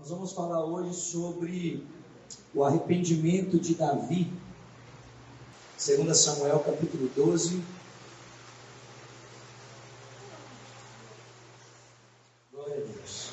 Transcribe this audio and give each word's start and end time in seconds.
Nós 0.00 0.08
vamos 0.08 0.32
falar 0.32 0.64
hoje 0.64 0.94
sobre 0.94 1.86
o 2.54 2.64
arrependimento 2.64 3.60
de 3.60 3.74
Davi. 3.74 4.32
2 5.76 6.16
Samuel 6.16 6.58
capítulo 6.60 7.06
12. 7.14 7.62
Glória 12.50 12.76
a 12.76 12.78
Deus. 12.78 13.30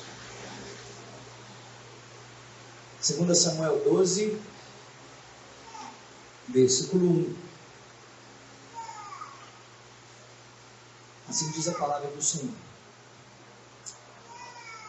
2 3.00 3.38
Samuel 3.38 3.82
12, 3.84 4.38
versículo 6.48 7.06
1. 7.06 7.36
Assim 11.30 11.50
diz 11.50 11.66
a 11.66 11.72
palavra 11.72 12.10
do 12.10 12.22
Senhor. 12.22 12.54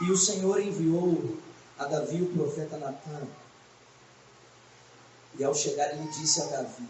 E 0.02 0.12
o 0.12 0.18
Senhor 0.18 0.62
enviou 0.62 1.38
a 1.80 1.86
Davi 1.86 2.22
o 2.22 2.34
profeta 2.34 2.78
Natan. 2.78 3.26
E 5.40 5.44
ao 5.44 5.56
chegar, 5.56 5.94
ele 5.94 6.10
disse 6.10 6.42
a 6.42 6.46
Davi: 6.46 6.88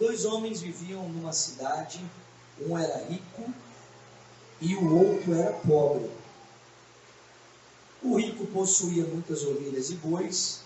Dois 0.00 0.24
homens 0.24 0.62
viviam 0.62 1.06
numa 1.10 1.32
cidade, 1.32 2.00
um 2.58 2.76
era 2.76 3.04
rico 3.04 3.52
e 4.60 4.74
o 4.74 4.98
outro 4.98 5.34
era 5.34 5.52
pobre. 5.52 6.10
O 8.02 8.16
rico 8.16 8.46
possuía 8.46 9.04
muitas 9.04 9.42
ovelhas 9.44 9.90
e 9.90 9.94
bois, 9.96 10.62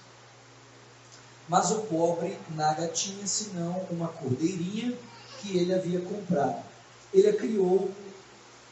mas 1.49 1.71
o 1.71 1.83
pobre 1.83 2.39
nada 2.55 2.89
tinha 2.89 3.27
senão 3.27 3.87
uma 3.91 4.09
cordeirinha 4.09 4.97
que 5.41 5.59
ele 5.59 5.75
havia 5.75 6.01
comprado. 6.01 6.65
Ele 7.13 7.29
a 7.29 7.37
criou 7.37 7.91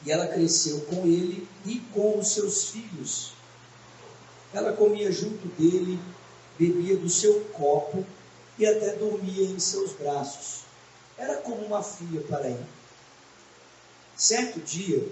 e 0.05 0.13
ela 0.13 0.29
cresceu 0.29 0.81
com 0.83 1.05
ele 1.07 1.49
e 1.67 1.81
com 1.93 2.19
os 2.19 2.29
seus 2.29 2.71
filhos. 2.71 3.34
Ela 4.55 4.73
comia 4.73 5.11
junto 5.11 5.49
dele, 5.59 5.99
bebia 6.57 6.97
do 6.97 7.11
seu 7.11 7.41
copo 7.47 8.07
e 8.57 8.65
até 8.65 8.95
dormia 8.95 9.45
em 9.45 9.59
seus 9.59 9.93
braços. 9.93 10.61
Era 11.19 11.39
como 11.39 11.67
uma 11.67 11.83
filha 11.83 12.21
para 12.23 12.49
ele. 12.49 12.67
Certo 14.17 14.61
dia, 14.61 15.07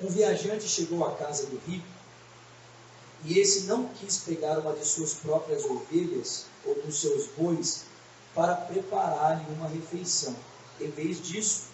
um 0.00 0.08
viajante 0.08 0.66
chegou 0.66 1.04
à 1.06 1.14
casa 1.14 1.46
do 1.46 1.60
rico 1.66 1.86
e 3.24 3.38
esse 3.38 3.64
não 3.64 3.88
quis 3.88 4.18
pegar 4.18 4.58
uma 4.58 4.72
de 4.72 4.84
suas 4.84 5.12
próprias 5.12 5.64
ovelhas 5.64 6.46
ou 6.64 6.74
dos 6.82 7.00
seus 7.00 7.26
bois 7.36 7.84
para 8.34 8.54
preparar-lhe 8.54 9.44
uma 9.54 9.68
refeição. 9.68 10.34
Em 10.80 10.90
vez 10.90 11.22
disso, 11.22 11.64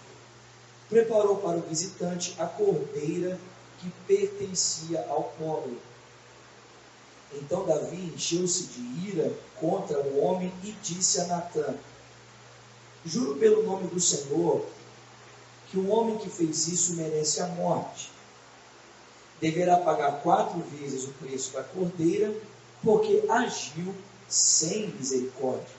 preparou 0.89 1.37
para 1.37 1.57
o 1.57 1.63
visitante 1.63 2.35
a 2.39 2.47
cordeira 2.47 3.39
que 3.79 3.91
pertencia 4.07 5.05
ao 5.09 5.25
pobre. 5.39 5.79
Então 7.33 7.67
Davi 7.67 8.13
encheu-se 8.15 8.65
de 8.65 9.09
ira 9.09 9.33
contra 9.61 10.01
o 10.01 10.21
homem 10.21 10.53
e 10.65 10.73
disse 10.83 11.21
a 11.21 11.27
Natã: 11.27 11.75
Juro 13.05 13.37
pelo 13.37 13.63
nome 13.63 13.89
do 13.89 14.01
Senhor 14.01 14.67
que 15.71 15.79
o 15.79 15.89
homem 15.89 16.17
que 16.17 16.31
fez 16.31 16.67
isso 16.69 16.95
merece 16.95 17.41
a 17.41 17.47
morte. 17.49 18.11
Deverá 19.41 19.77
pagar 19.77 20.23
quatro 20.23 20.61
vezes 20.61 21.05
o 21.05 21.13
preço 21.13 21.53
da 21.53 21.63
cordeira, 21.63 22.35
porque 22.83 23.23
agiu 23.29 23.95
sem 24.29 24.89
misericórdia. 24.89 25.79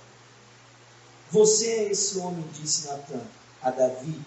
Você 1.32 1.68
é 1.68 1.92
esse 1.92 2.18
homem, 2.20 2.46
disse 2.54 2.88
Natã 2.88 3.20
a 3.62 3.70
Davi, 3.72 4.20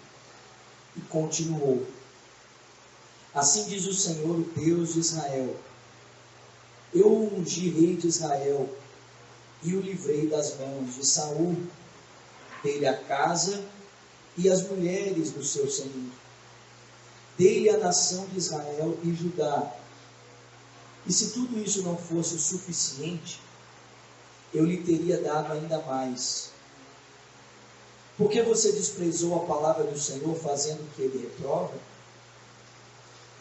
e 0.96 1.00
continuou: 1.02 1.86
Assim 3.34 3.64
diz 3.64 3.86
o 3.86 3.94
Senhor, 3.94 4.38
o 4.38 4.44
Deus 4.56 4.94
de 4.94 5.00
Israel: 5.00 5.56
Eu 6.92 7.08
o 7.08 7.38
ungi 7.38 7.70
rei 7.70 7.96
de 7.96 8.08
Israel 8.08 8.68
e 9.62 9.74
o 9.74 9.80
livrei 9.80 10.26
das 10.26 10.58
mãos 10.58 10.94
de 10.96 11.06
Saul, 11.06 11.56
dei-lhe 12.62 12.86
a 12.86 12.96
casa 12.96 13.64
e 14.36 14.50
as 14.50 14.62
mulheres 14.68 15.30
do 15.30 15.44
seu 15.44 15.70
senhor. 15.70 16.10
Dei-lhe 17.38 17.70
a 17.70 17.78
nação 17.78 18.26
de 18.26 18.38
Israel 18.38 18.98
e 19.02 19.14
Judá. 19.14 19.74
E 21.06 21.12
se 21.12 21.32
tudo 21.32 21.58
isso 21.58 21.82
não 21.82 21.96
fosse 21.96 22.38
suficiente, 22.38 23.40
eu 24.52 24.64
lhe 24.64 24.82
teria 24.82 25.20
dado 25.20 25.52
ainda 25.52 25.80
mais 25.82 26.52
por 28.16 28.30
que 28.30 28.42
você 28.42 28.72
desprezou 28.72 29.34
a 29.36 29.46
palavra 29.46 29.84
do 29.84 29.98
Senhor, 29.98 30.34
fazendo 30.36 30.80
o 30.82 30.94
que 30.94 31.02
ele 31.02 31.18
reprova? 31.22 31.72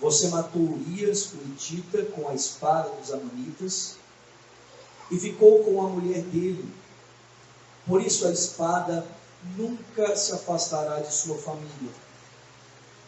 Você 0.01 0.29
matou 0.29 0.63
Urias, 0.63 1.31
o 1.33 1.55
com 2.07 2.27
a 2.27 2.33
espada 2.33 2.89
dos 2.89 3.13
Amanitas, 3.13 3.97
e 5.11 5.19
ficou 5.19 5.63
com 5.63 5.85
a 5.85 5.89
mulher 5.89 6.23
dele. 6.23 6.67
Por 7.85 8.01
isso 8.01 8.27
a 8.27 8.31
espada 8.31 9.05
nunca 9.55 10.15
se 10.15 10.33
afastará 10.33 10.99
de 10.99 11.13
sua 11.13 11.37
família. 11.37 11.91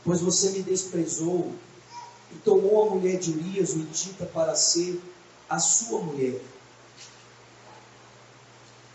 Pois 0.04 0.22
você 0.22 0.52
me 0.52 0.62
desprezou 0.62 1.54
e 2.31 2.36
tomou 2.40 2.84
a 2.84 2.96
mulher 2.96 3.18
de 3.18 3.31
Urias, 3.31 3.74
o 3.74 3.80
para 4.28 4.54
ser 4.54 5.02
a 5.50 5.60
sua 5.60 6.00
mulher. 6.00 6.40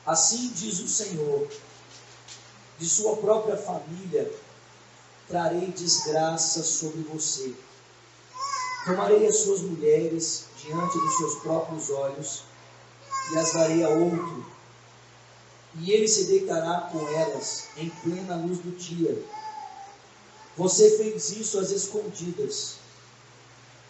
Assim 0.07 0.51
diz 0.55 0.79
o 0.81 0.89
Senhor 0.89 1.49
de 2.79 2.89
sua 2.89 3.17
própria 3.17 3.57
família, 3.57 4.31
trarei 5.27 5.67
desgraça 5.73 6.63
sobre 6.63 7.03
você. 7.03 7.55
Tomarei 8.89 9.27
as 9.27 9.37
suas 9.37 9.61
mulheres 9.61 10.47
diante 10.57 10.99
dos 10.99 11.17
seus 11.19 11.35
próprios 11.37 11.91
olhos 11.91 12.43
e 13.33 13.39
as 13.39 13.53
darei 13.53 13.85
a 13.85 13.89
outro, 13.91 14.47
e 15.77 15.93
ele 15.93 16.09
se 16.09 16.25
deitará 16.25 16.89
com 16.91 17.07
elas 17.09 17.69
em 17.77 17.91
plena 17.91 18.37
luz 18.37 18.59
do 18.59 18.71
dia. 18.77 19.23
Você 20.57 20.97
fez 20.97 21.31
isso 21.31 21.61
às 21.61 21.71
escondidas, 21.71 22.79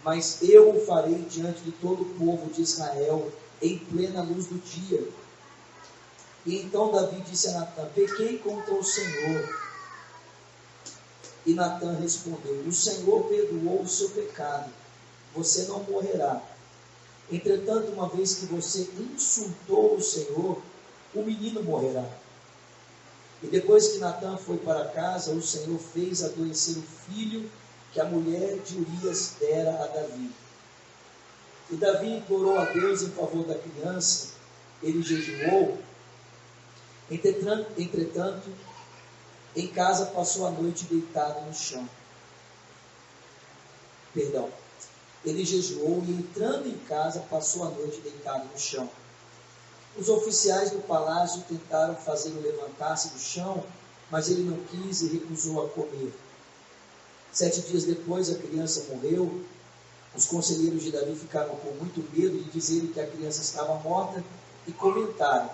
mas 0.04 0.42
eu 0.42 0.76
o 0.76 0.84
farei 0.84 1.25
diante 1.30 1.62
de 1.62 1.72
todo 1.72 2.03
o 2.03 2.15
povo 2.19 2.53
de 2.53 2.60
Israel 2.60 3.32
em 3.62 3.78
plena 3.78 4.22
luz 4.22 4.47
do 4.47 4.59
dia 4.59 5.09
e 6.48 6.62
então 6.62 6.91
Davi 6.91 7.20
disse 7.20 7.48
a 7.48 7.60
Natan: 7.60 7.88
Pequei 7.94 8.38
contra 8.38 8.75
o 8.75 8.82
Senhor. 8.82 9.48
E 11.44 11.53
Natan 11.53 11.92
respondeu: 11.97 12.62
O 12.66 12.72
Senhor 12.72 13.25
perdoou 13.25 13.82
o 13.82 13.88
seu 13.88 14.09
pecado, 14.09 14.72
você 15.38 15.62
não 15.62 15.82
morrerá. 15.84 16.43
Entretanto, 17.31 17.93
uma 17.93 18.09
vez 18.09 18.37
que 18.37 18.47
você 18.47 18.88
insultou 18.99 19.97
o 19.97 20.03
Senhor, 20.03 20.60
o 21.15 21.22
menino 21.22 21.62
morrerá. 21.62 22.04
E 23.43 23.47
depois 23.47 23.88
que 23.88 23.98
Natan 23.98 24.37
foi 24.37 24.56
para 24.59 24.88
casa, 24.88 25.32
o 25.32 25.43
Senhor 25.43 25.78
fez 25.78 26.25
adoecer 26.25 26.77
o 26.78 26.82
filho 26.82 27.50
que 27.93 28.00
a 28.00 28.04
mulher 28.04 28.59
de 28.59 28.78
Urias 28.78 29.34
dera 29.38 29.84
a 29.84 29.87
Davi. 29.87 30.31
E 31.71 31.77
Davi 31.77 32.16
implorou 32.16 32.59
a 32.59 32.65
Deus 32.65 33.03
em 33.03 33.10
favor 33.10 33.44
da 33.47 33.54
criança, 33.54 34.31
ele 34.82 35.03
jejuou 35.03 35.78
Entretanto, 37.10 37.72
entretanto, 37.78 38.53
em 39.56 39.66
casa 39.69 40.06
passou 40.06 40.47
a 40.47 40.50
noite 40.50 40.84
deitado 40.84 41.41
no 41.47 41.54
chão. 41.54 41.88
Perdão. 44.12 44.50
Ele 45.25 45.45
jejuou 45.45 46.03
e, 46.06 46.12
entrando 46.12 46.69
em 46.69 46.79
casa, 46.87 47.21
passou 47.31 47.67
a 47.67 47.71
noite 47.71 48.01
deitado 48.01 48.49
no 48.53 48.59
chão. 48.59 48.89
Os 49.97 50.09
oficiais 50.09 50.71
do 50.71 50.79
palácio 50.87 51.43
tentaram 51.49 51.97
fazê-lo 51.97 52.41
levantar-se 52.41 53.09
do 53.09 53.19
chão, 53.19 53.65
mas 54.11 54.28
ele 54.28 54.43
não 54.43 54.59
quis 54.65 55.03
e 55.03 55.09
recusou 55.09 55.65
a 55.65 55.69
comer. 55.71 56.12
Sete 57.33 57.62
dias 57.62 57.84
depois, 57.84 58.31
a 58.31 58.37
criança 58.37 58.87
morreu. 58.91 59.45
Os 60.15 60.25
conselheiros 60.25 60.83
de 60.83 60.92
Davi 60.92 61.15
ficaram 61.15 61.54
com 61.57 61.71
muito 61.72 62.01
medo 62.16 62.39
de 62.39 62.51
dizerem 62.51 62.89
que 62.89 63.01
a 63.01 63.07
criança 63.07 63.42
estava 63.42 63.75
morta 63.81 64.25
e 64.66 64.72
comentaram: 64.72 65.51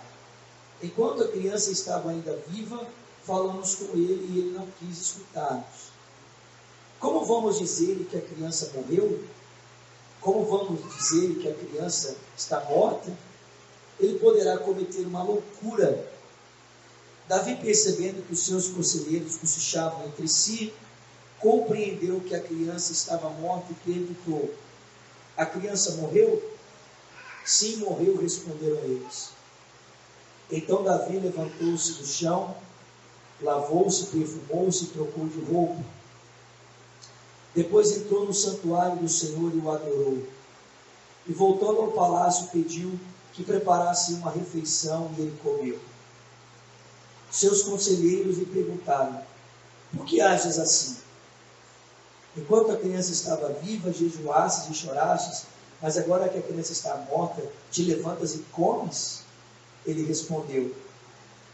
Enquanto 0.82 1.22
a 1.22 1.28
criança 1.28 1.70
estava 1.70 2.10
ainda 2.10 2.36
viva, 2.48 2.86
falamos 3.24 3.74
com 3.76 3.92
ele 3.94 4.26
e 4.30 4.38
ele 4.38 4.50
não 4.52 4.66
quis 4.78 5.00
escutar-nos. 5.00 5.92
Como 7.00 7.24
vamos 7.24 7.58
dizer 7.58 8.06
que 8.10 8.16
a 8.16 8.20
criança 8.20 8.70
morreu? 8.74 9.22
Como 10.24 10.46
vamos 10.46 10.80
dizer 10.96 11.34
que 11.34 11.46
a 11.50 11.54
criança 11.54 12.16
está 12.34 12.58
morta? 12.64 13.12
Ele 14.00 14.18
poderá 14.18 14.56
cometer 14.56 15.06
uma 15.06 15.22
loucura. 15.22 16.10
Davi, 17.28 17.56
percebendo 17.56 18.26
que 18.26 18.32
os 18.32 18.46
seus 18.46 18.68
conselheiros 18.68 19.36
cochichavam 19.36 20.06
entre 20.06 20.26
si, 20.26 20.72
compreendeu 21.38 22.22
que 22.22 22.34
a 22.34 22.40
criança 22.40 22.90
estava 22.90 23.28
morta 23.28 23.66
e 23.70 23.92
perguntou: 23.92 24.54
A 25.36 25.44
criança 25.44 25.96
morreu? 25.96 26.42
Sim, 27.44 27.76
morreu, 27.76 28.16
responderam 28.16 28.78
eles. 28.78 29.28
Então 30.50 30.82
Davi 30.82 31.18
levantou-se 31.18 31.92
do 31.98 32.06
chão, 32.06 32.56
lavou-se, 33.42 34.06
perfumou-se 34.06 34.84
e 34.84 34.88
trocou 34.88 35.26
de 35.26 35.40
roupa. 35.40 35.84
Depois 37.54 37.92
entrou 37.92 38.26
no 38.26 38.34
santuário 38.34 38.98
do 38.98 39.08
Senhor 39.08 39.52
e 39.54 39.58
o 39.58 39.70
adorou. 39.70 40.22
E 41.26 41.32
voltando 41.32 41.80
ao 41.80 41.92
palácio, 41.92 42.48
pediu 42.48 42.98
que 43.32 43.44
preparasse 43.44 44.14
uma 44.14 44.30
refeição 44.30 45.10
e 45.16 45.22
ele 45.22 45.38
comeu. 45.42 45.78
Seus 47.30 47.62
conselheiros 47.62 48.38
lhe 48.38 48.46
perguntaram: 48.46 49.22
Por 49.96 50.04
que 50.04 50.20
ages 50.20 50.58
assim? 50.58 50.96
Enquanto 52.36 52.72
a 52.72 52.76
criança 52.76 53.12
estava 53.12 53.48
viva, 53.52 53.92
jejuasses 53.92 54.68
e 54.68 54.74
chorastes, 54.74 55.46
mas 55.80 55.96
agora 55.96 56.28
que 56.28 56.38
a 56.38 56.42
criança 56.42 56.72
está 56.72 56.96
morta, 57.10 57.42
te 57.70 57.82
levantas 57.82 58.34
e 58.34 58.38
comes? 58.52 59.22
Ele 59.86 60.04
respondeu: 60.04 60.74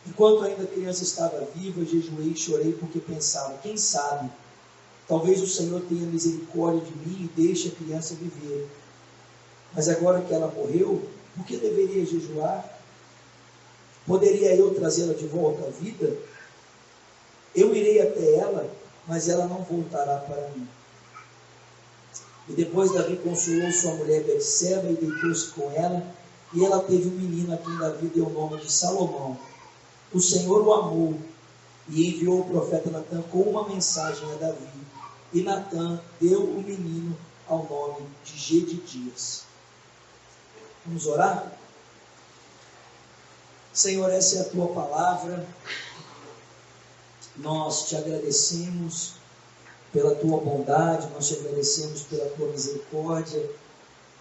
Enquanto 0.06 0.44
ainda 0.44 0.62
a 0.62 0.67
criança 0.67 1.03
estava 1.03 1.44
viva, 1.55 1.85
jejuei 1.85 2.29
e 2.29 2.37
chorei 2.37 2.73
porque 2.73 3.00
pensava: 3.00 3.58
quem 3.58 3.76
sabe, 3.76 4.31
talvez 5.10 5.42
o 5.42 5.46
Senhor 5.46 5.82
tenha 5.88 6.06
misericórdia 6.06 6.82
de 6.82 6.92
mim 6.92 7.24
e 7.24 7.42
deixe 7.42 7.66
a 7.66 7.72
criança 7.72 8.14
viver. 8.14 8.68
Mas 9.74 9.88
agora 9.88 10.20
que 10.22 10.32
ela 10.32 10.46
morreu, 10.46 11.02
por 11.34 11.44
que 11.44 11.56
deveria 11.56 12.06
jejuar? 12.06 12.78
Poderia 14.06 14.54
eu 14.54 14.72
trazê-la 14.72 15.12
de 15.14 15.26
volta 15.26 15.66
à 15.66 15.70
vida? 15.70 16.16
Eu 17.56 17.74
irei 17.74 18.00
até 18.00 18.36
ela, 18.36 18.70
mas 19.08 19.28
ela 19.28 19.48
não 19.48 19.64
voltará 19.64 20.18
para 20.18 20.48
mim. 20.50 20.68
E 22.48 22.52
depois 22.52 22.92
Davi 22.92 23.16
consolou 23.16 23.72
sua 23.72 23.94
mulher 23.94 24.22
Betseba 24.22 24.88
e 24.90 24.94
deitou-se 24.94 25.50
com 25.50 25.72
ela, 25.72 26.06
e 26.54 26.64
ela 26.64 26.84
teve 26.84 27.08
um 27.08 27.18
menino 27.18 27.52
a 27.52 27.56
quem 27.56 27.76
Davi 27.78 28.06
deu 28.14 28.26
o 28.26 28.30
nome 28.30 28.60
de 28.60 28.70
Salomão. 28.70 29.36
O 30.12 30.20
Senhor 30.20 30.64
o 30.64 30.72
amou 30.72 31.18
e 31.88 32.10
enviou 32.10 32.42
o 32.42 32.44
profeta 32.44 32.90
Natan 32.90 33.22
com 33.22 33.40
uma 33.40 33.68
mensagem 33.68 34.30
a 34.32 34.36
Davi. 34.36 34.80
E 35.32 35.43
Natan 35.43 36.00
deu 36.21 36.43
o 36.43 36.62
menino 36.62 37.17
ao 37.47 37.65
nome 37.65 38.06
de 38.25 38.37
Gedidias. 38.37 39.44
Vamos 40.85 41.06
orar? 41.06 41.53
Senhor, 43.73 44.11
essa 44.11 44.38
é 44.38 44.41
a 44.41 44.44
tua 44.44 44.69
palavra. 44.69 45.47
Nós 47.37 47.88
te 47.88 47.97
agradecemos 47.97 49.12
pela 49.93 50.15
tua 50.17 50.41
bondade, 50.41 51.09
nós 51.11 51.29
te 51.29 51.35
agradecemos 51.35 52.03
pela 52.03 52.29
tua 52.31 52.49
misericórdia. 52.49 53.50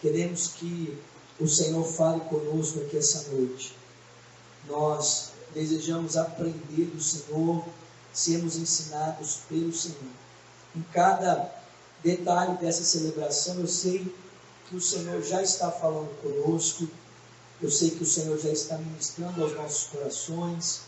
Queremos 0.02 0.48
que 0.50 0.98
o 1.40 1.48
Senhor 1.48 1.84
fale 1.84 2.20
conosco 2.22 2.80
aqui 2.82 2.98
essa 2.98 3.32
noite. 3.32 3.76
Nós 4.68 5.32
desejamos 5.54 6.16
aprender 6.18 6.86
do 6.86 7.02
Senhor, 7.02 7.66
sermos 8.14 8.58
ensinados 8.58 9.40
pelo 9.50 9.74
Senhor. 9.74 9.98
Em 10.76 10.82
cada 10.94 11.52
detalhe 12.04 12.58
dessa 12.58 12.84
celebração, 12.84 13.60
eu 13.60 13.68
sei 13.68 14.14
que 14.68 14.76
o 14.76 14.82
Senhor 14.82 15.22
já 15.24 15.42
está 15.42 15.72
falando 15.72 16.10
conosco, 16.22 16.88
eu 17.62 17.70
sei 17.70 17.92
que 17.92 18.04
o 18.04 18.06
Senhor 18.06 18.40
já 18.40 18.50
está 18.50 18.78
ministrando 18.78 19.44
aos 19.44 19.56
nossos 19.56 19.88
corações, 19.88 20.82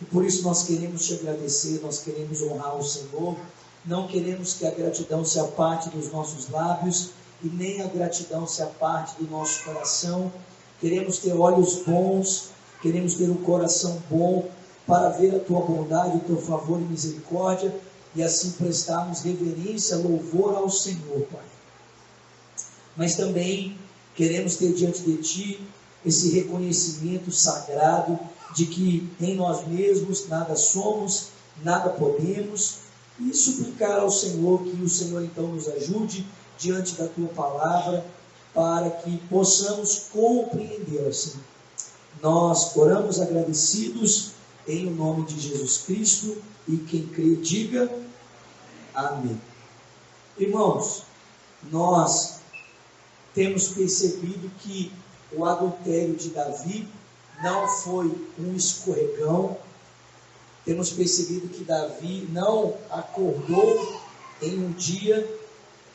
e 0.00 0.04
por 0.06 0.24
isso 0.24 0.42
nós 0.42 0.64
queremos 0.64 1.06
te 1.06 1.14
agradecer, 1.14 1.80
nós 1.82 2.00
queremos 2.00 2.42
honrar 2.42 2.76
o 2.76 2.82
Senhor, 2.82 3.36
não 3.84 4.08
queremos 4.08 4.54
que 4.54 4.66
a 4.66 4.70
gratidão 4.70 5.24
se 5.24 5.38
aparte 5.38 5.90
dos 5.90 6.10
nossos 6.10 6.48
lábios 6.48 7.10
e 7.42 7.48
nem 7.48 7.82
a 7.82 7.86
gratidão 7.86 8.46
se 8.46 8.62
aparte 8.62 9.22
do 9.22 9.30
nosso 9.30 9.62
coração. 9.64 10.32
Queremos 10.80 11.18
ter 11.18 11.32
olhos 11.34 11.82
bons 11.82 12.54
Queremos 12.84 13.14
ter 13.14 13.30
um 13.30 13.36
coração 13.36 13.98
bom 14.10 14.46
para 14.86 15.08
ver 15.08 15.34
a 15.34 15.38
tua 15.38 15.60
bondade, 15.60 16.18
o 16.18 16.20
teu 16.20 16.36
favor 16.36 16.78
e 16.78 16.84
misericórdia 16.84 17.74
e 18.14 18.22
assim 18.22 18.52
prestarmos 18.52 19.20
reverência, 19.22 19.96
louvor 19.96 20.54
ao 20.54 20.70
Senhor, 20.70 21.26
Pai. 21.32 21.44
Mas 22.96 23.16
também 23.16 23.76
queremos 24.14 24.56
ter 24.56 24.72
diante 24.72 25.02
de 25.02 25.16
Ti 25.16 25.60
esse 26.04 26.30
reconhecimento 26.30 27.32
sagrado 27.32 28.18
de 28.54 28.66
que 28.66 29.10
em 29.20 29.34
nós 29.34 29.66
mesmos 29.66 30.28
nada 30.28 30.54
somos, 30.54 31.28
nada 31.62 31.90
podemos, 31.90 32.76
e 33.18 33.32
suplicar 33.34 34.00
ao 34.00 34.10
Senhor 34.10 34.62
que 34.64 34.82
o 34.82 34.88
Senhor 34.88 35.22
então 35.22 35.48
nos 35.48 35.68
ajude 35.68 36.26
diante 36.58 36.94
da 36.94 37.06
Tua 37.08 37.28
palavra 37.28 38.04
para 38.52 38.90
que 38.90 39.16
possamos 39.28 40.06
compreendê-la, 40.12 41.12
Senhor 41.12 41.42
nós 42.22 42.74
oramos 42.76 43.20
agradecidos 43.20 44.30
em 44.66 44.86
o 44.86 44.90
nome 44.90 45.26
de 45.26 45.38
Jesus 45.38 45.78
Cristo 45.78 46.36
e 46.66 46.78
quem 46.78 47.06
crê 47.06 47.36
diga 47.36 47.90
amém. 48.94 49.40
Irmãos, 50.38 51.02
nós 51.70 52.40
temos 53.34 53.68
percebido 53.68 54.50
que 54.60 54.92
o 55.32 55.44
adultério 55.44 56.14
de 56.14 56.30
Davi 56.30 56.88
não 57.42 57.68
foi 57.68 58.14
um 58.38 58.54
escorregão. 58.54 59.56
Temos 60.64 60.90
percebido 60.90 61.48
que 61.48 61.64
Davi 61.64 62.28
não 62.30 62.74
acordou 62.90 64.00
em 64.40 64.58
um 64.58 64.72
dia 64.72 65.38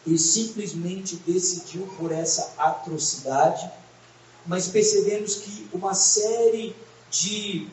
e 0.06 0.18
simplesmente 0.18 1.16
decidiu 1.18 1.88
por 1.98 2.12
essa 2.12 2.54
atrocidade 2.58 3.70
mas 4.50 4.68
percebemos 4.68 5.36
que 5.36 5.68
uma 5.72 5.94
série 5.94 6.76
de 7.12 7.68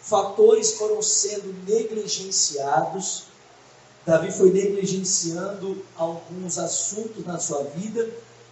fatores 0.00 0.74
foram 0.74 1.00
sendo 1.00 1.54
negligenciados. 1.66 3.24
Davi 4.06 4.30
foi 4.30 4.52
negligenciando 4.52 5.82
alguns 5.96 6.58
assuntos 6.58 7.24
na 7.24 7.38
sua 7.38 7.62
vida, 7.64 8.08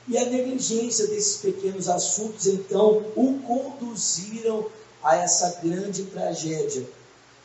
e 0.09 0.17
a 0.17 0.25
negligência 0.25 1.07
desses 1.07 1.37
pequenos 1.37 1.89
assuntos 1.89 2.47
então 2.47 3.05
o 3.15 3.39
conduziram 3.47 4.67
a 5.03 5.17
essa 5.17 5.61
grande 5.63 6.05
tragédia. 6.05 6.89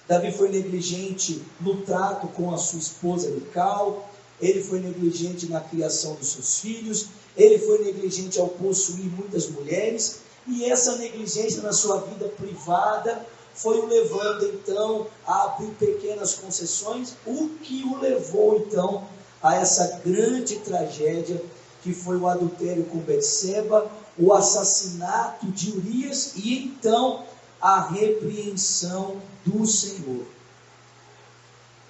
Davi 0.08 0.32
foi 0.32 0.50
negligente 0.50 1.44
no 1.60 1.82
trato 1.82 2.28
com 2.30 2.54
a 2.54 2.58
sua 2.58 2.80
esposa 2.80 3.30
Mical, 3.30 4.10
ele 4.40 4.64
foi 4.64 4.80
negligente 4.80 5.48
na 5.48 5.60
criação 5.60 6.16
dos 6.16 6.30
seus 6.30 6.60
filhos, 6.60 7.08
ele 7.36 7.60
foi 7.60 7.84
negligente 7.84 8.40
ao 8.40 8.48
possuir 8.48 9.12
muitas 9.12 9.50
mulheres, 9.50 10.20
e 10.48 10.64
essa 10.66 10.98
negligência 10.98 11.62
na 11.62 11.74
sua 11.74 12.00
vida 12.02 12.30
privada 12.30 13.26
foi 13.58 13.80
o 13.80 13.88
levando 13.88 14.46
então 14.46 15.08
a 15.26 15.46
abrir 15.46 15.72
pequenas 15.72 16.36
concessões, 16.36 17.16
o 17.26 17.50
que 17.62 17.84
o 17.84 18.00
levou 18.00 18.58
então 18.58 19.08
a 19.42 19.56
essa 19.56 20.00
grande 20.06 20.58
tragédia 20.60 21.44
que 21.82 21.94
foi 21.94 22.18
o 22.18 22.28
adultério 22.28 22.86
com 22.86 23.00
Betseba, 23.00 23.90
o 24.18 24.32
assassinato 24.34 25.48
de 25.48 25.72
Urias 25.72 26.34
e 26.36 26.66
então 26.66 27.26
a 27.60 27.82
repreensão 27.82 29.18
do 29.44 29.66
Senhor. 29.66 30.26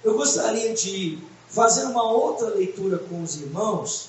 Eu 0.02 0.16
gostaria 0.16 0.72
de 0.72 1.18
fazer 1.48 1.84
uma 1.84 2.10
outra 2.10 2.48
leitura 2.48 2.98
com 2.98 3.22
os 3.22 3.36
irmãos 3.36 4.08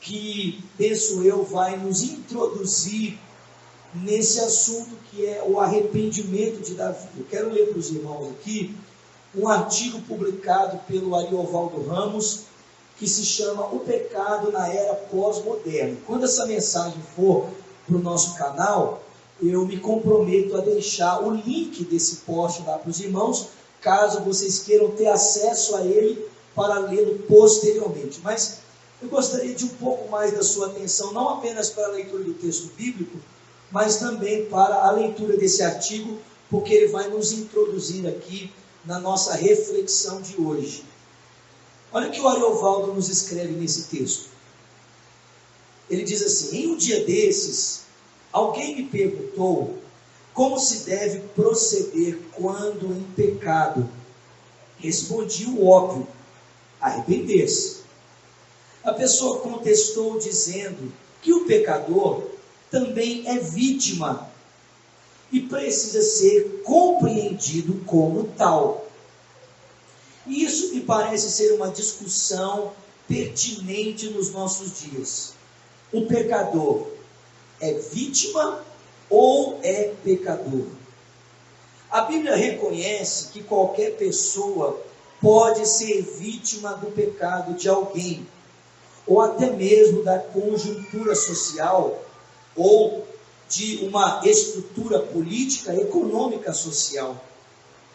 que, 0.00 0.64
penso 0.78 1.22
eu, 1.22 1.44
vai 1.44 1.76
nos 1.76 2.02
introduzir 2.02 3.18
nesse 3.94 4.40
assunto 4.40 4.90
que 5.10 5.24
é 5.26 5.42
o 5.46 5.58
arrependimento 5.60 6.60
de 6.60 6.74
Davi. 6.74 7.08
Eu 7.16 7.24
quero 7.24 7.50
ler 7.50 7.68
para 7.68 7.78
os 7.78 7.90
irmãos 7.90 8.30
aqui 8.30 8.74
um 9.34 9.48
artigo 9.48 10.00
publicado 10.02 10.78
pelo 10.86 11.14
Ariovaldo 11.14 11.86
Ramos, 11.86 12.44
que 12.98 13.06
se 13.06 13.24
chama 13.24 13.66
O 13.66 13.80
Pecado 13.80 14.50
na 14.50 14.68
Era 14.72 14.94
Pós-Moderna. 14.94 15.96
Quando 16.06 16.24
essa 16.24 16.46
mensagem 16.46 17.00
for 17.14 17.48
para 17.86 17.96
o 17.96 18.00
nosso 18.00 18.36
canal, 18.36 19.02
eu 19.40 19.64
me 19.64 19.78
comprometo 19.78 20.56
a 20.56 20.60
deixar 20.60 21.22
o 21.22 21.30
link 21.30 21.84
desse 21.84 22.16
post 22.16 22.62
lá 22.62 22.78
para 22.78 22.90
os 22.90 23.00
irmãos, 23.00 23.48
caso 23.80 24.24
vocês 24.24 24.58
queiram 24.58 24.90
ter 24.90 25.06
acesso 25.06 25.76
a 25.76 25.82
ele 25.82 26.26
para 26.54 26.80
lê-lo 26.80 27.20
posteriormente. 27.20 28.20
Mas 28.22 28.58
eu 29.00 29.08
gostaria 29.08 29.54
de 29.54 29.64
um 29.64 29.68
pouco 29.68 30.10
mais 30.10 30.32
da 30.32 30.42
sua 30.42 30.66
atenção, 30.66 31.12
não 31.12 31.28
apenas 31.28 31.70
para 31.70 31.86
a 31.86 31.90
leitura 31.90 32.24
do 32.24 32.34
texto 32.34 32.72
bíblico, 32.74 33.16
mas 33.70 33.96
também 33.96 34.46
para 34.46 34.74
a 34.86 34.90
leitura 34.90 35.36
desse 35.36 35.62
artigo, 35.62 36.18
porque 36.48 36.72
ele 36.72 36.88
vai 36.88 37.08
nos 37.08 37.32
introduzir 37.32 38.06
aqui 38.06 38.50
na 38.84 38.98
nossa 38.98 39.34
reflexão 39.34 40.20
de 40.22 40.40
hoje. 40.40 40.84
Olha 41.92 42.08
o 42.08 42.10
que 42.10 42.20
o 42.20 42.28
Ariovaldo 42.28 42.94
nos 42.94 43.08
escreve 43.08 43.52
nesse 43.52 43.84
texto. 43.84 44.28
Ele 45.88 46.04
diz 46.04 46.22
assim: 46.22 46.56
Em 46.56 46.68
um 46.68 46.76
dia 46.76 47.04
desses, 47.04 47.82
alguém 48.32 48.76
me 48.76 48.84
perguntou 48.84 49.78
como 50.34 50.58
se 50.58 50.84
deve 50.84 51.20
proceder 51.34 52.18
quando 52.32 52.92
em 52.92 53.02
pecado. 53.14 53.88
Respondi 54.78 55.46
o 55.46 55.66
óbvio: 55.66 56.06
arrepender-se. 56.80 57.78
A 58.84 58.92
pessoa 58.92 59.40
contestou 59.40 60.18
dizendo 60.18 60.92
que 61.20 61.32
o 61.32 61.44
pecador 61.46 62.22
também 62.70 63.26
é 63.26 63.38
vítima 63.38 64.30
e 65.32 65.40
precisa 65.40 66.02
ser 66.02 66.62
compreendido 66.64 67.82
como 67.84 68.24
tal. 68.36 68.86
Isso 70.26 70.74
me 70.74 70.80
parece 70.80 71.30
ser 71.30 71.52
uma 71.52 71.68
discussão 71.68 72.72
pertinente 73.06 74.10
nos 74.10 74.30
nossos 74.30 74.80
dias. 74.80 75.32
O 75.92 76.06
pecador 76.06 76.88
é 77.60 77.72
vítima 77.72 78.62
ou 79.08 79.58
é 79.62 79.94
pecador? 80.04 80.66
A 81.90 82.02
Bíblia 82.02 82.36
reconhece 82.36 83.28
que 83.28 83.42
qualquer 83.42 83.96
pessoa 83.96 84.78
pode 85.20 85.66
ser 85.66 86.02
vítima 86.02 86.74
do 86.74 86.88
pecado 86.88 87.54
de 87.54 87.68
alguém, 87.68 88.26
ou 89.06 89.22
até 89.22 89.50
mesmo 89.50 90.04
da 90.04 90.18
conjuntura 90.18 91.14
social, 91.14 92.04
ou 92.58 93.06
de 93.48 93.78
uma 93.84 94.20
estrutura 94.24 94.98
política, 94.98 95.74
econômica, 95.74 96.52
social. 96.52 97.16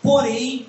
Porém, 0.02 0.68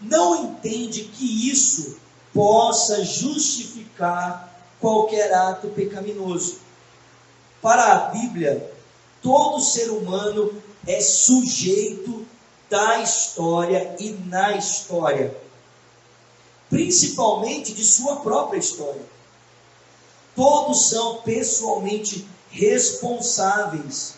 não 0.00 0.44
entende 0.44 1.04
que 1.04 1.50
isso 1.50 1.98
possa 2.32 3.04
justificar 3.04 4.54
qualquer 4.80 5.32
ato 5.32 5.68
pecaminoso. 5.68 6.58
Para 7.60 7.92
a 7.92 7.96
Bíblia, 8.08 8.70
todo 9.22 9.60
ser 9.60 9.90
humano 9.90 10.52
é 10.86 11.00
sujeito 11.00 12.26
da 12.68 13.00
história 13.00 13.94
e 13.98 14.10
na 14.26 14.56
história, 14.56 15.36
principalmente 16.68 17.72
de 17.72 17.84
sua 17.84 18.16
própria 18.16 18.58
história. 18.58 19.02
Todos 20.34 20.88
são 20.88 21.18
pessoalmente 21.18 22.26
responsáveis, 22.54 24.14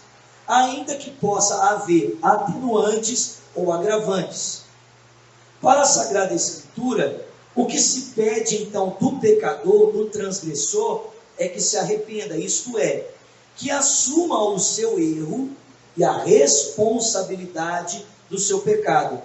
ainda 0.47 0.95
que 0.97 1.11
possa 1.11 1.55
haver 1.71 2.19
atenuantes 2.23 3.39
ou 3.55 3.73
agravantes. 3.73 4.63
Para 5.61 5.81
a 5.81 5.87
Sagrada 5.87 6.35
Escritura, 6.35 7.27
o 7.55 7.65
que 7.65 7.81
se 7.81 8.13
pede 8.15 8.63
então 8.63 8.95
do 9.01 9.19
pecador, 9.19 9.91
do 9.91 10.07
transgressor, 10.11 11.07
é 11.39 11.49
que 11.49 11.61
se 11.61 11.79
arrependa, 11.79 12.37
isto 12.37 12.79
é, 12.79 13.07
que 13.57 13.71
assuma 13.71 14.51
o 14.51 14.59
seu 14.59 14.99
erro 14.99 15.51
e 15.97 16.05
a 16.05 16.13
responsabilidade 16.19 18.07
do 18.29 18.39
seu 18.39 18.61
pecado. 18.61 19.23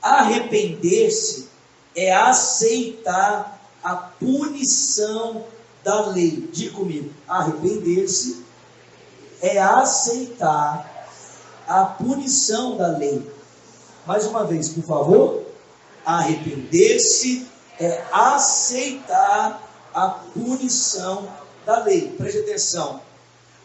Arrepender-se 0.00 1.48
é 1.94 2.14
aceitar 2.14 3.60
a 3.84 3.94
punição 3.94 5.44
da 5.86 6.06
lei. 6.08 6.48
Diga 6.52 6.72
comigo, 6.72 7.10
arrepender-se 7.28 8.44
é 9.40 9.60
aceitar 9.60 11.08
a 11.68 11.84
punição 11.84 12.76
da 12.76 12.88
lei. 12.88 13.24
Mais 14.04 14.26
uma 14.26 14.44
vez, 14.44 14.70
por 14.70 14.82
favor. 14.82 15.42
Arrepender-se 16.04 17.46
é 17.78 18.04
aceitar 18.10 19.62
a 19.94 20.08
punição 20.08 21.28
da 21.64 21.84
lei. 21.84 22.08
Preste 22.18 22.40
atenção. 22.40 23.00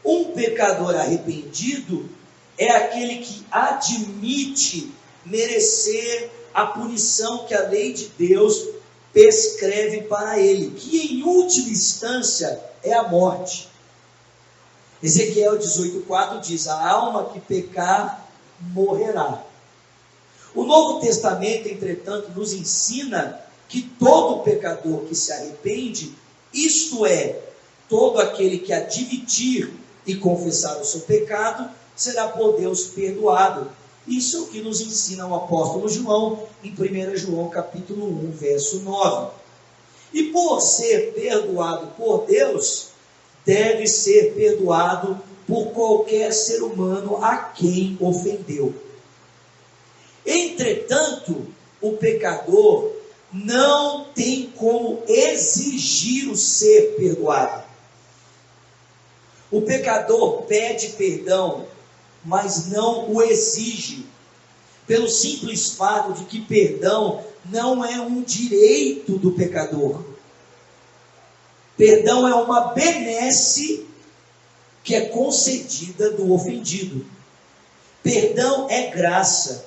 Um 0.05 0.25
pecador 0.25 0.95
arrependido 0.95 2.07
é 2.55 2.69
aquele 2.69 3.17
que 3.17 3.43
admite 3.49 4.91
merecer 5.25 6.29
a 6.53 6.67
punição 6.67 7.45
que 7.45 7.55
a 7.55 7.67
lei 7.67 7.93
de 7.93 8.09
Deus 8.09 8.67
prescreve 9.13 10.03
para 10.03 10.39
ele, 10.39 10.71
que 10.71 11.15
em 11.15 11.23
última 11.23 11.69
instância 11.69 12.61
é 12.83 12.93
a 12.93 13.07
morte. 13.07 13.69
Ezequiel 15.03 15.57
18,4 15.57 16.41
diz: 16.41 16.67
A 16.67 16.89
alma 16.89 17.29
que 17.29 17.39
pecar 17.39 18.27
morrerá. 18.59 19.43
O 20.53 20.63
Novo 20.63 20.99
Testamento, 20.99 21.67
entretanto, 21.67 22.31
nos 22.35 22.53
ensina 22.53 23.41
que 23.67 23.81
todo 23.81 24.43
pecador 24.43 25.05
que 25.05 25.15
se 25.15 25.31
arrepende, 25.31 26.13
isto 26.53 27.05
é, 27.05 27.39
todo 27.87 28.19
aquele 28.19 28.59
que 28.59 28.73
admitir 28.73 29.73
e 30.05 30.15
confessar 30.15 30.77
o 30.77 30.85
seu 30.85 31.01
pecado, 31.01 31.69
será 31.95 32.27
por 32.27 32.57
Deus 32.57 32.85
perdoado. 32.87 33.71
Isso 34.11 34.35
é 34.35 34.39
o 34.41 34.47
que 34.47 34.61
nos 34.61 34.81
ensina 34.81 35.25
o 35.25 35.33
apóstolo 35.33 35.87
João 35.87 36.43
em 36.61 36.73
1 36.73 37.15
João 37.15 37.49
capítulo 37.49 38.07
1, 38.27 38.31
verso 38.31 38.81
9. 38.81 39.31
E 40.13 40.23
por 40.23 40.59
ser 40.59 41.13
perdoado 41.13 41.87
por 41.95 42.25
Deus, 42.25 42.89
deve 43.45 43.87
ser 43.87 44.33
perdoado 44.33 45.17
por 45.47 45.67
qualquer 45.67 46.33
ser 46.33 46.61
humano 46.61 47.23
a 47.23 47.37
quem 47.37 47.97
ofendeu. 48.01 48.75
Entretanto, 50.25 51.47
o 51.79 51.93
pecador 51.93 52.91
não 53.31 54.07
tem 54.13 54.47
como 54.57 55.03
exigir 55.07 56.29
o 56.29 56.35
ser 56.35 56.97
perdoado. 56.97 57.63
O 59.49 59.61
pecador 59.61 60.41
pede 60.43 60.89
perdão, 60.89 61.65
mas 62.23 62.67
não 62.67 63.11
o 63.11 63.21
exige, 63.21 64.05
pelo 64.85 65.07
simples 65.07 65.71
fato 65.71 66.13
de 66.13 66.25
que 66.25 66.41
perdão 66.41 67.23
não 67.45 67.83
é 67.83 67.99
um 68.01 68.21
direito 68.21 69.17
do 69.17 69.31
pecador. 69.31 70.03
Perdão 71.77 72.27
é 72.27 72.35
uma 72.35 72.73
benesse 72.73 73.87
que 74.83 74.93
é 74.95 75.01
concedida 75.01 76.11
do 76.11 76.31
ofendido. 76.33 77.05
Perdão 78.03 78.67
é 78.69 78.87
graça. 78.87 79.65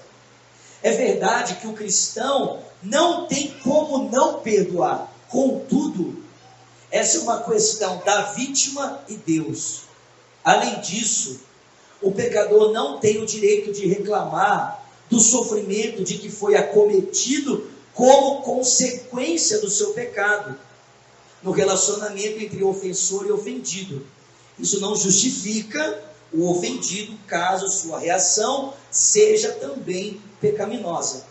É 0.83 0.93
verdade 0.93 1.57
que 1.57 1.67
o 1.67 1.73
cristão 1.73 2.61
não 2.83 3.27
tem 3.27 3.51
como 3.63 4.11
não 4.11 4.41
perdoar. 4.41 5.13
Contudo, 5.29 6.23
essa 6.91 7.19
é 7.19 7.21
uma 7.23 7.43
questão 7.43 8.03
da 8.05 8.33
vítima 8.33 9.01
e 9.09 9.17
Deus. 9.17 9.83
Além 10.45 10.81
disso, 10.81 11.41
o 12.05 12.13
pecador 12.13 12.71
não 12.71 13.01
tem 13.01 13.21
o 13.23 13.27
direito 13.27 13.73
de 13.73 13.87
reclamar 13.87 14.87
do 15.09 15.19
sofrimento 15.19 16.05
de 16.05 16.19
que 16.19 16.29
foi 16.29 16.55
acometido 16.55 17.67
como 17.95 18.43
consequência 18.43 19.59
do 19.61 19.71
seu 19.71 19.95
pecado, 19.95 20.55
no 21.43 21.51
relacionamento 21.51 22.41
entre 22.41 22.63
ofensor 22.63 23.27
e 23.27 23.33
ofendido. 23.33 24.07
Isso 24.59 24.81
não 24.81 24.95
justifica 24.95 26.03
o 26.33 26.51
ofendido 26.51 27.17
caso 27.27 27.69
sua 27.71 27.99
reação 27.99 28.75
seja 28.91 29.53
também 29.53 30.21
pecaminosa. 30.41 31.25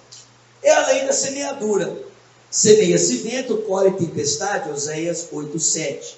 É 0.62 0.72
a 0.72 0.88
lei 0.88 1.06
da 1.06 1.14
semeadura. 1.14 2.04
Semeia-se 2.50 3.18
vento, 3.18 3.58
colhe 3.58 3.92
tempestade, 3.92 4.70
Oséias 4.70 5.28
8,7. 5.32 6.16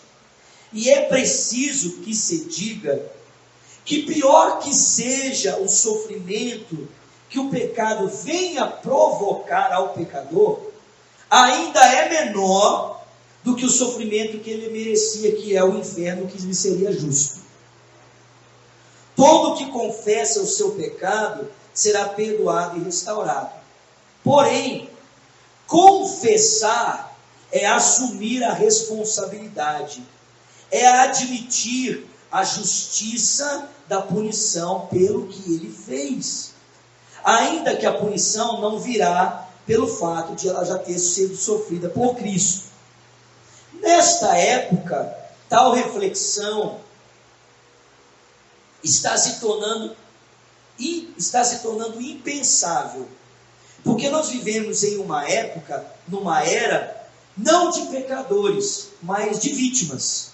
E 0.72 0.90
é 0.90 1.02
preciso 1.04 1.98
que 1.98 2.14
se 2.14 2.46
diga 2.46 3.12
que 3.86 4.02
pior 4.02 4.60
que 4.60 4.74
seja 4.74 5.58
o 5.58 5.70
sofrimento 5.70 6.88
que 7.30 7.40
o 7.40 7.50
pecado 7.50 8.08
venha 8.10 8.66
provocar 8.66 9.72
ao 9.72 9.90
pecador, 9.90 10.60
ainda 11.30 11.80
é 11.86 12.10
menor 12.10 13.06
do 13.44 13.56
que 13.56 13.66
o 13.66 13.70
sofrimento 13.70 14.40
que 14.40 14.50
ele 14.50 14.72
merecia, 14.72 15.36
que 15.36 15.56
é 15.56 15.64
o 15.64 15.78
inferno 15.78 16.26
que 16.28 16.38
lhe 16.40 16.56
seria 16.56 16.92
justo. 16.92 17.42
Todo 19.16 19.56
que 19.56 19.70
confessa 19.70 20.42
o 20.42 20.48
seu 20.48 20.72
pecado 20.72 21.50
será 21.74 22.10
perdoado 22.10 22.78
e 22.78 22.84
restaurado. 22.84 23.52
Porém, 24.24 24.90
confessar 25.68 27.16
é 27.52 27.66
assumir 27.68 28.44
a 28.44 28.54
responsabilidade, 28.54 30.04
é 30.72 30.88
admitir 30.88 32.08
a 32.32 32.44
justiça 32.44 33.70
da 33.88 34.02
punição 34.02 34.88
pelo 34.88 35.28
que 35.28 35.54
ele 35.54 35.72
fez. 35.72 36.54
Ainda 37.24 37.76
que 37.76 37.86
a 37.86 37.94
punição 37.94 38.62
não 38.62 38.80
virá 38.80 39.48
pelo 39.66 39.88
fato 39.88 40.36
de 40.36 40.48
ela 40.48 40.64
já 40.64 40.78
ter 40.78 41.00
sido 41.00 41.36
sofrida 41.36 41.90
por 41.90 42.16
Cristo. 42.16 42.66
Nesta 43.74 44.38
época, 44.38 45.16
tal 45.50 45.74
reflexão 45.74 46.80
está 48.84 49.18
se 49.18 49.40
tornando 49.40 49.96
está 51.18 51.44
se 51.44 51.60
tornando 51.60 52.02
impensável. 52.02 53.08
Porque 53.84 54.10
nós 54.10 54.30
vivemos 54.30 54.84
em 54.84 54.98
uma 54.98 55.28
época, 55.30 55.86
numa 56.08 56.44
era, 56.44 57.08
não 57.38 57.70
de 57.70 57.82
pecadores, 57.88 58.90
mas 59.02 59.40
de 59.40 59.54
vítimas. 59.54 60.32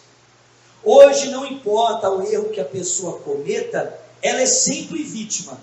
Hoje 0.84 1.30
não 1.30 1.46
importa 1.46 2.10
o 2.10 2.24
erro 2.24 2.50
que 2.50 2.60
a 2.60 2.66
pessoa 2.66 3.20
cometa, 3.20 4.00
ela 4.22 4.42
é 4.42 4.46
sempre 4.46 5.04
vítima, 5.04 5.58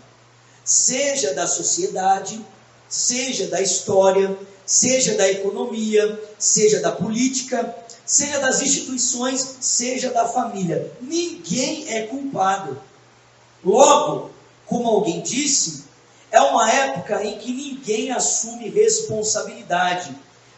seja 0.64 1.34
da 1.34 1.46
sociedade, 1.46 2.40
seja 2.88 3.48
da 3.48 3.60
história, 3.60 4.36
seja 4.64 5.16
da 5.16 5.28
economia, 5.28 6.20
seja 6.38 6.80
da 6.80 6.92
política, 6.92 7.74
seja 8.04 8.38
das 8.38 8.62
instituições, 8.62 9.56
seja 9.60 10.10
da 10.10 10.26
família. 10.28 10.92
Ninguém 11.00 11.88
é 11.88 12.06
culpado. 12.06 12.80
Logo, 13.64 14.30
como 14.66 14.88
alguém 14.88 15.20
disse, 15.20 15.84
é 16.30 16.40
uma 16.40 16.70
época 16.70 17.24
em 17.24 17.38
que 17.38 17.52
ninguém 17.52 18.12
assume 18.12 18.68
responsabilidade, 18.68 20.14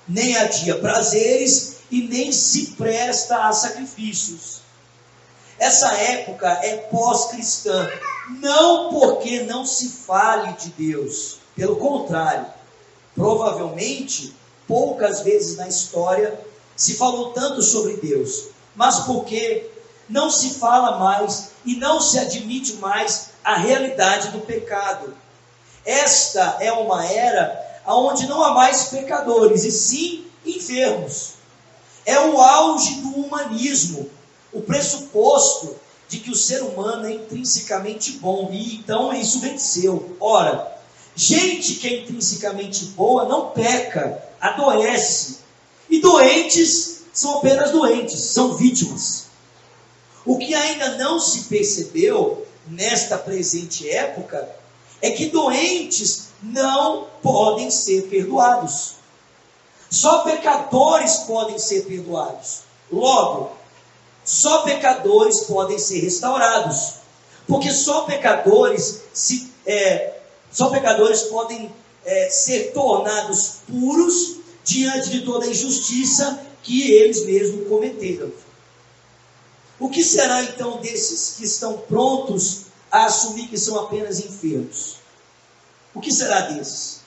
nem 0.07 0.37
adia 0.37 0.79
prazeres 0.79 1.80
e 1.91 2.03
nem 2.03 2.33
se 2.33 2.73
presta 2.73 3.47
a 3.47 3.53
sacrifícios. 3.53 4.61
Essa 5.59 5.93
época 5.93 6.49
é 6.63 6.77
pós-cristã, 6.77 7.91
não 8.41 8.91
porque 8.91 9.43
não 9.43 9.67
se 9.67 9.89
fale 9.89 10.53
de 10.55 10.71
Deus, 10.71 11.39
pelo 11.55 11.77
contrário, 11.77 12.47
provavelmente 13.15 14.35
poucas 14.67 15.21
vezes 15.21 15.57
na 15.57 15.69
história 15.69 16.41
se 16.77 16.95
falou 16.95 17.33
tanto 17.33 17.61
sobre 17.61 17.97
Deus, 17.97 18.47
mas 18.75 19.01
porque 19.01 19.71
não 20.09 20.31
se 20.31 20.55
fala 20.55 20.99
mais 20.99 21.51
e 21.65 21.77
não 21.77 22.01
se 22.01 22.19
admite 22.19 22.75
mais 22.75 23.31
a 23.45 23.57
realidade 23.57 24.29
do 24.29 24.41
pecado. 24.41 25.15
Esta 25.85 26.57
é 26.61 26.73
uma 26.73 27.05
era 27.05 27.83
onde 27.87 28.27
não 28.27 28.43
há 28.43 28.55
mais 28.55 28.85
pecadores, 28.85 29.65
e 29.65 29.73
sim 29.73 30.27
enfermos. 30.47 31.35
É 32.05 32.19
o 32.21 32.41
auge 32.41 32.95
do 33.01 33.09
humanismo, 33.11 34.11
o 34.53 34.61
pressuposto 34.61 35.77
de 36.09 36.19
que 36.19 36.31
o 36.31 36.37
ser 36.37 36.63
humano 36.63 37.07
é 37.07 37.13
intrinsecamente 37.13 38.13
bom, 38.13 38.51
e 38.53 38.77
então 38.77 39.13
isso 39.13 39.41
venceu. 39.41 40.17
Ora, 40.19 40.77
gente 41.15 41.75
que 41.75 41.87
é 41.87 42.03
intrinsecamente 42.03 42.87
boa 42.87 43.27
não 43.27 43.51
peca, 43.51 44.23
adoece. 44.41 45.39
E 45.89 46.01
doentes 46.01 47.03
são 47.13 47.39
apenas 47.39 47.71
doentes, 47.71 48.21
são 48.21 48.57
vítimas. 48.57 49.27
O 50.25 50.39
que 50.39 50.55
ainda 50.55 50.97
não 50.97 51.21
se 51.21 51.43
percebeu 51.45 52.47
nesta 52.67 53.17
presente 53.19 53.89
época 53.89 54.49
é 55.01 55.11
que 55.11 55.27
doentes 55.27 56.29
não 56.43 57.07
podem 57.23 57.71
ser 57.71 58.09
perdoados. 58.09 59.00
Só 59.91 60.23
pecadores 60.23 61.17
podem 61.27 61.59
ser 61.59 61.85
perdoados. 61.85 62.61
Logo, 62.91 63.57
só 64.25 64.63
pecadores 64.63 65.41
podem 65.41 65.79
ser 65.79 66.01
restaurados. 66.01 67.01
Porque 67.47 67.73
só 67.73 68.03
pecadores 68.03 69.03
se, 69.13 69.53
é, 69.67 70.21
só 70.53 70.71
pecadores 70.71 71.23
podem 71.23 71.75
é, 72.05 72.31
ser 72.31 72.73
tornados 72.73 73.63
puros 73.69 74.37
diante 74.65 75.11
de 75.11 75.23
toda 75.23 75.47
a 75.47 75.51
injustiça 75.51 76.41
que 76.63 76.93
eles 76.93 77.25
mesmos 77.25 77.69
cometeram. 77.69 78.31
O 79.81 79.89
que 79.89 80.05
será 80.05 80.43
então 80.45 80.77
desses 80.79 81.37
que 81.37 81.45
estão 81.45 81.79
prontos 81.79 82.67
a 82.93 83.07
assumir 83.07 83.49
que 83.49 83.59
são 83.59 83.81
apenas 83.81 84.21
enfermos? 84.21 84.97
O 85.95 86.01
que 86.01 86.13
será 86.13 86.43
desses? 86.43 87.00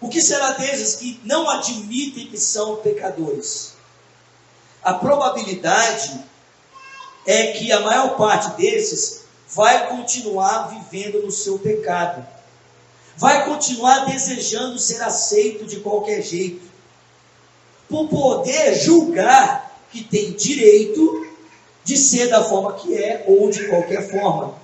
O 0.00 0.08
que 0.08 0.22
será 0.22 0.52
desses 0.52 0.96
que 0.96 1.20
não 1.24 1.48
admitem 1.48 2.26
que 2.26 2.38
são 2.38 2.76
pecadores? 2.76 3.74
A 4.82 4.94
probabilidade 4.94 6.24
é 7.26 7.48
que 7.48 7.70
a 7.70 7.80
maior 7.80 8.16
parte 8.16 8.56
desses 8.56 9.24
vai 9.48 9.88
continuar 9.88 10.68
vivendo 10.68 11.22
no 11.22 11.30
seu 11.30 11.58
pecado, 11.58 12.26
vai 13.16 13.44
continuar 13.44 14.06
desejando 14.06 14.78
ser 14.78 15.02
aceito 15.02 15.66
de 15.66 15.80
qualquer 15.80 16.22
jeito, 16.22 16.62
por 17.88 18.08
poder 18.08 18.74
julgar 18.76 19.70
que 19.90 20.02
tem 20.04 20.32
direito 20.32 21.26
de 21.84 21.96
ser 21.96 22.28
da 22.28 22.42
forma 22.44 22.74
que 22.74 22.96
é 22.96 23.24
ou 23.26 23.50
de 23.50 23.66
qualquer 23.68 24.08
forma. 24.08 24.54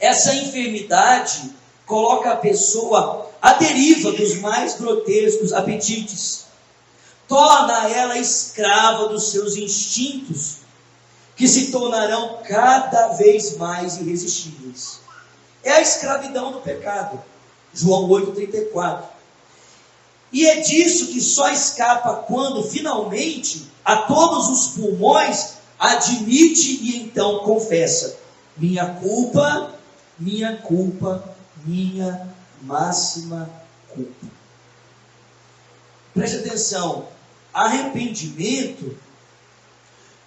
Essa 0.00 0.34
enfermidade 0.34 1.54
coloca 1.86 2.32
a 2.32 2.36
pessoa 2.36 3.30
à 3.40 3.54
deriva 3.54 4.12
dos 4.12 4.36
mais 4.36 4.74
grotescos 4.74 5.52
apetites, 5.52 6.46
torna 7.28 7.88
ela 7.88 8.18
escrava 8.18 9.08
dos 9.08 9.30
seus 9.30 9.56
instintos, 9.56 10.58
que 11.36 11.48
se 11.48 11.70
tornarão 11.72 12.38
cada 12.46 13.08
vez 13.08 13.56
mais 13.56 13.96
irresistíveis. 13.96 15.00
É 15.62 15.72
a 15.72 15.80
escravidão 15.80 16.52
do 16.52 16.60
pecado. 16.60 17.20
João 17.72 18.08
8,34. 18.08 19.02
E 20.32 20.46
é 20.46 20.60
disso 20.60 21.08
que 21.08 21.20
só 21.20 21.48
escapa 21.50 22.14
quando 22.26 22.62
finalmente 22.62 23.66
a 23.84 23.96
todos 23.96 24.48
os 24.48 24.68
pulmões 24.74 25.54
admite 25.78 26.78
e 26.82 26.98
então 26.98 27.40
confessa: 27.40 28.16
minha 28.56 28.86
culpa, 28.86 29.74
minha 30.18 30.56
culpa, 30.58 31.33
minha 31.64 32.34
máxima 32.62 33.50
culpa. 33.88 34.26
Preste 36.12 36.36
atenção, 36.38 37.08
arrependimento 37.52 38.96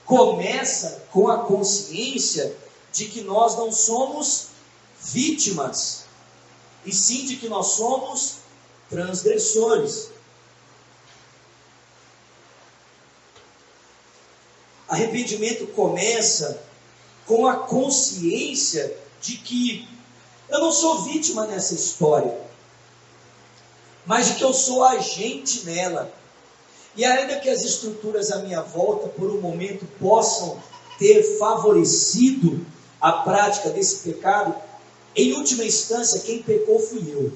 começa 0.06 1.06
com 1.12 1.30
a 1.30 1.44
consciência 1.44 2.56
de 2.92 3.06
que 3.06 3.22
nós 3.22 3.56
não 3.58 3.72
somos 3.72 4.48
vítimas, 5.02 6.06
e 6.86 6.94
sim 6.94 7.26
de 7.26 7.36
que 7.36 7.48
nós 7.48 7.68
somos 7.68 8.38
transgressores. 8.90 10.10
Arrependimento 14.88 15.68
começa 15.68 16.64
com 17.26 17.46
a 17.46 17.58
consciência 17.58 18.98
de 19.22 19.38
que 19.38 19.97
eu 20.50 20.60
não 20.60 20.72
sou 20.72 21.04
vítima 21.04 21.46
nessa 21.46 21.74
história, 21.74 22.40
mas 24.06 24.28
de 24.28 24.34
que 24.36 24.44
eu 24.44 24.54
sou 24.54 24.84
agente 24.84 25.66
nela. 25.66 26.12
E 26.96 27.06
ainda 27.06 27.40
que 27.40 27.50
as 27.50 27.64
estruturas 27.64 28.32
à 28.32 28.40
minha 28.40 28.62
volta, 28.62 29.08
por 29.10 29.30
um 29.30 29.40
momento, 29.40 29.86
possam 30.00 30.62
ter 30.98 31.38
favorecido 31.38 32.66
a 33.00 33.12
prática 33.12 33.70
desse 33.70 33.98
pecado, 33.98 34.56
em 35.16 35.34
última 35.34 35.64
instância, 35.64 36.22
quem 36.22 36.42
pecou 36.42 36.80
fui 36.80 37.04
eu. 37.12 37.32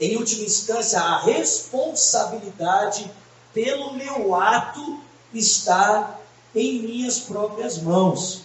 Em 0.00 0.16
última 0.16 0.44
instância, 0.44 1.00
a 1.00 1.20
responsabilidade 1.20 3.10
pelo 3.52 3.94
meu 3.94 4.34
ato 4.34 5.00
está 5.34 6.18
em 6.54 6.80
minhas 6.80 7.18
próprias 7.18 7.78
mãos. 7.78 8.42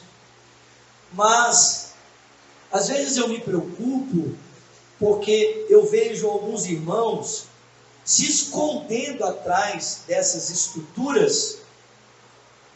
Mas, 1.12 1.83
às 2.74 2.88
vezes 2.88 3.18
eu 3.18 3.28
me 3.28 3.40
preocupo, 3.40 4.36
porque 5.00 5.68
eu 5.70 5.86
vejo 5.86 6.28
alguns 6.28 6.66
irmãos 6.66 7.46
se 8.04 8.26
escondendo 8.26 9.24
atrás 9.24 10.02
dessas 10.08 10.50
estruturas, 10.50 11.60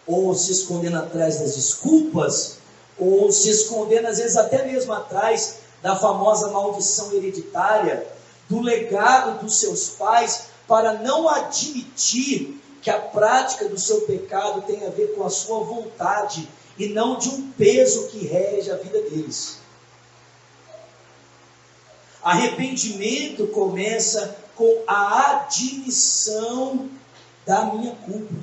ou 0.06 0.36
se 0.36 0.52
escondendo 0.52 0.98
atrás 0.98 1.40
das 1.40 1.56
desculpas, 1.56 2.60
ou 2.98 3.32
se 3.32 3.50
escondendo 3.50 4.08
às 4.08 4.20
vezes 4.20 4.38
até 4.38 4.64
mesmo 4.66 4.94
atrás 4.94 5.58
da 5.82 5.96
famosa 5.96 6.52
maldição 6.52 7.12
hereditária, 7.14 8.08
do 8.48 8.62
legado 8.62 9.44
dos 9.44 9.60
seus 9.60 9.90
pais, 9.90 10.50
para 10.68 10.94
não 10.94 11.28
admitir 11.28 12.62
que 12.84 12.92
a 12.92 13.00
prática 13.00 13.68
do 13.68 13.80
seu 13.80 14.02
pecado 14.02 14.62
tem 14.62 14.86
a 14.86 14.90
ver 14.90 15.16
com 15.16 15.24
a 15.24 15.30
sua 15.30 15.62
vontade 15.62 16.48
e 16.78 16.88
não 16.90 17.18
de 17.18 17.30
um 17.30 17.52
peso 17.52 18.10
que 18.10 18.28
rege 18.28 18.70
a 18.70 18.76
vida 18.76 19.02
deles. 19.02 19.66
Arrependimento 22.28 23.48
começa 23.48 24.36
com 24.54 24.84
a 24.86 25.44
admissão 25.46 26.90
da 27.46 27.68
minha 27.68 27.96
culpa. 27.96 28.36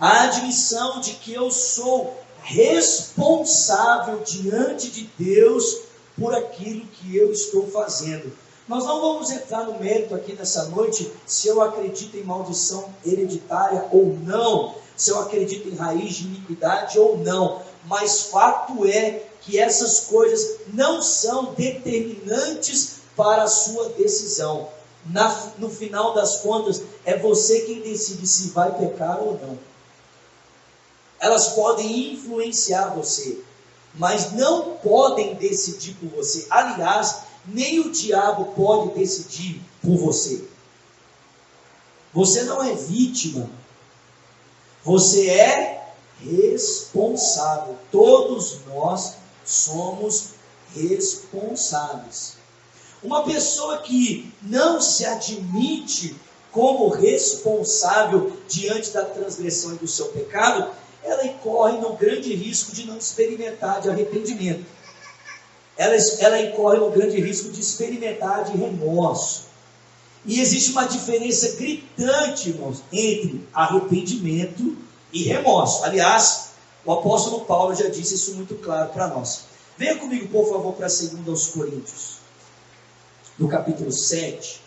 A 0.00 0.22
admissão 0.22 0.98
de 1.00 1.12
que 1.16 1.34
eu 1.34 1.50
sou 1.50 2.18
responsável 2.42 4.20
diante 4.20 4.90
de 4.90 5.10
Deus 5.18 5.82
por 6.18 6.34
aquilo 6.34 6.86
que 6.86 7.14
eu 7.14 7.30
estou 7.30 7.70
fazendo. 7.70 8.32
Nós 8.66 8.86
não 8.86 9.02
vamos 9.02 9.30
entrar 9.30 9.64
no 9.64 9.78
mérito 9.78 10.14
aqui 10.14 10.32
nessa 10.32 10.64
noite 10.70 11.12
se 11.26 11.48
eu 11.48 11.60
acredito 11.60 12.16
em 12.16 12.24
maldição 12.24 12.88
hereditária 13.04 13.86
ou 13.92 14.16
não, 14.22 14.76
se 14.96 15.10
eu 15.10 15.20
acredito 15.20 15.68
em 15.68 15.76
raiz 15.76 16.14
de 16.14 16.24
iniquidade 16.24 16.98
ou 16.98 17.18
não, 17.18 17.60
mas 17.84 18.30
fato 18.30 18.86
é 18.86 19.26
que 19.46 19.58
essas 19.58 20.00
coisas 20.00 20.58
não 20.74 21.00
são 21.00 21.54
determinantes 21.54 22.96
para 23.16 23.44
a 23.44 23.48
sua 23.48 23.90
decisão. 23.90 24.68
Na, 25.06 25.52
no 25.58 25.70
final 25.70 26.12
das 26.14 26.38
contas, 26.38 26.82
é 27.04 27.16
você 27.16 27.60
quem 27.60 27.80
decide 27.80 28.26
se 28.26 28.50
vai 28.50 28.76
pecar 28.76 29.20
ou 29.20 29.38
não. 29.40 29.56
Elas 31.20 31.50
podem 31.50 32.12
influenciar 32.14 32.88
você, 32.88 33.38
mas 33.94 34.32
não 34.32 34.76
podem 34.78 35.36
decidir 35.36 35.94
por 35.94 36.08
você. 36.08 36.44
Aliás, 36.50 37.20
nem 37.46 37.78
o 37.78 37.92
diabo 37.92 38.46
pode 38.56 38.98
decidir 38.98 39.62
por 39.80 39.96
você. 39.96 40.44
Você 42.12 42.42
não 42.42 42.62
é 42.62 42.74
vítima, 42.74 43.48
você 44.82 45.28
é 45.28 45.92
responsável. 46.20 47.76
Todos 47.92 48.58
nós 48.66 49.14
somos 49.46 50.30
responsáveis. 50.74 52.34
Uma 53.02 53.22
pessoa 53.22 53.78
que 53.78 54.32
não 54.42 54.80
se 54.80 55.04
admite 55.04 56.16
como 56.50 56.88
responsável 56.88 58.36
diante 58.48 58.90
da 58.90 59.04
transgressão 59.04 59.74
e 59.74 59.78
do 59.78 59.86
seu 59.86 60.06
pecado, 60.06 60.70
ela 61.04 61.24
incorre 61.26 61.78
no 61.78 61.94
grande 61.94 62.34
risco 62.34 62.72
de 62.72 62.86
não 62.86 62.96
experimentar 62.96 63.80
de 63.80 63.90
arrependimento. 63.90 64.64
Ela, 65.76 65.94
ela 66.20 66.40
incorre 66.40 66.78
no 66.78 66.90
grande 66.90 67.20
risco 67.20 67.50
de 67.50 67.60
experimentar 67.60 68.44
de 68.44 68.56
remorso. 68.56 69.44
E 70.24 70.40
existe 70.40 70.70
uma 70.72 70.86
diferença 70.86 71.52
gritante, 71.56 72.48
irmãos, 72.48 72.82
entre 72.90 73.46
arrependimento 73.52 74.76
e 75.12 75.22
remorso. 75.22 75.84
Aliás, 75.84 76.45
o 76.86 76.92
apóstolo 76.92 77.44
Paulo 77.44 77.74
já 77.74 77.88
disse 77.88 78.14
isso 78.14 78.36
muito 78.36 78.54
claro 78.54 78.90
para 78.92 79.08
nós. 79.08 79.46
Venha 79.76 79.98
comigo, 79.98 80.28
por 80.28 80.48
favor, 80.48 80.72
para 80.74 80.86
2 80.86 81.46
Coríntios, 81.48 82.18
no 83.36 83.48
capítulo 83.48 83.90
7. 83.90 84.62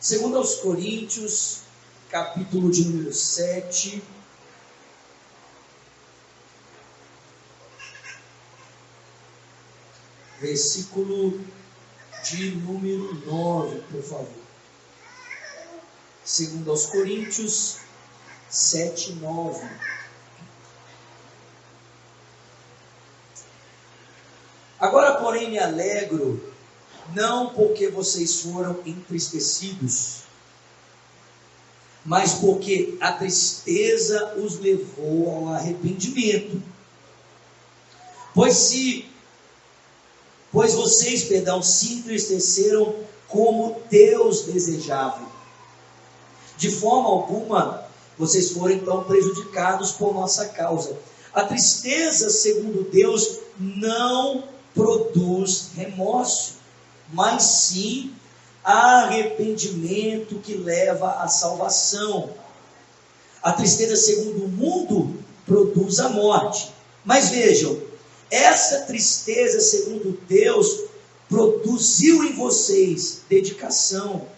Segundo 0.00 0.38
aos 0.38 0.56
Coríntios, 0.56 1.60
capítulo 2.08 2.70
de 2.70 2.84
número 2.86 3.12
7. 3.12 4.02
Versículo 10.40 11.38
de 12.24 12.52
número 12.52 13.14
9, 13.26 13.82
por 13.90 14.02
favor. 14.02 14.40
Segundo 16.24 16.70
aos 16.70 16.86
Coríntios 16.86 17.76
7, 18.48 19.12
9. 19.20 19.68
Agora, 24.78 25.20
porém, 25.20 25.50
me 25.50 25.58
alegro 25.58 26.50
não 27.14 27.50
porque 27.50 27.88
vocês 27.88 28.40
foram 28.40 28.80
entristecidos, 28.86 30.22
mas 32.04 32.34
porque 32.34 32.96
a 33.00 33.12
tristeza 33.12 34.34
os 34.36 34.58
levou 34.58 35.48
ao 35.48 35.54
arrependimento. 35.54 36.62
Pois 38.34 38.54
se 38.54 39.10
pois 40.52 40.74
vocês, 40.74 41.24
perdão, 41.24 41.62
se 41.62 41.94
entristeceram 41.94 42.94
como 43.28 43.80
Deus 43.90 44.42
desejava. 44.42 45.20
De 46.56 46.70
forma 46.70 47.08
alguma, 47.08 47.84
vocês 48.18 48.50
foram 48.50 48.74
então 48.74 49.04
prejudicados 49.04 49.92
por 49.92 50.12
nossa 50.12 50.46
causa. 50.46 50.96
A 51.32 51.44
tristeza, 51.44 52.28
segundo 52.28 52.90
Deus, 52.90 53.38
não 53.58 54.44
produz 54.74 55.70
remorso 55.74 56.60
mas 57.12 57.42
sim 57.42 58.14
arrependimento 58.62 60.36
que 60.36 60.54
leva 60.54 61.22
à 61.22 61.28
salvação. 61.28 62.30
A 63.42 63.52
tristeza, 63.52 63.96
segundo 63.96 64.44
o 64.44 64.48
mundo, 64.48 65.16
produz 65.46 65.98
a 65.98 66.10
morte. 66.10 66.70
Mas 67.04 67.30
vejam, 67.30 67.76
essa 68.30 68.82
tristeza, 68.82 69.60
segundo 69.60 70.18
Deus, 70.28 70.84
produziu 71.28 72.24
em 72.24 72.34
vocês 72.34 73.22
dedicação. 73.28 74.28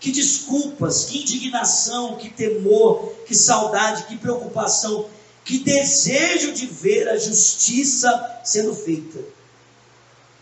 Que 0.00 0.12
desculpas, 0.12 1.04
que 1.04 1.22
indignação, 1.22 2.16
que 2.16 2.30
temor, 2.30 3.12
que 3.26 3.34
saudade, 3.34 4.04
que 4.04 4.16
preocupação, 4.16 5.08
que 5.44 5.58
desejo 5.58 6.52
de 6.52 6.66
ver 6.66 7.08
a 7.08 7.16
justiça 7.16 8.40
sendo 8.44 8.74
feita. 8.74 9.18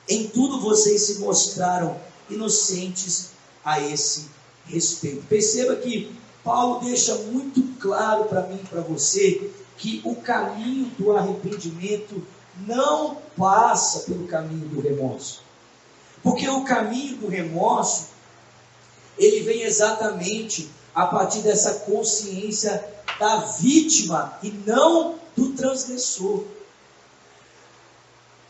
Em 0.09 0.29
tudo 0.29 0.61
vocês 0.61 1.03
se 1.03 1.19
mostraram 1.19 1.99
inocentes 2.29 3.31
a 3.65 3.81
esse 3.81 4.27
respeito. 4.67 5.25
Perceba 5.27 5.77
que 5.77 6.15
Paulo 6.45 6.85
deixa 6.85 7.15
muito 7.17 7.63
claro 7.81 8.25
para 8.25 8.47
mim 8.47 8.61
e 8.63 8.67
para 8.67 8.81
você 8.83 9.51
que 9.77 10.01
o 10.05 10.17
caminho 10.17 10.87
do 10.99 11.17
arrependimento 11.17 12.23
não 12.67 13.19
passa 13.37 14.01
pelo 14.01 14.27
caminho 14.27 14.69
do 14.69 14.81
remorso. 14.81 15.43
Porque 16.23 16.49
o 16.49 16.65
caminho 16.65 17.19
do 17.19 17.29
remorso, 17.29 18.09
ele 19.19 19.41
vem 19.41 19.63
exatamente 19.63 20.71
a 20.95 21.07
partir 21.07 21.41
dessa 21.41 21.81
consciência 21.81 22.85
da 23.19 23.37
vítima 23.37 24.39
e 24.43 24.51
não 24.51 25.17
do 25.37 25.51
transgressor. 25.51 26.45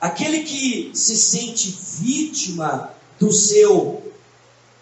Aquele 0.00 0.44
que 0.44 0.92
se 0.94 1.16
sente 1.16 1.76
vítima 1.98 2.90
do 3.18 3.32
seu 3.32 4.12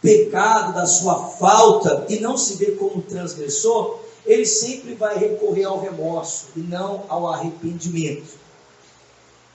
pecado, 0.03 0.75
da 0.75 0.87
sua 0.87 1.29
falta 1.31 2.05
e 2.11 2.21
não 2.21 2.37
se 2.37 2.57
vê 2.57 2.73
como 2.73 3.01
transgressor, 3.01 4.04
ele 4.25 4.47
sempre 4.47 4.95
vai 4.95 5.19
recorrer 5.19 5.65
ao 5.65 5.81
remorso 5.81 6.47
e 6.57 6.61
não 6.61 7.05
ao 7.09 7.29
arrependimento. 7.29 8.39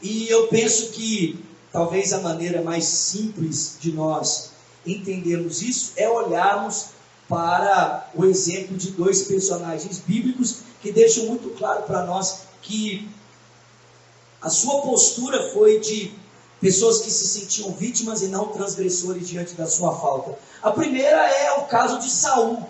E 0.01 0.29
eu 0.29 0.47
penso 0.47 0.91
que 0.91 1.43
talvez 1.71 2.13
a 2.13 2.21
maneira 2.21 2.61
mais 2.61 2.85
simples 2.85 3.77
de 3.79 3.91
nós 3.91 4.51
entendermos 4.85 5.61
isso 5.61 5.93
é 5.95 6.09
olharmos 6.09 6.87
para 7.27 8.09
o 8.15 8.25
exemplo 8.25 8.75
de 8.75 8.91
dois 8.91 9.23
personagens 9.23 9.99
bíblicos 9.99 10.59
que 10.81 10.91
deixam 10.91 11.25
muito 11.25 11.49
claro 11.57 11.83
para 11.83 12.05
nós 12.05 12.41
que 12.61 13.07
a 14.41 14.49
sua 14.49 14.81
postura 14.81 15.51
foi 15.51 15.79
de 15.79 16.13
pessoas 16.61 17.01
que 17.01 17.11
se 17.11 17.27
sentiam 17.27 17.71
vítimas 17.71 18.21
e 18.21 18.27
não 18.27 18.47
transgressores 18.47 19.27
diante 19.27 19.53
da 19.53 19.67
sua 19.67 19.97
falta. 19.97 20.37
A 20.61 20.71
primeira 20.71 21.27
é 21.29 21.51
o 21.53 21.65
caso 21.65 21.99
de 21.99 22.09
Saul, 22.09 22.69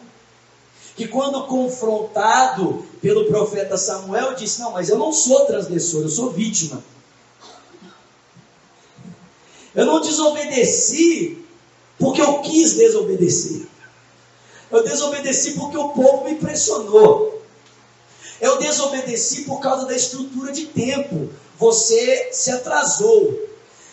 que 0.99 1.07
quando 1.07 1.47
confrontado 1.47 2.85
pelo 3.01 3.23
profeta 3.27 3.77
Samuel 3.77 4.35
disse: 4.35 4.59
"Não, 4.59 4.71
mas 4.71 4.89
eu 4.89 4.97
não 4.97 5.13
sou 5.13 5.45
transgressor, 5.45 6.01
eu 6.01 6.09
sou 6.09 6.29
vítima. 6.29 6.83
Eu 9.73 9.85
não 9.85 10.01
desobedeci 10.01 11.45
porque 11.97 12.21
eu 12.21 12.39
quis 12.41 12.73
desobedecer. 12.73 13.65
Eu 14.69 14.83
desobedeci 14.83 15.53
porque 15.53 15.77
o 15.77 15.87
povo 15.87 16.25
me 16.25 16.35
pressionou. 16.35 17.45
Eu 18.41 18.57
desobedeci 18.57 19.43
por 19.43 19.61
causa 19.61 19.85
da 19.85 19.95
estrutura 19.95 20.51
de 20.51 20.65
tempo 20.65 21.29
você 21.57 22.27
se 22.33 22.51
atrasou. 22.51 23.39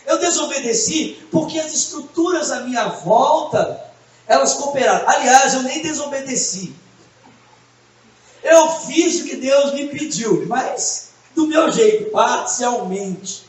Eu 0.05 0.19
desobedeci 0.19 1.25
porque 1.31 1.61
as 1.61 1.73
estruturas 1.73 2.51
à 2.51 2.63
minha 2.63 2.89
volta, 2.89 3.93
elas 4.27 4.55
cooperaram. 4.55 5.09
Aliás, 5.09 5.55
eu 5.55 5.63
nem 5.63 5.81
desobedeci. 5.83 6.75
Eu 8.47 8.69
fiz 8.69 9.21
o 9.21 9.25
que 9.25 9.35
Deus 9.35 9.75
me 9.75 9.89
pediu, 9.89 10.47
mas 10.47 11.09
do 11.35 11.49
meu 11.49 11.71
jeito, 11.73 12.13
parcialmente. 12.13 13.45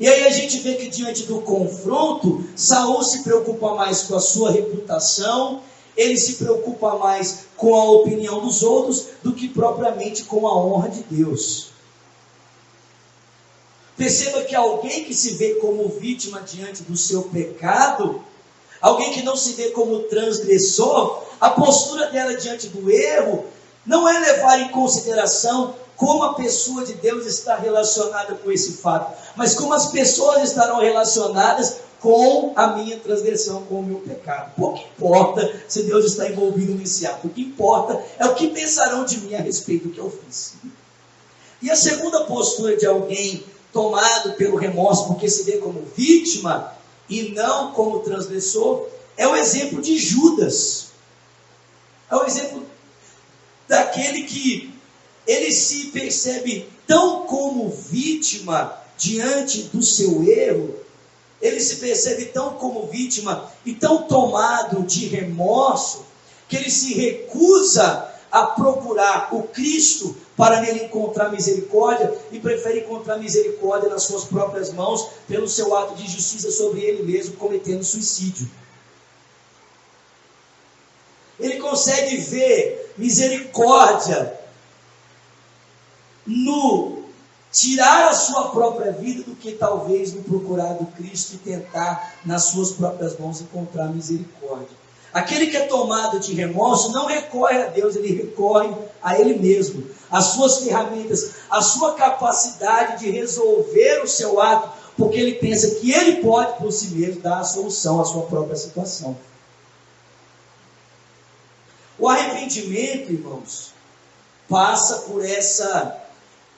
E 0.00 0.08
aí 0.08 0.24
a 0.24 0.30
gente 0.30 0.58
vê 0.60 0.76
que 0.76 0.88
diante 0.88 1.24
do 1.24 1.42
confronto, 1.42 2.42
Saul 2.56 3.02
se 3.02 3.22
preocupa 3.22 3.74
mais 3.74 4.02
com 4.04 4.16
a 4.16 4.20
sua 4.20 4.50
reputação, 4.50 5.60
ele 5.94 6.16
se 6.16 6.36
preocupa 6.36 6.96
mais 6.96 7.44
com 7.58 7.74
a 7.74 7.84
opinião 7.90 8.40
dos 8.40 8.62
outros 8.62 9.08
do 9.22 9.34
que 9.34 9.48
propriamente 9.48 10.24
com 10.24 10.46
a 10.46 10.56
honra 10.56 10.88
de 10.88 11.02
Deus. 11.02 11.68
Perceba 13.98 14.44
que 14.44 14.56
alguém 14.56 15.04
que 15.04 15.14
se 15.14 15.34
vê 15.34 15.56
como 15.56 15.90
vítima 15.90 16.40
diante 16.40 16.82
do 16.82 16.96
seu 16.96 17.24
pecado, 17.24 18.24
alguém 18.80 19.12
que 19.12 19.22
não 19.22 19.36
se 19.36 19.52
vê 19.52 19.70
como 19.70 20.04
transgressor, 20.04 21.22
a 21.38 21.50
postura 21.50 22.10
dela 22.10 22.34
diante 22.34 22.68
do 22.68 22.90
erro 22.90 23.52
não 23.86 24.08
é 24.08 24.18
levar 24.18 24.60
em 24.60 24.68
consideração 24.68 25.74
como 25.96 26.24
a 26.24 26.34
pessoa 26.34 26.84
de 26.84 26.94
Deus 26.94 27.26
está 27.26 27.56
relacionada 27.56 28.34
com 28.34 28.50
esse 28.50 28.78
fato, 28.78 29.16
mas 29.36 29.54
como 29.54 29.72
as 29.72 29.86
pessoas 29.86 30.42
estarão 30.42 30.80
relacionadas 30.80 31.78
com 32.00 32.52
a 32.54 32.66
minha 32.68 32.98
transgressão, 32.98 33.62
com 33.62 33.76
o 33.76 33.82
meu 33.82 33.98
pecado. 34.00 34.52
Pouco 34.56 34.78
importa 34.78 35.62
se 35.66 35.84
Deus 35.84 36.04
está 36.04 36.28
envolvido 36.28 36.74
nesse 36.74 37.06
ato, 37.06 37.28
o 37.28 37.30
que 37.30 37.42
importa 37.42 38.04
é 38.18 38.26
o 38.26 38.34
que 38.34 38.48
pensarão 38.48 39.04
de 39.04 39.18
mim 39.20 39.34
a 39.34 39.40
respeito 39.40 39.88
do 39.88 39.94
que 39.94 40.00
eu 40.00 40.10
fiz. 40.10 40.54
E 41.62 41.70
a 41.70 41.76
segunda 41.76 42.24
postura 42.24 42.76
de 42.76 42.84
alguém 42.84 43.44
tomado 43.72 44.34
pelo 44.34 44.56
remorso 44.56 45.06
porque 45.06 45.28
se 45.28 45.44
vê 45.44 45.56
como 45.56 45.82
vítima 45.96 46.74
e 47.08 47.30
não 47.30 47.72
como 47.72 48.00
transgressor, 48.00 48.86
é 49.16 49.26
o 49.26 49.34
exemplo 49.34 49.80
de 49.80 49.96
Judas. 49.98 50.88
É 52.10 52.16
o 52.16 52.24
exemplo 52.24 52.64
daquele 53.68 54.24
que 54.24 54.74
ele 55.26 55.52
se 55.52 55.86
percebe 55.86 56.68
tão 56.86 57.26
como 57.26 57.70
vítima 57.70 58.78
diante 58.96 59.64
do 59.64 59.82
seu 59.82 60.22
erro, 60.28 60.74
ele 61.40 61.60
se 61.60 61.76
percebe 61.76 62.26
tão 62.26 62.54
como 62.54 62.86
vítima 62.86 63.50
e 63.64 63.74
tão 63.74 64.02
tomado 64.02 64.82
de 64.82 65.06
remorso 65.06 66.04
que 66.48 66.56
ele 66.56 66.70
se 66.70 66.94
recusa 66.94 68.10
a 68.30 68.46
procurar 68.46 69.28
o 69.32 69.44
Cristo 69.44 70.16
para 70.36 70.60
nele 70.60 70.84
encontrar 70.84 71.30
misericórdia 71.30 72.12
e 72.32 72.40
prefere 72.40 72.80
encontrar 72.80 73.18
misericórdia 73.18 73.88
nas 73.88 74.02
suas 74.02 74.24
próprias 74.24 74.72
mãos 74.72 75.08
pelo 75.28 75.48
seu 75.48 75.76
ato 75.76 75.94
de 75.94 76.10
justiça 76.10 76.50
sobre 76.50 76.80
ele 76.80 77.02
mesmo, 77.02 77.36
cometendo 77.36 77.84
suicídio. 77.84 78.50
Ele 81.38 81.58
consegue 81.74 82.18
ver 82.18 82.92
misericórdia 82.96 84.32
no 86.24 87.02
tirar 87.50 88.10
a 88.10 88.14
sua 88.14 88.50
própria 88.50 88.92
vida 88.92 89.24
do 89.24 89.34
que 89.34 89.52
talvez 89.52 90.12
no 90.12 90.22
procurar 90.22 90.74
do 90.74 90.86
Cristo 90.86 91.34
e 91.34 91.38
tentar 91.38 92.14
nas 92.24 92.44
suas 92.44 92.70
próprias 92.70 93.18
mãos 93.18 93.40
encontrar 93.40 93.88
misericórdia. 93.88 94.84
Aquele 95.12 95.48
que 95.48 95.56
é 95.56 95.66
tomado 95.66 96.20
de 96.20 96.32
remorso 96.32 96.92
não 96.92 97.06
recorre 97.06 97.62
a 97.62 97.66
Deus, 97.66 97.96
ele 97.96 98.14
recorre 98.14 98.72
a 99.02 99.18
ele 99.18 99.36
mesmo, 99.38 99.84
as 100.10 100.26
suas 100.26 100.58
ferramentas, 100.58 101.34
a 101.50 101.60
sua 101.60 101.94
capacidade 101.94 103.00
de 103.00 103.10
resolver 103.10 104.00
o 104.02 104.08
seu 104.08 104.40
ato, 104.40 104.70
porque 104.96 105.18
ele 105.18 105.34
pensa 105.34 105.74
que 105.76 105.92
ele 105.92 106.22
pode 106.22 106.56
por 106.58 106.70
si 106.72 106.94
mesmo 106.94 107.20
dar 107.20 107.40
a 107.40 107.44
solução 107.44 108.00
à 108.00 108.04
sua 108.04 108.22
própria 108.22 108.56
situação. 108.56 109.16
O 111.98 112.08
arrependimento, 112.54 113.12
irmãos, 113.12 113.72
passa 114.48 115.00
por 115.00 115.24
essa 115.24 116.02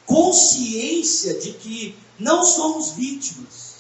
consciência 0.05 1.35
de 1.35 1.53
que 1.53 1.97
não 2.19 2.45
somos 2.45 2.93
vítimas, 2.93 3.77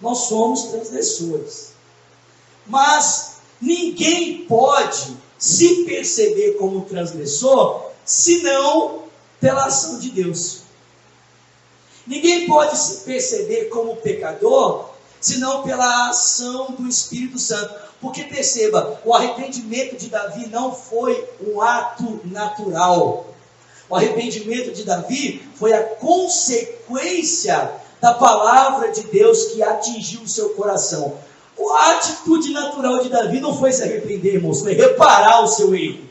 nós 0.00 0.18
somos 0.18 0.64
transgressores. 0.64 1.72
Mas 2.66 3.36
ninguém 3.60 4.44
pode 4.46 5.16
se 5.38 5.84
perceber 5.84 6.52
como 6.52 6.84
transgressor 6.84 7.90
senão 8.04 9.04
pela 9.40 9.66
ação 9.66 9.98
de 9.98 10.10
Deus. 10.10 10.60
Ninguém 12.06 12.46
pode 12.46 12.78
se 12.78 13.00
perceber 13.00 13.66
como 13.66 13.96
pecador 13.96 14.90
senão 15.20 15.62
pela 15.62 16.10
ação 16.10 16.72
do 16.72 16.86
Espírito 16.86 17.38
Santo. 17.38 17.83
Porque 18.04 18.24
perceba, 18.24 19.00
o 19.02 19.14
arrependimento 19.14 19.96
de 19.96 20.10
Davi 20.10 20.46
não 20.48 20.74
foi 20.74 21.26
um 21.40 21.62
ato 21.62 22.20
natural. 22.26 23.28
O 23.88 23.96
arrependimento 23.96 24.72
de 24.72 24.84
Davi 24.84 25.42
foi 25.54 25.72
a 25.72 25.82
consequência 25.82 27.72
da 28.02 28.12
palavra 28.12 28.92
de 28.92 29.04
Deus 29.04 29.44
que 29.46 29.62
atingiu 29.62 30.20
o 30.20 30.28
seu 30.28 30.50
coração. 30.50 31.16
A 31.58 31.92
atitude 31.92 32.52
natural 32.52 33.02
de 33.02 33.08
Davi 33.08 33.40
não 33.40 33.58
foi 33.58 33.72
se 33.72 33.82
arrepender, 33.82 34.34
irmãos, 34.34 34.60
foi 34.60 34.74
reparar 34.74 35.42
o 35.42 35.48
seu 35.48 35.74
erro. 35.74 36.04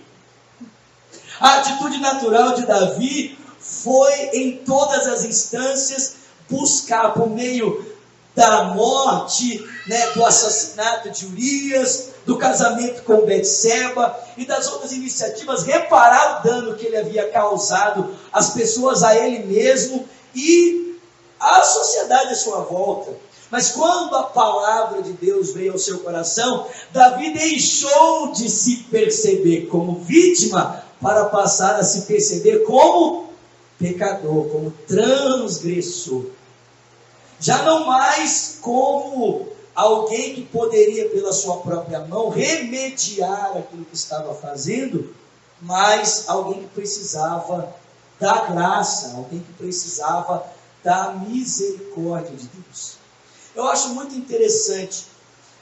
A 1.39 1.59
atitude 1.59 1.99
natural 1.99 2.55
de 2.55 2.65
Davi 2.65 3.37
foi, 3.59 4.13
em 4.33 4.57
todas 4.65 5.05
as 5.05 5.23
instâncias, 5.25 6.15
buscar 6.49 7.13
por 7.13 7.29
meio 7.29 7.92
da 8.35 8.63
morte, 8.65 9.63
né, 9.87 10.11
do 10.11 10.25
assassinato 10.25 11.09
de 11.11 11.25
Urias, 11.25 12.13
do 12.25 12.37
casamento 12.37 13.03
com 13.03 13.25
Betseba 13.25 14.17
e 14.37 14.45
das 14.45 14.71
outras 14.71 14.91
iniciativas, 14.91 15.63
reparar 15.63 16.39
o 16.39 16.43
dano 16.47 16.75
que 16.75 16.85
ele 16.85 16.97
havia 16.97 17.29
causado 17.29 18.15
às 18.31 18.51
pessoas, 18.51 19.03
a 19.03 19.15
ele 19.15 19.45
mesmo 19.45 20.07
e 20.33 20.97
à 21.39 21.61
sociedade 21.61 22.33
à 22.33 22.35
sua 22.35 22.61
volta. 22.61 23.11
Mas 23.51 23.69
quando 23.69 24.15
a 24.15 24.23
palavra 24.23 25.03
de 25.03 25.13
Deus 25.13 25.53
veio 25.53 25.73
ao 25.73 25.77
seu 25.77 25.99
coração, 25.99 26.65
Davi 26.91 27.33
deixou 27.33 28.31
de 28.31 28.49
se 28.49 28.77
perceber 28.89 29.67
como 29.67 29.99
vítima 29.99 30.83
para 30.99 31.25
passar 31.25 31.75
a 31.75 31.83
se 31.83 32.03
perceber 32.03 32.63
como 32.63 33.29
pecador, 33.77 34.49
como 34.49 34.71
transgressor 34.87 36.25
já 37.43 37.61
não 37.63 37.85
mais 37.85 38.57
como 38.61 39.49
alguém 39.75 40.33
que 40.33 40.45
poderia, 40.45 41.09
pela 41.09 41.33
sua 41.33 41.57
própria 41.57 41.99
mão, 41.99 42.29
remediar 42.29 43.57
aquilo 43.57 43.83
que 43.83 43.95
estava 43.95 44.33
fazendo, 44.33 45.13
mas 45.61 46.29
alguém 46.29 46.61
que 46.61 46.69
precisava 46.69 47.75
da 48.17 48.45
graça, 48.45 49.17
alguém 49.17 49.41
que 49.41 49.51
precisava 49.53 50.45
da 50.81 51.15
misericórdia 51.15 52.33
de 52.33 52.47
Deus. 52.47 52.93
Eu 53.53 53.67
acho 53.67 53.89
muito 53.89 54.15
interessante 54.15 55.05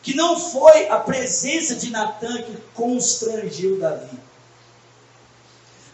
que 0.04 0.16
não 0.16 0.40
foi 0.40 0.88
a 0.88 0.98
presença 0.98 1.76
de 1.76 1.90
Natan 1.90 2.44
que 2.44 2.58
constrangeu 2.76 3.80
Davi. 3.80 4.20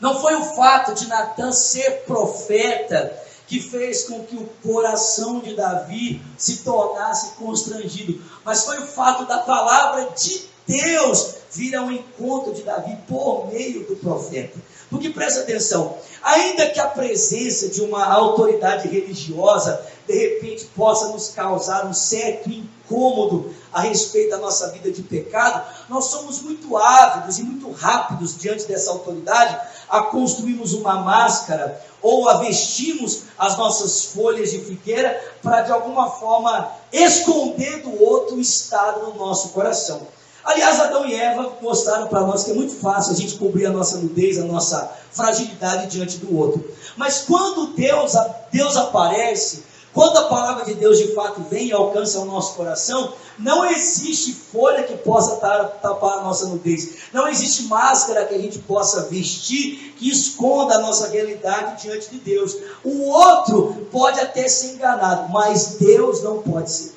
Não 0.01 0.19
foi 0.19 0.35
o 0.35 0.43
fato 0.43 0.93
de 0.93 1.07
Natan 1.07 1.53
ser 1.53 2.03
profeta 2.05 3.25
que 3.47 3.61
fez 3.61 4.03
com 4.03 4.23
que 4.25 4.35
o 4.35 4.49
coração 4.61 5.39
de 5.39 5.55
Davi 5.55 6.21
se 6.37 6.57
tornasse 6.57 7.35
constrangido, 7.37 8.21
mas 8.43 8.65
foi 8.65 8.77
o 8.79 8.87
fato 8.87 9.25
da 9.25 9.39
palavra 9.39 10.09
de 10.11 10.45
Deus 10.67 11.35
vir 11.51 11.75
ao 11.75 11.89
encontro 11.89 12.53
de 12.53 12.61
Davi 12.61 12.97
por 13.07 13.47
meio 13.47 13.87
do 13.87 13.95
profeta. 13.95 14.59
Porque 14.89 15.09
presta 15.09 15.41
atenção, 15.41 15.97
ainda 16.21 16.69
que 16.69 16.79
a 16.79 16.87
presença 16.87 17.69
de 17.69 17.81
uma 17.81 18.05
autoridade 18.05 18.87
religiosa 18.87 19.81
de 20.05 20.13
repente 20.13 20.65
possa 20.75 21.09
nos 21.09 21.29
causar 21.29 21.85
um 21.85 21.93
certo 21.93 22.49
incômodo 22.49 23.53
a 23.73 23.81
respeito 23.81 24.29
da 24.29 24.37
nossa 24.37 24.69
vida 24.71 24.89
de 24.89 25.01
pecado, 25.03 25.65
nós 25.89 26.05
somos 26.05 26.41
muito 26.41 26.77
ávidos 26.77 27.37
e 27.37 27.43
muito 27.43 27.69
rápidos 27.71 28.37
diante 28.37 28.65
dessa 28.65 28.91
autoridade 28.91 29.57
a 29.89 30.01
construirmos 30.03 30.73
uma 30.73 31.01
máscara 31.01 31.81
ou 32.01 32.29
a 32.29 32.37
vestirmos 32.37 33.23
as 33.37 33.57
nossas 33.57 34.05
folhas 34.05 34.51
de 34.51 34.59
figueira 34.59 35.19
para 35.41 35.61
de 35.61 35.71
alguma 35.71 36.09
forma 36.09 36.71
esconder 36.91 37.81
do 37.81 38.03
outro 38.03 38.35
o 38.35 38.41
estado 38.41 39.11
do 39.11 39.17
nosso 39.17 39.49
coração. 39.49 40.07
Aliás, 40.43 40.79
Adão 40.79 41.05
e 41.05 41.13
Eva 41.13 41.57
mostraram 41.61 42.07
para 42.07 42.21
nós 42.21 42.45
que 42.45 42.51
é 42.51 42.53
muito 42.53 42.73
fácil 42.75 43.11
a 43.11 43.15
gente 43.15 43.35
cobrir 43.35 43.65
a 43.65 43.69
nossa 43.69 43.97
nudez, 43.97 44.39
a 44.39 44.45
nossa 44.45 44.89
fragilidade 45.11 45.87
diante 45.87 46.17
do 46.19 46.37
outro. 46.37 46.65
Mas 46.95 47.19
quando 47.27 47.73
Deus, 47.73 48.13
Deus 48.49 48.77
aparece, 48.77 49.63
quando 49.97 50.15
a 50.17 50.25
palavra 50.25 50.63
de 50.63 50.75
Deus 50.75 50.99
de 50.99 51.15
fato 51.15 51.41
vem 51.49 51.69
e 51.69 51.73
alcança 51.73 52.19
o 52.19 52.25
nosso 52.25 52.53
coração, 52.53 53.15
não 53.39 53.65
existe 53.65 54.31
folha 54.31 54.83
que 54.83 54.95
possa 54.95 55.37
tapar 55.37 56.19
a 56.19 56.21
nossa 56.21 56.45
nudez. 56.45 56.97
Não 57.11 57.27
existe 57.27 57.63
máscara 57.63 58.23
que 58.25 58.35
a 58.35 58.37
gente 58.37 58.59
possa 58.59 59.05
vestir 59.05 59.95
que 59.97 60.07
esconda 60.07 60.75
a 60.75 60.81
nossa 60.81 61.07
realidade 61.07 61.81
diante 61.81 62.11
de 62.11 62.19
Deus. 62.19 62.55
O 62.83 63.09
outro 63.09 63.87
pode 63.91 64.19
até 64.19 64.47
ser 64.47 64.75
enganado, 64.75 65.29
mas 65.33 65.77
Deus 65.79 66.21
não 66.21 66.43
pode 66.43 66.69
ser. 66.69 66.95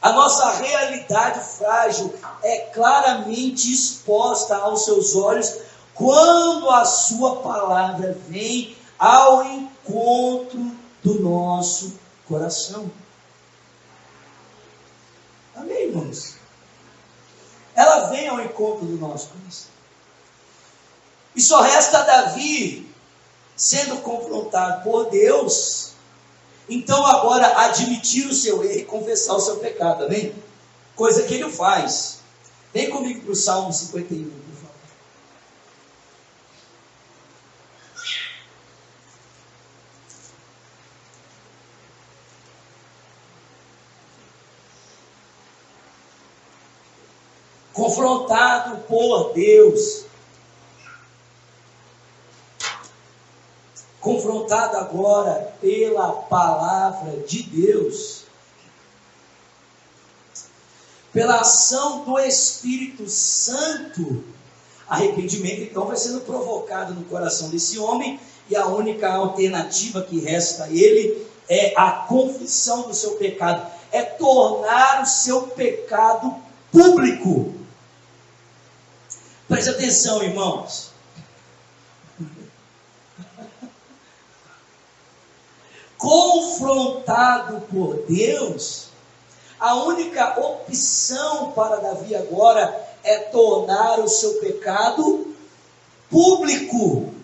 A 0.00 0.12
nossa 0.12 0.48
realidade 0.52 1.40
frágil 1.56 2.14
é 2.44 2.58
claramente 2.72 3.72
exposta 3.72 4.54
aos 4.54 4.84
seus 4.84 5.16
olhos 5.16 5.54
quando 5.92 6.70
a 6.70 6.84
sua 6.84 7.34
palavra 7.38 8.16
vem 8.28 8.76
ao 8.96 9.42
encontro 9.42 10.77
do 11.08 11.20
nosso 11.20 11.94
coração. 12.26 12.90
Amém, 15.56 15.88
irmãos? 15.88 16.34
Ela 17.74 18.10
vem 18.10 18.28
ao 18.28 18.40
encontro 18.40 18.84
do 18.84 18.96
nosso 18.96 19.28
coração. 19.28 19.70
E 21.34 21.40
só 21.40 21.62
resta 21.62 22.02
Davi 22.02 22.92
sendo 23.56 24.02
confrontado 24.02 24.84
por 24.84 25.10
Deus. 25.10 25.92
Então 26.68 27.06
agora 27.06 27.64
admitir 27.64 28.26
o 28.26 28.34
seu 28.34 28.62
erro 28.62 28.80
e 28.80 28.84
confessar 28.84 29.34
o 29.34 29.40
seu 29.40 29.56
pecado, 29.56 30.04
amém? 30.04 30.34
Coisa 30.94 31.22
que 31.22 31.34
ele 31.34 31.50
faz. 31.50 32.18
Vem 32.74 32.90
comigo 32.90 33.22
para 33.22 33.32
o 33.32 33.36
Salmo 33.36 33.72
51. 33.72 34.30
Confrontado 47.78 48.78
por 48.88 49.32
Deus. 49.32 50.04
Confrontado 54.00 54.76
agora 54.76 55.54
pela 55.60 56.10
palavra 56.12 57.18
de 57.18 57.44
Deus, 57.44 58.24
pela 61.12 61.40
ação 61.40 62.04
do 62.04 62.18
Espírito 62.18 63.08
Santo, 63.08 64.24
arrependimento 64.88 65.62
então 65.62 65.86
vai 65.86 65.96
sendo 65.96 66.22
provocado 66.22 66.94
no 66.94 67.04
coração 67.04 67.48
desse 67.48 67.78
homem, 67.78 68.18
e 68.50 68.56
a 68.56 68.66
única 68.66 69.12
alternativa 69.12 70.02
que 70.02 70.18
resta 70.18 70.64
a 70.64 70.70
ele 70.70 71.28
é 71.48 71.74
a 71.76 71.90
confissão 71.92 72.88
do 72.88 72.94
seu 72.94 73.12
pecado, 73.12 73.70
é 73.92 74.02
tornar 74.02 75.02
o 75.02 75.06
seu 75.06 75.42
pecado 75.48 76.34
público. 76.72 77.57
Preste 79.48 79.70
atenção, 79.70 80.22
irmãos. 80.22 80.90
Confrontado 85.96 87.62
por 87.62 88.04
Deus, 88.06 88.88
a 89.58 89.74
única 89.74 90.38
opção 90.38 91.52
para 91.52 91.76
Davi 91.76 92.14
agora 92.14 92.88
é 93.02 93.18
tornar 93.18 93.98
o 94.00 94.08
seu 94.08 94.34
pecado 94.34 95.34
público. 96.10 97.14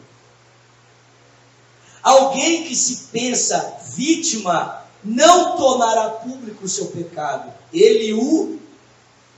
Alguém 2.03 2.65
que 2.65 2.75
se 2.75 3.09
pensa 3.13 3.77
vítima 3.95 4.83
não 5.05 5.57
tornará 5.57 6.09
público 6.11 6.65
o 6.65 6.69
seu 6.69 6.87
pecado, 6.87 7.53
ele 7.73 8.15
o 8.15 8.59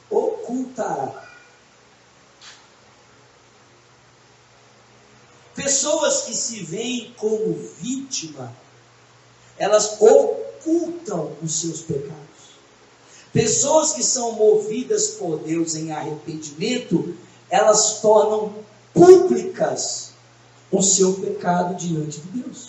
ocultará. 0.09 1.26
Pessoas 5.67 6.21
que 6.23 6.33
se 6.33 6.63
veem 6.63 7.13
como 7.17 7.53
vítima, 7.81 8.55
elas 9.59 10.01
ocultam 10.01 11.33
os 11.43 11.61
seus 11.61 11.81
pecados. 11.81 12.15
Pessoas 13.33 13.93
que 13.93 14.05
são 14.05 14.31
movidas 14.31 15.09
por 15.19 15.41
Deus 15.41 15.75
em 15.75 15.91
arrependimento, 15.91 17.17
elas 17.51 17.99
tornam 18.01 18.55
públicas 18.95 20.13
o 20.71 20.81
seu 20.81 21.15
pecado 21.15 21.75
diante 21.75 22.21
de 22.21 22.43
Deus. 22.43 22.69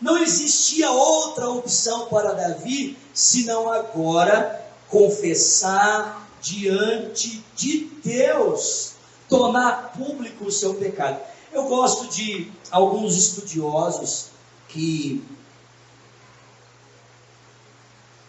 Não 0.00 0.18
existia 0.18 0.90
outra 0.90 1.48
opção 1.48 2.06
para 2.06 2.32
Davi 2.32 2.98
senão 3.14 3.70
agora 3.70 4.68
confessar 4.88 6.28
diante 6.40 7.44
de 7.54 7.84
Deus, 8.02 8.95
tornar 9.28 9.92
público 9.96 10.44
o 10.44 10.52
seu 10.52 10.74
pecado. 10.74 11.20
Eu 11.52 11.64
gosto 11.64 12.08
de 12.08 12.50
alguns 12.70 13.16
estudiosos 13.16 14.26
que 14.68 15.24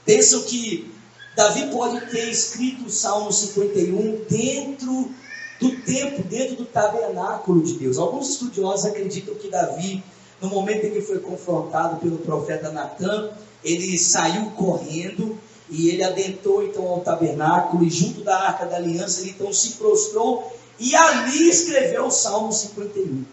pensam 0.05 0.43
que 0.43 0.91
Davi 1.35 1.69
pode 1.71 2.05
ter 2.07 2.29
escrito 2.29 2.85
o 2.85 2.89
Salmo 2.89 3.31
51 3.31 4.25
dentro 4.29 5.11
do 5.59 5.71
templo, 5.81 6.23
dentro 6.23 6.55
do 6.55 6.65
tabernáculo 6.65 7.61
de 7.61 7.73
Deus. 7.73 7.97
Alguns 7.97 8.29
estudiosos 8.29 8.85
acreditam 8.85 9.35
que 9.35 9.49
Davi, 9.49 10.03
no 10.41 10.49
momento 10.49 10.85
em 10.85 10.91
que 10.91 11.01
foi 11.01 11.19
confrontado 11.19 11.97
pelo 11.97 12.17
profeta 12.19 12.71
Natan, 12.71 13.31
ele 13.63 13.97
saiu 13.97 14.51
correndo 14.51 15.37
e 15.69 15.89
ele 15.89 16.03
adentrou 16.03 16.63
então 16.63 16.87
ao 16.87 17.01
tabernáculo 17.01 17.83
e 17.83 17.89
junto 17.89 18.21
da 18.21 18.39
arca 18.39 18.65
da 18.65 18.77
aliança 18.77 19.21
ele 19.21 19.31
então 19.31 19.51
se 19.51 19.71
prostrou 19.73 20.51
e 20.79 20.95
ali 20.95 21.49
escreveu 21.49 22.07
o 22.07 22.11
Salmo 22.11 22.51
51. 22.51 23.25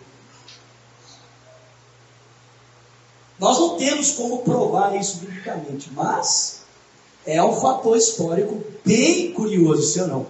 Nós 3.39 3.59
não 3.59 3.77
temos 3.77 4.13
como 4.13 4.43
provar 4.43 4.95
isso 4.97 5.19
biblicamente, 5.19 5.91
mas 5.93 6.61
é 7.27 7.43
um 7.43 7.61
fator 7.61 7.97
histórico 7.97 8.63
bem 8.85 9.33
curioso, 9.33 9.83
se 9.83 10.01
não. 10.03 10.27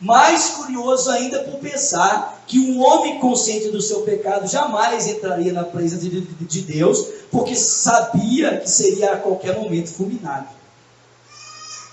Mais 0.00 0.50
curioso 0.50 1.10
ainda 1.10 1.44
por 1.44 1.60
pensar 1.60 2.42
que 2.46 2.58
um 2.58 2.82
homem 2.82 3.20
consciente 3.20 3.68
do 3.68 3.80
seu 3.80 4.02
pecado 4.02 4.48
jamais 4.48 5.06
entraria 5.06 5.52
na 5.52 5.62
presença 5.62 6.08
de, 6.08 6.20
de 6.20 6.60
Deus, 6.62 7.06
porque 7.30 7.54
sabia 7.54 8.58
que 8.58 8.68
seria 8.68 9.12
a 9.12 9.16
qualquer 9.16 9.58
momento 9.58 9.90
fulminado. 9.90 10.48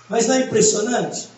Mas 0.10 0.26
não 0.26 0.36
é 0.36 0.42
impressionante? 0.42 1.30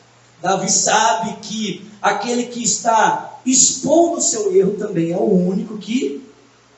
Davi 0.42 0.70
sabe 0.72 1.38
que 1.42 1.92
aquele 2.02 2.46
que 2.46 2.64
está 2.64 3.40
expondo 3.46 4.18
o 4.18 4.22
seu 4.22 4.56
erro 4.56 4.76
também 4.78 5.12
é 5.12 5.18
o 5.18 5.24
único 5.24 5.78
que 5.78 6.28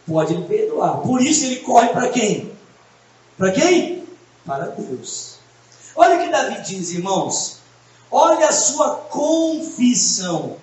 pode 0.06 0.34
lhe 0.36 0.44
perdoar. 0.44 0.98
Por 0.98 1.22
isso 1.22 1.46
ele 1.46 1.58
corre 1.58 1.90
para 1.90 2.10
quem? 2.10 2.52
Para 3.38 3.52
quem? 3.52 4.04
Para 4.46 4.66
Deus. 4.68 5.36
Olha 5.96 6.18
o 6.18 6.24
que 6.24 6.30
Davi 6.30 6.62
diz, 6.62 6.92
irmãos. 6.92 7.60
Olha 8.12 8.50
a 8.50 8.54
sua 8.54 8.96
confissão. 8.96 10.58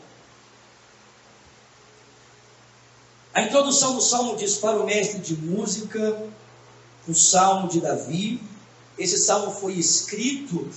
A 3.32 3.42
introdução 3.42 3.94
do 3.94 4.00
salmo 4.00 4.36
diz 4.36 4.56
para 4.56 4.78
o 4.78 4.84
mestre 4.84 5.20
de 5.20 5.36
música, 5.36 6.22
o 7.08 7.14
salmo 7.14 7.68
de 7.68 7.80
Davi. 7.80 8.42
Esse 8.98 9.16
salmo 9.16 9.52
foi 9.52 9.74
escrito 9.74 10.68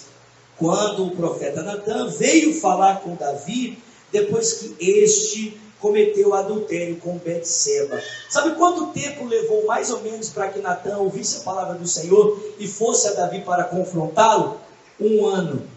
quando 0.58 1.08
o 1.08 1.16
profeta 1.16 1.64
Natan 1.64 2.08
veio 2.08 2.60
falar 2.60 3.02
com 3.02 3.16
Davi 3.16 3.82
depois 4.12 4.54
que 4.54 4.76
este 4.80 5.60
cometeu 5.80 6.34
adultério 6.34 6.96
com 6.98 7.18
Betseba. 7.18 8.02
Sabe 8.30 8.56
quanto 8.56 8.94
tempo 8.94 9.26
levou 9.26 9.66
mais 9.66 9.92
ou 9.92 10.02
menos 10.02 10.30
para 10.30 10.48
que 10.48 10.60
Natan 10.60 10.98
ouvisse 11.00 11.42
a 11.42 11.44
palavra 11.44 11.76
do 11.76 11.86
Senhor 11.86 12.42
e 12.58 12.68
fosse 12.68 13.08
a 13.10 13.12
Davi 13.12 13.42
para 13.42 13.66
confrontá-lo? 13.66 14.62
Um 14.98 15.26
ano. 15.26 15.68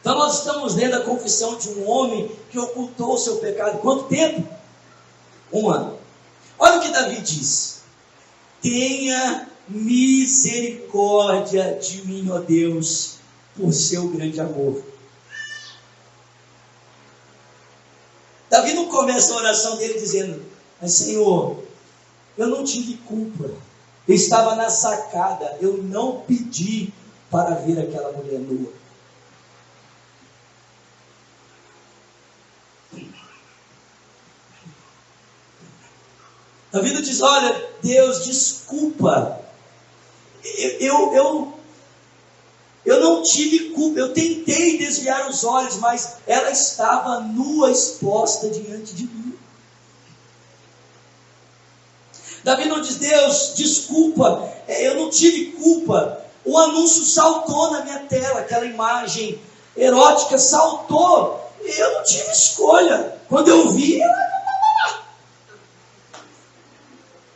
Então 0.00 0.14
nós 0.18 0.38
estamos 0.38 0.74
lendo 0.74 0.94
a 0.94 1.00
confissão 1.00 1.56
de 1.56 1.70
um 1.70 1.88
homem 1.88 2.30
que 2.50 2.58
ocultou 2.58 3.14
o 3.14 3.18
seu 3.18 3.36
pecado. 3.36 3.78
Quanto 3.78 4.04
tempo? 4.04 4.46
Um 5.50 5.70
ano. 5.70 5.98
Olha 6.58 6.78
o 6.78 6.80
que 6.80 6.90
Davi 6.90 7.20
diz: 7.22 7.80
Tenha 8.60 9.48
misericórdia 9.68 11.76
de 11.80 12.06
mim, 12.06 12.30
ó 12.30 12.38
Deus, 12.38 13.16
por 13.56 13.72
seu 13.72 14.08
grande 14.08 14.40
amor 14.40 14.82
Davi 18.48 18.74
não 18.74 18.88
começa 18.88 19.34
a 19.34 19.36
oração 19.36 19.76
dele 19.76 19.98
dizendo: 19.98 20.42
Mas 20.80 20.92
Senhor, 20.92 21.62
eu 22.38 22.48
não 22.48 22.64
tive 22.64 22.96
culpa. 22.98 23.50
Eu 24.08 24.14
estava 24.14 24.54
na 24.54 24.70
sacada, 24.70 25.56
eu 25.60 25.82
não 25.82 26.20
pedi 26.20 26.92
para 27.30 27.56
ver 27.56 27.80
aquela 27.80 28.12
mulher 28.12 28.38
nua. 28.38 28.72
Davi 36.72 37.02
diz: 37.02 37.20
Olha, 37.20 37.68
Deus, 37.82 38.24
desculpa. 38.24 39.45
Eu, 40.80 41.12
eu, 41.12 41.54
eu 42.84 43.00
não 43.00 43.22
tive 43.22 43.70
culpa, 43.70 43.98
eu 43.98 44.12
tentei 44.12 44.78
desviar 44.78 45.28
os 45.28 45.44
olhos, 45.44 45.76
mas 45.76 46.18
ela 46.26 46.50
estava 46.50 47.20
nua, 47.20 47.70
exposta 47.70 48.48
diante 48.48 48.94
de 48.94 49.04
mim. 49.04 49.38
Davi 52.44 52.66
não 52.66 52.80
diz, 52.80 52.96
Deus, 52.96 53.54
desculpa, 53.56 54.52
é, 54.68 54.86
eu 54.86 54.94
não 54.94 55.10
tive 55.10 55.52
culpa. 55.52 56.24
O 56.44 56.56
anúncio 56.56 57.04
saltou 57.04 57.72
na 57.72 57.82
minha 57.82 57.98
tela, 58.00 58.40
aquela 58.40 58.64
imagem 58.64 59.40
erótica 59.76 60.38
saltou. 60.38 61.44
Eu 61.60 61.94
não 61.94 62.04
tive 62.04 62.30
escolha. 62.30 63.18
Quando 63.28 63.48
eu 63.48 63.70
vi, 63.70 64.00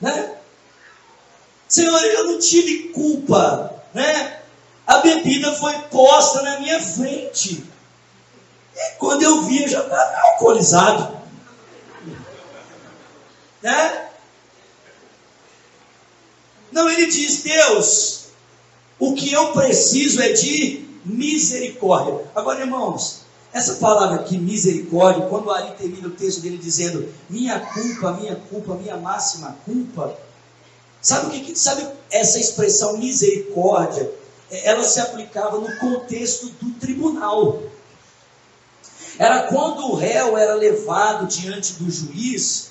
né? 0.00 0.36
Senhor, 1.68 2.02
eu 2.04 2.19
tive 2.40 2.88
culpa, 2.88 3.72
né? 3.94 4.40
a 4.90 4.98
bebida 4.98 5.52
foi 5.54 5.72
posta 5.82 6.42
na 6.42 6.58
minha 6.58 6.82
frente. 6.82 7.64
E 8.74 8.96
quando 8.98 9.22
eu 9.22 9.42
vi, 9.42 9.62
eu 9.62 9.68
já 9.68 9.82
estava 9.82 10.20
alcoolizado. 10.32 11.16
Né? 13.62 14.08
Não, 16.72 16.90
ele 16.90 17.06
diz: 17.06 17.42
Deus, 17.44 18.24
o 18.98 19.14
que 19.14 19.32
eu 19.32 19.52
preciso 19.52 20.20
é 20.20 20.32
de 20.32 20.88
misericórdia. 21.04 22.26
Agora, 22.34 22.60
irmãos, 22.60 23.20
essa 23.52 23.74
palavra 23.74 24.16
aqui, 24.16 24.38
misericórdia, 24.38 25.26
quando 25.26 25.52
Ari 25.52 25.72
termina 25.76 26.08
o 26.08 26.12
texto 26.12 26.40
dele 26.40 26.58
dizendo 26.58 27.12
minha 27.28 27.60
culpa, 27.60 28.12
minha 28.12 28.34
culpa, 28.36 28.74
minha 28.74 28.96
máxima 28.96 29.56
culpa, 29.64 30.16
sabe 31.00 31.26
o 31.26 31.30
que, 31.30 31.56
sabe 31.56 31.86
essa 32.10 32.38
expressão 32.38 32.96
misericórdia? 32.96 34.10
ela 34.50 34.84
se 34.84 35.00
aplicava 35.00 35.58
no 35.58 35.76
contexto 35.76 36.48
do 36.60 36.72
tribunal. 36.78 37.62
Era 39.18 39.44
quando 39.44 39.86
o 39.86 39.94
réu 39.94 40.36
era 40.36 40.54
levado 40.54 41.26
diante 41.26 41.74
do 41.74 41.90
juiz 41.90 42.70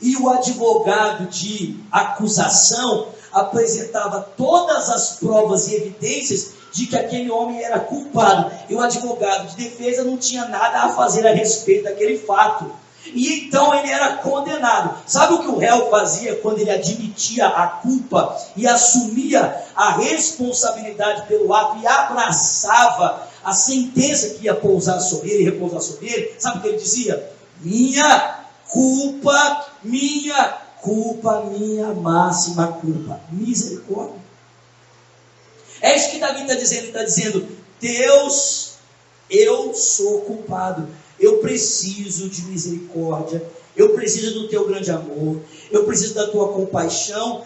e 0.00 0.16
o 0.16 0.28
advogado 0.28 1.26
de 1.26 1.80
acusação 1.90 3.08
apresentava 3.32 4.20
todas 4.36 4.90
as 4.90 5.16
provas 5.16 5.68
e 5.68 5.76
evidências 5.76 6.52
de 6.72 6.86
que 6.86 6.96
aquele 6.96 7.30
homem 7.30 7.62
era 7.62 7.80
culpado. 7.80 8.50
E 8.68 8.74
o 8.74 8.80
advogado 8.80 9.48
de 9.50 9.64
defesa 9.64 10.04
não 10.04 10.18
tinha 10.18 10.46
nada 10.46 10.82
a 10.82 10.94
fazer 10.94 11.26
a 11.26 11.32
respeito 11.32 11.84
daquele 11.84 12.18
fato. 12.18 12.70
E 13.14 13.46
então 13.46 13.74
ele 13.74 13.90
era 13.90 14.16
condenado. 14.16 14.96
Sabe 15.06 15.34
o 15.34 15.38
que 15.40 15.48
o 15.48 15.58
réu 15.58 15.90
fazia 15.90 16.36
quando 16.36 16.58
ele 16.58 16.70
admitia 16.70 17.46
a 17.46 17.66
culpa 17.66 18.36
e 18.56 18.66
assumia 18.66 19.64
a 19.74 19.92
responsabilidade 19.92 21.26
pelo 21.26 21.52
ato 21.52 21.78
e 21.78 21.86
abraçava 21.86 23.28
a 23.44 23.52
sentença 23.52 24.34
que 24.34 24.44
ia 24.44 24.54
pousar 24.54 25.00
sobre 25.00 25.30
ele, 25.30 25.44
repousar 25.44 25.80
sobre 25.80 26.08
ele? 26.08 26.34
Sabe 26.38 26.58
o 26.58 26.62
que 26.62 26.68
ele 26.68 26.78
dizia? 26.78 27.30
Minha 27.60 28.40
culpa, 28.68 29.66
minha 29.82 30.44
culpa, 30.82 31.42
minha 31.42 31.94
máxima 31.94 32.68
culpa. 32.68 33.20
Misericórdia. 33.30 34.26
É 35.80 35.96
isso 35.96 36.10
que 36.10 36.18
Davi 36.18 36.42
está 36.42 36.54
dizendo. 36.54 36.78
Ele 36.78 36.86
está 36.88 37.02
dizendo: 37.02 37.48
Deus, 37.80 38.74
eu 39.30 39.74
sou 39.74 40.22
culpado. 40.22 40.88
Eu 41.18 41.38
preciso 41.38 42.28
de 42.28 42.42
misericórdia. 42.42 43.42
Eu 43.76 43.94
preciso 43.94 44.34
do 44.34 44.48
teu 44.48 44.66
grande 44.66 44.90
amor. 44.90 45.40
Eu 45.70 45.84
preciso 45.84 46.14
da 46.14 46.26
tua 46.28 46.52
compaixão. 46.52 47.42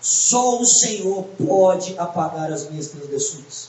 Só 0.00 0.60
o 0.60 0.64
Senhor 0.64 1.24
pode 1.46 1.94
apagar 1.98 2.52
as 2.52 2.68
minhas 2.68 2.88
transgressões. 2.88 3.68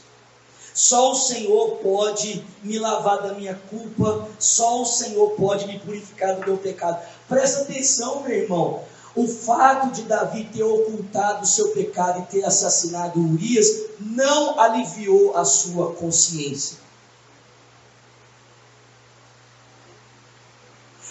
Só 0.74 1.14
o 1.14 1.16
Senhor 1.16 1.78
pode 1.78 2.44
me 2.62 2.78
lavar 2.78 3.22
da 3.22 3.34
minha 3.34 3.56
culpa. 3.70 4.28
Só 4.38 4.82
o 4.82 4.86
Senhor 4.86 5.32
pode 5.32 5.66
me 5.68 5.80
purificar 5.80 6.36
do 6.36 6.46
meu 6.46 6.58
pecado. 6.58 7.02
Presta 7.30 7.62
atenção, 7.62 8.24
meu 8.24 8.38
irmão. 8.38 8.84
O 9.16 9.26
fato 9.28 9.94
de 9.94 10.02
Davi 10.02 10.44
ter 10.54 10.64
ocultado 10.64 11.44
o 11.44 11.48
seu 11.48 11.70
pecado 11.70 12.20
e 12.20 12.26
ter 12.26 12.44
assassinado 12.44 13.18
Urias 13.18 13.86
não 14.02 14.60
aliviou 14.60 15.38
a 15.38 15.46
sua 15.46 15.94
consciência. 15.94 16.78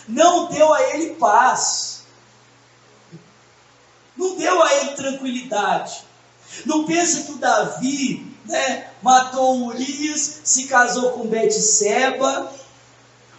Não 0.06 0.48
deu 0.48 0.72
a 0.72 0.82
ele 0.94 1.14
paz. 1.14 2.02
Não 4.16 4.36
deu 4.36 4.62
a 4.62 4.74
ele 4.74 4.90
tranquilidade. 4.90 6.04
Não 6.64 6.84
pensa 6.84 7.22
que 7.22 7.32
o 7.32 7.38
Davi 7.38 8.34
né, 8.44 8.88
matou 9.02 9.66
Urias, 9.66 10.40
se 10.44 10.64
casou 10.64 11.12
com 11.12 11.26
Betseba, 11.26 12.52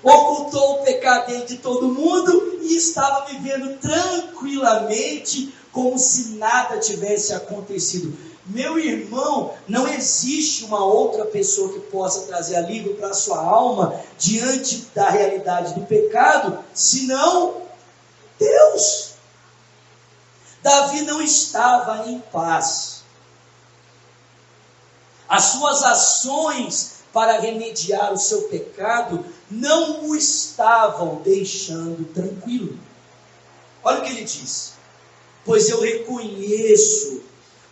ocultou 0.03 0.81
o 0.81 0.83
pecado 0.83 1.45
de 1.45 1.57
todo 1.57 1.89
mundo 1.89 2.59
e 2.61 2.75
estava 2.75 3.25
vivendo 3.25 3.77
tranquilamente 3.79 5.53
como 5.71 5.97
se 5.97 6.35
nada 6.37 6.79
tivesse 6.79 7.33
acontecido. 7.33 8.17
Meu 8.45 8.77
irmão, 8.77 9.55
não 9.67 9.87
existe 9.87 10.65
uma 10.65 10.83
outra 10.85 11.25
pessoa 11.25 11.73
que 11.73 11.79
possa 11.79 12.27
trazer 12.27 12.55
alívio 12.55 12.95
para 12.95 13.09
a 13.09 13.13
sua 13.13 13.39
alma 13.39 13.99
diante 14.19 14.87
da 14.93 15.09
realidade 15.09 15.73
do 15.73 15.85
pecado, 15.85 16.63
senão 16.71 17.63
Deus. 18.37 19.13
Davi 20.61 21.01
não 21.01 21.21
estava 21.21 22.07
em 22.07 22.19
paz. 22.19 23.03
As 25.27 25.43
suas 25.45 25.83
ações 25.83 26.95
para 27.11 27.39
remediar 27.39 28.13
o 28.13 28.17
seu 28.17 28.43
pecado 28.43 29.25
não 29.49 30.07
o 30.07 30.15
estavam 30.15 31.21
deixando 31.23 32.05
tranquilo. 32.13 32.77
Olha 33.83 33.99
o 33.99 34.03
que 34.03 34.09
ele 34.09 34.23
diz: 34.23 34.73
Pois 35.43 35.69
eu 35.69 35.81
reconheço 35.81 37.23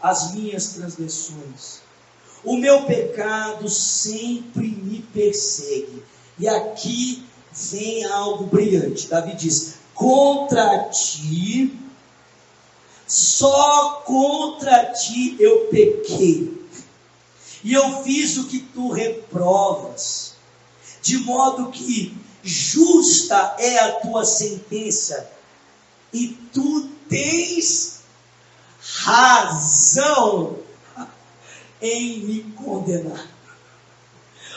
as 0.03 0.33
minhas 0.33 0.73
transgressões, 0.73 1.79
o 2.43 2.57
meu 2.57 2.83
pecado 2.83 3.69
sempre 3.69 4.67
me 4.67 5.01
persegue. 5.13 6.03
E 6.37 6.45
aqui 6.45 7.23
vem 7.53 8.03
algo 8.03 8.47
brilhante. 8.47 9.07
Davi 9.07 9.33
diz: 9.33 9.75
Contra 9.93 10.89
ti, 10.89 11.79
só 13.07 14.03
contra 14.05 14.91
ti 14.91 15.37
eu 15.39 15.67
pequei 15.67 16.61
e 17.63 17.73
eu 17.73 18.03
fiz 18.03 18.35
o 18.37 18.47
que 18.47 18.59
tu 18.59 18.91
reprovas, 18.91 20.33
de 21.01 21.19
modo 21.19 21.71
que 21.71 22.17
justa 22.43 23.55
é 23.57 23.79
a 23.79 23.91
tua 24.01 24.25
sentença, 24.25 25.31
e 26.11 26.37
tu 26.51 26.89
tens 27.07 27.92
razão 28.83 30.57
em 31.81 32.19
me 32.19 32.43
condenar. 32.53 33.27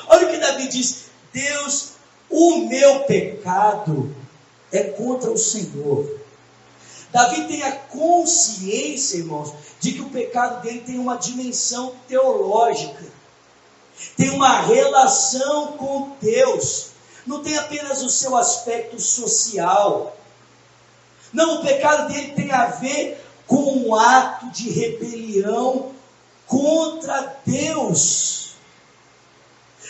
Olha 0.09 0.27
o 0.27 0.31
que 0.31 0.39
Davi 0.39 0.69
diz: 0.69 1.07
Deus, 1.33 1.93
o 2.31 2.67
meu 2.69 3.05
pecado 3.05 4.15
é 4.73 4.85
contra 4.85 5.31
o 5.31 5.39
Senhor. 5.39 6.17
Davi 7.13 7.47
tem 7.47 7.63
a 7.63 7.73
consciência, 7.73 9.19
irmãos, 9.19 9.53
de 9.81 9.93
que 9.93 10.03
o 10.03 10.11
pecado 10.11 10.63
dele 10.63 10.81
tem 10.81 10.99
uma 10.99 11.17
dimensão 11.17 11.95
teológica, 12.09 13.05
tem 14.17 14.31
uma 14.31 14.61
relação 14.61 15.73
com 15.73 16.17
Deus, 16.21 16.89
não 17.27 17.43
tem 17.43 17.57
apenas 17.57 18.03
o 18.03 18.11
seu 18.11 18.37
aspecto 18.37 19.01
social. 19.01 20.17
Não, 21.33 21.61
o 21.61 21.65
pecado 21.65 22.13
dele 22.13 22.33
tem 22.33 22.53
a 22.53 22.67
ver 22.67 23.26
com 23.47 23.89
um 23.89 23.95
ato 23.95 24.51
de 24.51 24.71
rebelião 24.71 25.93
contra 26.47 27.37
Deus. 27.45 28.55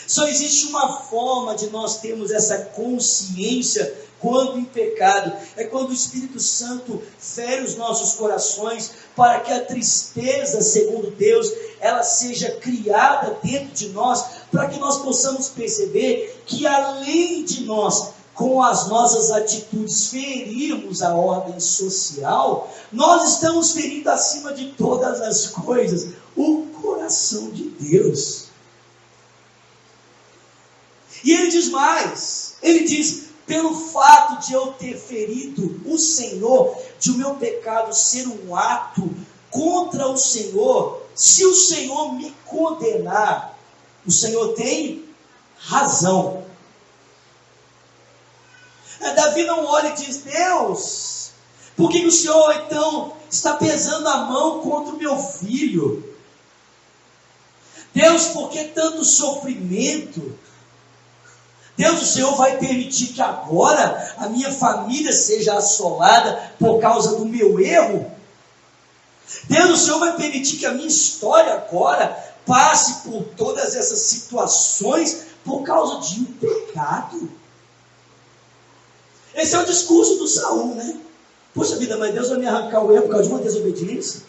Só 0.07 0.27
existe 0.27 0.67
uma 0.67 1.01
forma 1.01 1.55
de 1.55 1.67
nós 1.67 1.97
termos 1.99 2.31
essa 2.31 2.57
consciência 2.65 4.07
quando 4.19 4.57
em 4.57 4.65
pecado, 4.65 5.31
é 5.55 5.63
quando 5.65 5.89
o 5.89 5.93
Espírito 5.93 6.39
Santo 6.39 7.01
fere 7.19 7.63
os 7.63 7.75
nossos 7.75 8.13
corações 8.13 8.91
para 9.15 9.41
que 9.41 9.51
a 9.51 9.63
tristeza, 9.63 10.61
segundo 10.61 11.11
Deus, 11.11 11.51
ela 11.79 12.01
seja 12.01 12.51
criada 12.51 13.37
dentro 13.43 13.73
de 13.73 13.89
nós, 13.89 14.25
para 14.51 14.67
que 14.67 14.79
nós 14.79 14.97
possamos 15.03 15.49
perceber 15.49 16.41
que 16.45 16.65
além 16.65 17.43
de 17.43 17.63
nós, 17.63 18.13
com 18.37 18.61
as 18.61 18.87
nossas 18.87 19.31
atitudes, 19.31 20.09
ferirmos 20.09 21.01
a 21.01 21.11
ordem 21.15 21.59
social, 21.59 22.71
nós 22.91 23.33
estamos 23.33 23.71
ferindo 23.71 24.11
acima 24.11 24.53
de 24.53 24.73
todas 24.73 25.19
as 25.21 25.47
coisas 25.47 26.09
o 26.35 26.67
coração 26.79 27.49
de 27.49 27.63
Deus. 27.63 28.45
E 31.23 31.31
ele 31.31 31.47
diz 31.49 31.69
mais: 31.69 32.57
ele 32.61 32.83
diz, 32.83 33.29
pelo 33.47 33.73
fato 33.73 34.45
de 34.45 34.53
eu 34.53 34.67
ter 34.73 34.95
ferido 34.95 35.81
o 35.83 35.97
Senhor, 35.97 36.77
de 36.99 37.09
o 37.09 37.17
meu 37.17 37.33
pecado 37.35 37.91
ser 37.91 38.27
um 38.27 38.55
ato 38.55 39.09
contra 39.49 40.07
o 40.07 40.15
Senhor, 40.15 41.01
se 41.15 41.43
o 41.43 41.55
Senhor 41.55 42.13
me 42.13 42.31
condenar, 42.45 43.57
o 44.05 44.11
Senhor 44.11 44.53
tem 44.53 45.09
razão. 45.57 46.45
É, 48.99 49.13
Davi 49.37 49.43
não 49.45 49.65
olha 49.65 49.89
e 49.89 49.93
diz: 49.93 50.17
Deus, 50.17 51.29
por 51.75 51.91
que 51.91 52.05
o 52.05 52.11
Senhor 52.11 52.63
então 52.65 53.13
está 53.29 53.55
pesando 53.55 54.07
a 54.07 54.17
mão 54.17 54.61
contra 54.61 54.95
o 54.95 54.97
meu 54.97 55.17
filho? 55.17 56.15
Deus, 57.93 58.27
por 58.27 58.49
que 58.49 58.63
tanto 58.65 59.03
sofrimento? 59.03 60.37
Deus, 61.75 62.01
o 62.01 62.05
Senhor 62.05 62.35
vai 62.35 62.57
permitir 62.57 63.07
que 63.07 63.21
agora 63.21 64.15
a 64.17 64.27
minha 64.29 64.51
família 64.51 65.13
seja 65.13 65.55
assolada 65.55 66.53
por 66.57 66.79
causa 66.79 67.17
do 67.17 67.25
meu 67.25 67.59
erro? 67.59 68.11
Deus, 69.43 69.69
o 69.69 69.85
Senhor 69.85 69.99
vai 69.99 70.15
permitir 70.15 70.57
que 70.57 70.65
a 70.65 70.73
minha 70.73 70.87
história 70.87 71.53
agora 71.53 72.35
passe 72.45 73.07
por 73.07 73.23
todas 73.35 73.75
essas 73.75 73.99
situações 73.99 75.27
por 75.43 75.61
causa 75.63 75.99
de 76.09 76.21
um 76.21 76.25
pecado? 76.25 77.36
Esse 79.37 79.55
é 79.55 79.59
o 79.59 79.65
discurso 79.65 80.15
do 80.15 80.27
Saul, 80.27 80.73
né? 80.73 80.99
Poxa 81.53 81.75
vida, 81.75 81.95
mas 81.97 82.13
Deus 82.13 82.29
vai 82.29 82.39
me 82.39 82.47
arrancar 82.47 82.83
o 82.83 82.91
erro 82.91 83.03
por 83.03 83.11
causa 83.11 83.27
de 83.27 83.33
uma 83.33 83.41
desobediência? 83.41 84.21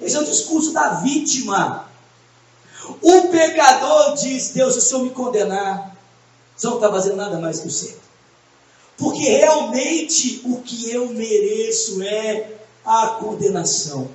Esse 0.00 0.16
é 0.16 0.20
o 0.20 0.24
discurso 0.24 0.72
da 0.72 0.94
vítima. 0.94 1.86
O 3.02 3.28
pecador 3.28 4.14
diz: 4.14 4.50
Deus, 4.50 4.72
se 4.72 4.78
o 4.78 4.82
Senhor 4.82 5.02
me 5.02 5.10
condenar, 5.10 5.94
você 6.56 6.66
não 6.66 6.76
está 6.76 6.90
fazendo 6.90 7.16
nada 7.16 7.38
mais 7.38 7.60
que 7.60 7.68
o 7.68 7.70
certo. 7.70 8.06
Porque 8.96 9.24
realmente 9.24 10.40
o 10.44 10.62
que 10.62 10.90
eu 10.90 11.08
mereço 11.08 12.02
é 12.02 12.54
a 12.84 13.08
condenação. 13.20 14.08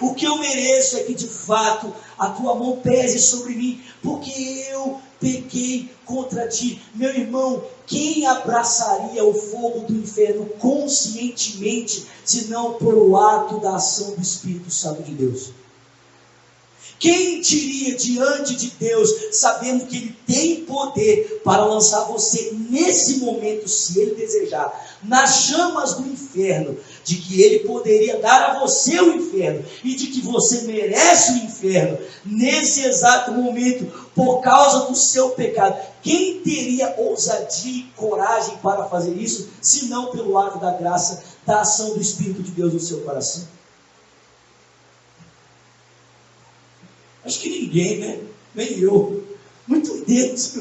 O 0.00 0.14
que 0.14 0.24
eu 0.24 0.38
mereço 0.38 0.96
é 0.96 1.04
que 1.04 1.14
de 1.14 1.28
fato 1.28 1.94
a 2.18 2.28
tua 2.30 2.54
mão 2.54 2.78
pese 2.82 3.18
sobre 3.18 3.54
mim, 3.54 3.82
porque 4.02 4.66
eu 4.70 5.00
pequei 5.20 5.90
contra 6.04 6.48
ti. 6.48 6.80
Meu 6.94 7.10
irmão, 7.10 7.64
quem 7.86 8.26
abraçaria 8.26 9.24
o 9.24 9.34
fogo 9.34 9.80
do 9.80 9.94
inferno 9.94 10.46
conscientemente, 10.58 12.06
se 12.24 12.46
não 12.46 12.74
por 12.74 12.94
o 12.94 13.16
ato 13.16 13.60
da 13.60 13.76
ação 13.76 14.14
do 14.14 14.22
Espírito 14.22 14.70
Santo 14.70 15.02
de 15.02 15.12
Deus? 15.12 15.50
Quem 16.98 17.40
diria 17.40 17.96
diante 17.96 18.54
de 18.54 18.70
Deus, 18.78 19.10
sabendo 19.32 19.86
que 19.86 19.96
Ele 19.96 20.16
tem 20.26 20.64
poder 20.64 21.42
para 21.44 21.64
lançar 21.64 22.04
você 22.04 22.56
nesse 22.70 23.18
momento, 23.18 23.68
se 23.68 24.00
Ele 24.00 24.14
desejar, 24.14 24.98
nas 25.02 25.44
chamas 25.44 25.94
do 25.94 26.06
inferno, 26.08 26.78
de 27.04 27.16
que 27.16 27.42
Ele 27.42 27.60
poderia 27.60 28.18
dar 28.18 28.50
a 28.50 28.60
você 28.60 28.98
o 29.00 29.14
inferno 29.14 29.64
e 29.84 29.94
de 29.94 30.06
que 30.06 30.22
você 30.22 30.62
merece 30.62 31.32
o 31.32 31.44
inferno 31.44 31.98
nesse 32.24 32.84
exato 32.84 33.32
momento 33.32 33.86
por 34.14 34.40
causa 34.40 34.86
do 34.86 34.96
seu 34.96 35.30
pecado. 35.30 35.76
Quem 36.02 36.40
teria 36.40 36.94
ousadia 36.98 37.84
e 37.84 37.92
coragem 37.94 38.56
para 38.58 38.88
fazer 38.88 39.14
isso, 39.14 39.50
se 39.60 39.86
não 39.86 40.10
pelo 40.10 40.38
ato 40.38 40.58
da 40.58 40.72
graça, 40.72 41.22
da 41.46 41.60
ação 41.60 41.94
do 41.94 42.00
Espírito 42.00 42.42
de 42.42 42.50
Deus 42.52 42.72
no 42.72 42.80
seu 42.80 43.00
coração? 43.02 43.46
Acho 47.24 47.40
que 47.40 47.48
ninguém, 47.48 47.98
né? 47.98 48.20
Nem 48.54 48.78
eu. 48.80 49.24
Muito 49.66 50.04
Deus. 50.04 50.58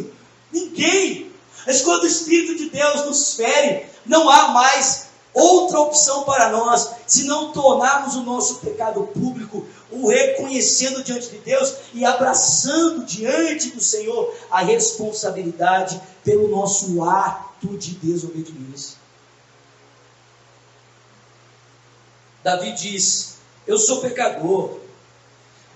Ninguém. 0.51 1.31
Mas 1.65 1.81
quando 1.81 2.03
o 2.03 2.07
Espírito 2.07 2.55
de 2.57 2.69
Deus 2.69 3.05
nos 3.05 3.35
fere, 3.35 3.85
não 4.05 4.29
há 4.29 4.49
mais 4.49 5.12
outra 5.33 5.79
opção 5.79 6.23
para 6.23 6.49
nós, 6.49 6.91
se 7.07 7.23
não 7.23 7.51
tornarmos 7.51 8.15
o 8.15 8.23
nosso 8.23 8.59
pecado 8.59 9.03
público, 9.07 9.65
o 9.91 10.07
reconhecendo 10.07 11.03
diante 11.03 11.29
de 11.29 11.37
Deus 11.39 11.73
e 11.93 12.05
abraçando 12.05 13.05
diante 13.05 13.71
do 13.71 13.81
Senhor 13.81 14.33
a 14.49 14.61
responsabilidade 14.63 16.01
pelo 16.23 16.47
nosso 16.47 17.03
ato 17.03 17.77
de 17.77 17.91
desobediência. 17.95 18.97
Davi 22.43 22.73
diz: 22.73 23.37
Eu 23.65 23.77
sou 23.77 24.01
pecador, 24.01 24.79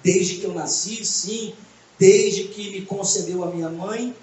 desde 0.04 0.36
que 0.36 0.44
eu 0.44 0.54
nasci, 0.54 1.06
sim, 1.06 1.56
desde 1.98 2.46
que 2.50 2.72
me 2.72 2.86
concebeu 2.86 3.44
a 3.44 3.48
minha 3.48 3.70
mãe. 3.70 4.16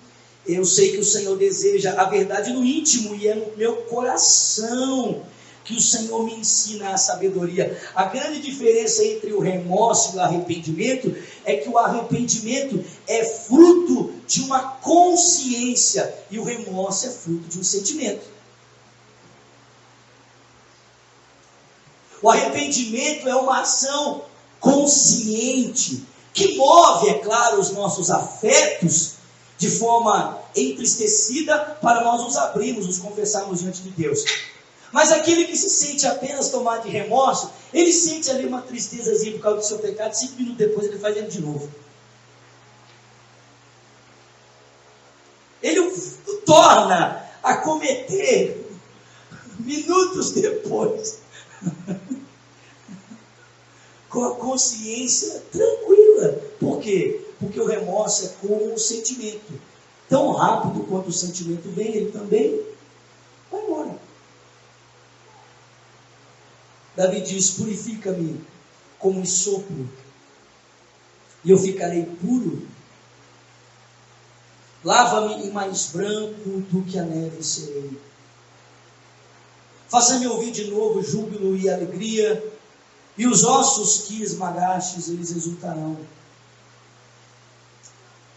Eu 0.46 0.64
sei 0.64 0.92
que 0.92 0.98
o 0.98 1.04
Senhor 1.04 1.36
deseja 1.36 1.94
a 2.00 2.04
verdade 2.04 2.52
no 2.52 2.64
íntimo 2.64 3.14
e 3.14 3.26
é 3.26 3.34
no 3.34 3.56
meu 3.56 3.76
coração 3.82 5.24
que 5.64 5.74
o 5.74 5.80
Senhor 5.80 6.22
me 6.22 6.34
ensina 6.34 6.90
a 6.90 6.98
sabedoria. 6.98 7.80
A 7.94 8.04
grande 8.04 8.40
diferença 8.40 9.02
entre 9.02 9.32
o 9.32 9.40
remorso 9.40 10.12
e 10.12 10.16
o 10.16 10.20
arrependimento 10.20 11.16
é 11.44 11.56
que 11.56 11.68
o 11.68 11.78
arrependimento 11.78 12.84
é 13.08 13.24
fruto 13.24 14.12
de 14.26 14.42
uma 14.42 14.60
consciência 14.60 16.14
e 16.30 16.38
o 16.38 16.44
remorso 16.44 17.06
é 17.06 17.10
fruto 17.10 17.48
de 17.48 17.58
um 17.58 17.64
sentimento. 17.64 18.26
O 22.20 22.28
arrependimento 22.28 23.28
é 23.28 23.34
uma 23.34 23.60
ação 23.60 24.24
consciente, 24.60 26.04
que 26.32 26.56
move, 26.56 27.08
é 27.08 27.18
claro, 27.18 27.60
os 27.60 27.70
nossos 27.70 28.10
afetos 28.10 29.13
de 29.58 29.70
forma 29.70 30.38
entristecida 30.54 31.78
para 31.80 32.02
nós 32.02 32.22
nos 32.22 32.36
abrirmos, 32.36 32.86
nos 32.86 32.98
confessarmos 32.98 33.60
diante 33.60 33.82
de 33.82 33.90
Deus. 33.90 34.24
Mas 34.92 35.10
aquele 35.10 35.46
que 35.46 35.56
se 35.56 35.70
sente 35.70 36.06
apenas 36.06 36.50
tomado 36.50 36.84
de 36.84 36.88
remorso, 36.88 37.50
ele 37.72 37.92
sente 37.92 38.30
ali 38.30 38.46
uma 38.46 38.62
tristezazinha 38.62 39.32
por 39.32 39.40
causa 39.40 39.58
do 39.58 39.64
seu 39.64 39.78
pecado, 39.78 40.12
cinco 40.14 40.36
minutos 40.36 40.58
depois 40.58 40.86
ele 40.86 40.98
faz 40.98 41.16
ele 41.16 41.26
de 41.26 41.40
novo. 41.40 41.68
Ele 45.62 45.80
o 45.80 45.92
torna 46.44 47.28
a 47.42 47.56
cometer 47.56 48.64
minutos 49.58 50.32
depois 50.32 51.18
com 54.14 54.24
a 54.24 54.36
consciência 54.36 55.42
tranquila. 55.50 56.40
Por 56.60 56.78
quê? 56.78 57.20
Porque 57.40 57.60
o 57.60 57.66
remorso 57.66 58.26
é 58.26 58.28
como 58.40 58.72
um 58.72 58.78
sentimento. 58.78 59.60
Tão 60.08 60.30
rápido 60.30 60.84
quanto 60.84 61.08
o 61.08 61.12
sentimento 61.12 61.68
vem, 61.70 61.88
ele 61.88 62.12
também 62.12 62.64
vai 63.50 63.60
embora. 63.64 63.98
Davi 66.94 67.22
diz: 67.22 67.50
Purifica-me 67.50 68.40
como 69.00 69.18
um 69.18 69.26
sopro, 69.26 69.90
e 71.44 71.50
eu 71.50 71.58
ficarei 71.58 72.04
puro. 72.04 72.68
Lava-me 74.84 75.46
e 75.46 75.50
mais 75.50 75.86
branco 75.86 76.60
do 76.70 76.84
que 76.84 76.98
a 76.98 77.02
neve 77.02 77.42
serei. 77.42 77.98
Faça-me 79.88 80.26
ouvir 80.26 80.52
de 80.52 80.70
novo 80.70 81.02
júbilo 81.02 81.56
e 81.56 81.68
alegria 81.68 82.53
e 83.16 83.26
os 83.26 83.44
ossos 83.44 84.06
que 84.06 84.22
esmagastes, 84.22 85.08
eles 85.08 85.30
exultarão. 85.30 85.96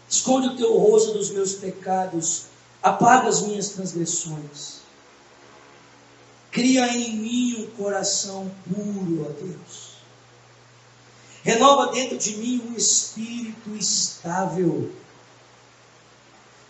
Esconde 0.08 0.48
o 0.48 0.56
teu 0.56 0.76
rosto 0.78 1.12
dos 1.12 1.30
meus 1.30 1.54
pecados, 1.54 2.44
apaga 2.82 3.28
as 3.28 3.42
minhas 3.42 3.70
transgressões. 3.70 4.78
Cria 6.50 6.88
em 6.96 7.16
mim 7.16 7.62
um 7.62 7.76
coração 7.76 8.50
puro, 8.64 9.26
ó 9.28 9.32
Deus. 9.32 9.98
Renova 11.42 11.92
dentro 11.92 12.16
de 12.16 12.36
mim 12.36 12.62
um 12.68 12.76
espírito 12.76 13.74
estável. 13.76 14.90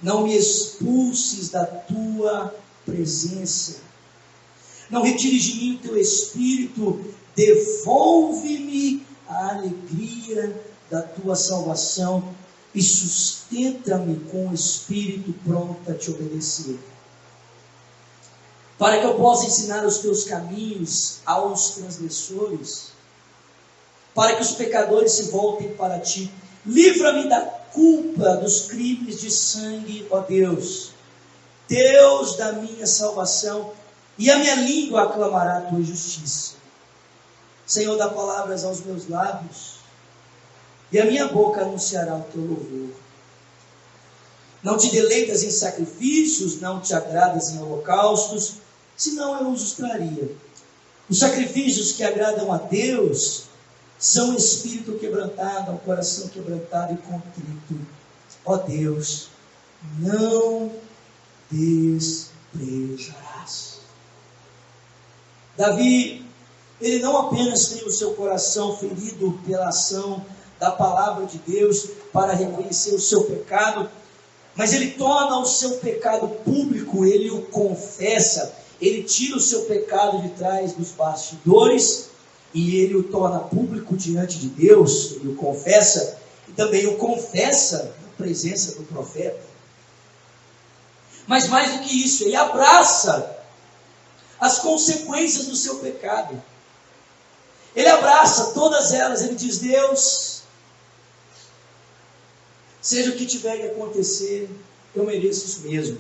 Não 0.03 0.25
me 0.25 0.37
expulses 0.37 1.51
da 1.51 1.65
tua 1.65 2.55
presença. 2.85 3.81
Não 4.91 5.03
retires 5.03 5.43
de 5.43 5.55
mim 5.55 5.75
o 5.77 5.79
teu 5.79 5.97
espírito 5.99 7.05
devolve-me 7.37 9.07
a 9.29 9.55
alegria 9.55 10.61
da 10.91 11.03
tua 11.03 11.37
salvação 11.37 12.35
e 12.75 12.83
sustenta-me 12.83 14.19
com 14.31 14.49
o 14.49 14.55
espírito 14.55 15.33
pronto 15.45 15.91
a 15.91 15.95
te 15.95 16.11
obedecer. 16.11 16.79
Para 18.79 19.01
que 19.01 19.07
eu 19.07 19.15
possa 19.15 19.47
ensinar 19.47 19.85
os 19.85 19.99
teus 19.99 20.25
caminhos 20.25 21.19
aos 21.27 21.71
transgressores, 21.71 22.93
para 24.15 24.35
que 24.37 24.43
os 24.43 24.53
pecadores 24.53 25.13
se 25.13 25.31
voltem 25.31 25.75
para 25.75 26.01
ti. 26.01 26.31
Livra-me 26.65 27.29
da 27.29 27.41
culpa 27.41 28.37
dos 28.37 28.63
crimes 28.63 29.21
de 29.21 29.31
sangue, 29.31 30.07
ó 30.11 30.21
Deus, 30.21 30.91
Deus 31.69 32.37
da 32.37 32.53
minha 32.53 32.87
salvação, 32.87 33.73
e 34.19 34.31
a 34.31 34.39
minha 34.39 34.57
língua 34.57 35.05
aclamará 35.05 35.59
a 35.59 35.63
tua 35.63 35.83
justiça. 35.83 36.55
Senhor, 37.65 37.97
dá 37.97 38.09
palavras 38.09 38.65
aos 38.65 38.81
meus 38.81 39.09
lábios, 39.09 39.79
e 40.91 40.99
a 40.99 41.05
minha 41.05 41.29
boca 41.29 41.61
anunciará 41.61 42.17
o 42.17 42.23
teu 42.25 42.41
louvor. 42.41 42.91
Não 44.63 44.77
te 44.77 44.91
deleitas 44.91 45.43
em 45.45 45.51
sacrifícios, 45.51 46.61
não 46.61 46.81
te 46.81 46.93
agradas 46.93 47.51
em 47.51 47.63
holocaustos, 47.63 48.55
senão 48.97 49.39
eu 49.41 49.51
os 49.51 49.73
traria. 49.73 50.35
Os 51.09 51.21
sacrifícios 51.21 51.93
que 51.93 52.03
agradam 52.03 52.53
a 52.53 52.59
Deus 52.59 53.45
são 53.99 54.35
o 54.35 54.37
espírito 54.37 54.99
quebrantado, 54.99 55.73
o 55.73 55.79
coração 55.79 56.29
quebrantado 56.29 56.95
e 56.95 56.97
contrito. 56.97 57.87
Ó 58.45 58.57
Deus, 58.57 59.29
não 59.99 60.73
desprezarás. 61.51 63.28
Davi 65.59 66.25
ele 66.81 67.01
não 67.01 67.17
apenas 67.17 67.71
tem 67.71 67.85
o 67.85 67.91
seu 67.91 68.13
coração 68.13 68.77
ferido 68.77 69.39
pela 69.45 69.69
ação 69.69 70.25
da 70.61 70.71
palavra 70.71 71.27
de 71.27 71.39
Deus 71.39 71.89
para 72.13 72.33
reconhecer 72.33 72.95
o 72.95 73.01
seu 73.01 73.25
pecado, 73.25 73.91
mas 74.55 74.73
ele 74.73 74.93
torna 74.93 75.39
o 75.39 75.45
seu 75.45 75.73
pecado 75.79 76.29
público, 76.45 77.05
ele 77.05 77.31
o 77.31 77.43
confessa, 77.43 78.55
ele 78.81 79.03
tira 79.03 79.37
o 79.37 79.41
seu 79.41 79.63
pecado 79.63 80.23
de 80.23 80.29
trás 80.31 80.73
dos 80.73 80.93
bastidores 80.93 82.11
e 82.55 82.77
ele 82.77 82.95
o 82.95 83.03
torna 83.03 83.41
público 83.41 83.97
diante 83.97 84.39
de 84.39 84.49
Deus, 84.49 85.13
ele 85.13 85.33
o 85.33 85.35
confessa 85.35 86.19
e 86.47 86.53
também 86.53 86.87
o 86.87 86.97
confessa 86.97 87.93
na 88.03 88.09
presença 88.17 88.77
do 88.77 88.85
profeta. 88.85 89.49
Mas 91.27 91.49
mais 91.49 91.73
do 91.73 91.81
que 91.81 92.05
isso, 92.05 92.25
ele 92.25 92.37
abraça 92.37 93.38
as 94.41 94.59
consequências 94.59 95.47
do 95.47 95.57
seu 95.57 95.77
pecado. 95.77 96.43
Ele 97.75 97.89
abraça 97.89 98.53
todas 98.53 98.93
elas, 98.93 99.23
ele 99.23 99.35
diz: 99.35 99.59
Deus, 99.59 100.43
seja 102.81 103.11
o 103.11 103.17
que 103.17 103.27
tiver 103.27 103.59
que 103.59 103.67
acontecer, 103.67 104.49
eu 104.95 105.05
mereço 105.05 105.47
isso 105.47 105.61
mesmo. 105.61 105.99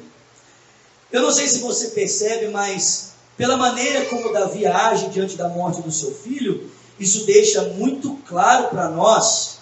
Eu 1.10 1.22
não 1.22 1.30
sei 1.30 1.48
se 1.48 1.60
você 1.60 1.88
percebe, 1.88 2.48
mas 2.48 3.12
pela 3.36 3.56
maneira 3.56 4.06
como 4.06 4.32
Davi 4.32 4.66
age 4.66 5.08
diante 5.08 5.36
da 5.36 5.48
morte 5.48 5.80
do 5.80 5.92
seu 5.92 6.12
filho, 6.14 6.70
isso 6.98 7.24
deixa 7.24 7.62
muito 7.62 8.16
claro 8.26 8.68
para 8.68 8.88
nós 8.88 9.58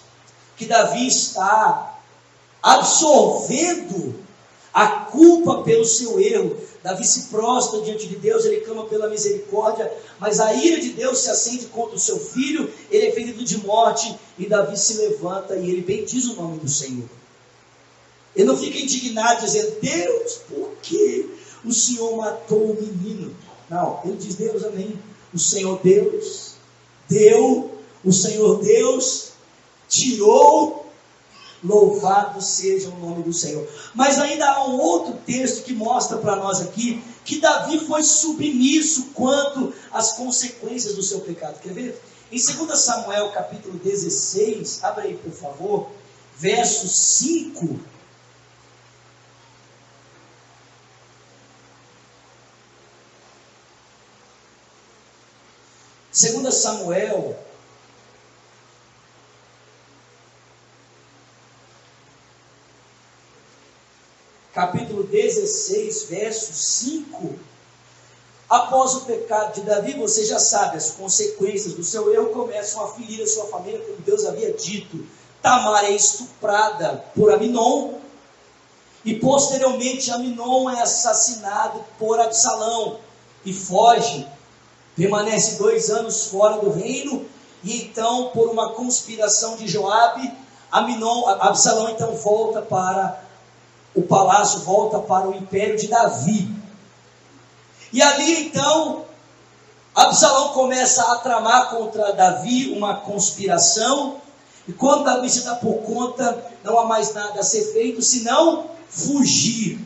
que 0.55 0.65
Davi 0.65 1.07
está 1.07 1.99
absorvendo 2.61 4.26
a 4.77 4.85
culpa 4.85 5.63
pelo 5.63 5.83
seu 5.83 6.19
erro. 6.19 6.55
Davi 6.83 7.03
se 7.03 7.29
prostra 7.29 7.81
diante 7.81 8.07
de 8.07 8.15
Deus, 8.15 8.45
ele 8.45 8.57
clama 8.57 8.85
pela 8.85 9.09
misericórdia, 9.09 9.91
mas 10.19 10.39
a 10.39 10.53
ira 10.53 10.79
de 10.79 10.89
Deus 10.89 11.17
se 11.17 11.31
acende 11.31 11.65
contra 11.65 11.95
o 11.95 11.99
seu 11.99 12.19
filho, 12.19 12.71
ele 12.91 13.07
é 13.07 13.11
ferido 13.11 13.43
de 13.43 13.57
morte, 13.65 14.15
e 14.37 14.45
Davi 14.45 14.77
se 14.77 14.97
levanta 14.97 15.55
e 15.55 15.71
ele 15.71 15.81
bendiz 15.81 16.25
o 16.25 16.35
nome 16.35 16.59
do 16.59 16.69
Senhor. 16.69 17.09
Ele 18.35 18.45
não 18.45 18.55
fica 18.55 18.77
indignado 18.77 19.43
dizendo, 19.43 19.77
Deus, 19.81 20.41
por 20.47 20.69
que 20.83 21.27
o 21.65 21.73
Senhor 21.73 22.15
matou 22.15 22.65
o 22.65 22.79
menino? 22.79 23.35
Não, 23.67 23.99
ele 24.05 24.15
diz, 24.15 24.35
Deus, 24.35 24.63
amém. 24.63 24.93
O 25.33 25.39
Senhor 25.39 25.79
Deus 25.83 26.51
deu, 27.09 27.71
o 28.05 28.13
Senhor 28.13 28.59
Deus 28.61 29.29
tirou 29.89 30.86
Louvado 31.63 32.41
seja 32.41 32.89
o 32.89 32.99
nome 32.99 33.23
do 33.23 33.33
Senhor. 33.33 33.67
Mas 33.95 34.19
ainda 34.19 34.47
há 34.49 34.67
um 34.67 34.79
outro 34.79 35.13
texto 35.25 35.63
que 35.63 35.73
mostra 35.73 36.17
para 36.17 36.35
nós 36.35 36.61
aqui 36.61 37.03
que 37.25 37.39
Davi 37.39 37.79
foi 37.85 38.03
submisso 38.03 39.07
quanto 39.13 39.73
às 39.91 40.13
consequências 40.13 40.95
do 40.95 41.03
seu 41.03 41.21
pecado. 41.21 41.59
Quer 41.59 41.73
ver? 41.73 42.01
Em 42.31 42.37
2 42.37 42.79
Samuel 42.79 43.31
capítulo 43.31 43.79
16, 43.79 44.83
abre 44.83 45.07
aí 45.07 45.17
por 45.17 45.31
favor, 45.31 45.89
verso 46.37 46.87
5. 46.87 47.79
Segunda 56.11 56.51
Samuel 56.51 57.46
capítulo 64.57 65.03
16, 65.03 66.05
verso 66.09 66.51
5. 66.51 67.29
Após 68.49 68.95
o 68.95 69.01
pecado 69.01 69.53
de 69.53 69.61
Davi, 69.61 69.93
você 69.93 70.25
já 70.25 70.39
sabe, 70.39 70.77
as 70.77 70.89
consequências 70.89 71.75
do 71.75 71.83
seu 71.83 72.11
erro 72.11 72.29
começam 72.29 72.83
a 72.83 72.87
ferir 72.87 73.21
a 73.21 73.27
sua 73.27 73.45
família, 73.45 73.79
como 73.79 73.99
Deus 73.99 74.25
havia 74.25 74.51
dito. 74.51 75.05
Tamar 75.43 75.85
é 75.85 75.91
estuprada 75.91 77.05
por 77.13 77.31
Aminon, 77.31 77.99
e 79.05 79.13
posteriormente 79.19 80.09
Aminon 80.09 80.71
é 80.71 80.81
assassinado 80.81 81.85
por 81.99 82.19
Absalão 82.19 82.99
e 83.45 83.53
foge, 83.53 84.27
permanece 84.95 85.59
dois 85.59 85.91
anos 85.91 86.31
fora 86.31 86.57
do 86.57 86.71
reino, 86.71 87.27
e 87.63 87.83
então, 87.83 88.29
por 88.29 88.49
uma 88.49 88.73
conspiração 88.73 89.55
de 89.55 89.67
Joabe, 89.67 90.33
Aminon, 90.71 91.27
Absalão 91.27 91.91
então 91.91 92.15
volta 92.15 92.63
para 92.63 93.26
o 93.97 94.03
palácio 94.03 94.59
volta 94.59 94.99
para 94.99 95.27
o 95.27 95.35
império 95.35 95.75
de 95.75 95.87
Davi. 95.87 96.47
E 97.91 97.99
ali 97.99 98.45
então, 98.45 99.05
Absalão 99.95 100.49
começa 100.49 101.01
a 101.11 101.15
tramar 101.15 101.71
contra 101.71 102.13
Davi 102.13 102.71
uma 102.77 102.97
conspiração. 102.97 104.21
E 104.67 104.73
quando 104.73 105.03
Davi 105.03 105.27
se 105.27 105.43
dá 105.43 105.55
por 105.55 105.79
conta, 105.79 106.45
não 106.63 106.77
há 106.79 106.85
mais 106.85 107.11
nada 107.11 107.39
a 107.39 107.43
ser 107.43 107.73
feito 107.73 108.03
senão 108.03 108.69
fugir. 108.87 109.79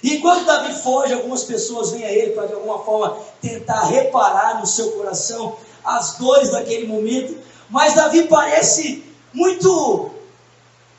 E 0.00 0.14
enquanto 0.14 0.44
Davi 0.44 0.80
foge, 0.80 1.12
algumas 1.12 1.42
pessoas 1.42 1.90
vêm 1.90 2.04
a 2.04 2.12
ele 2.12 2.34
para 2.34 2.46
de 2.46 2.54
alguma 2.54 2.78
forma 2.84 3.16
tentar 3.42 3.86
reparar 3.86 4.60
no 4.60 4.66
seu 4.66 4.92
coração 4.92 5.56
as 5.84 6.18
dores 6.18 6.50
daquele 6.50 6.86
momento. 6.86 7.36
Mas 7.68 7.94
Davi 7.94 8.28
parece 8.28 9.02
muito 9.34 10.12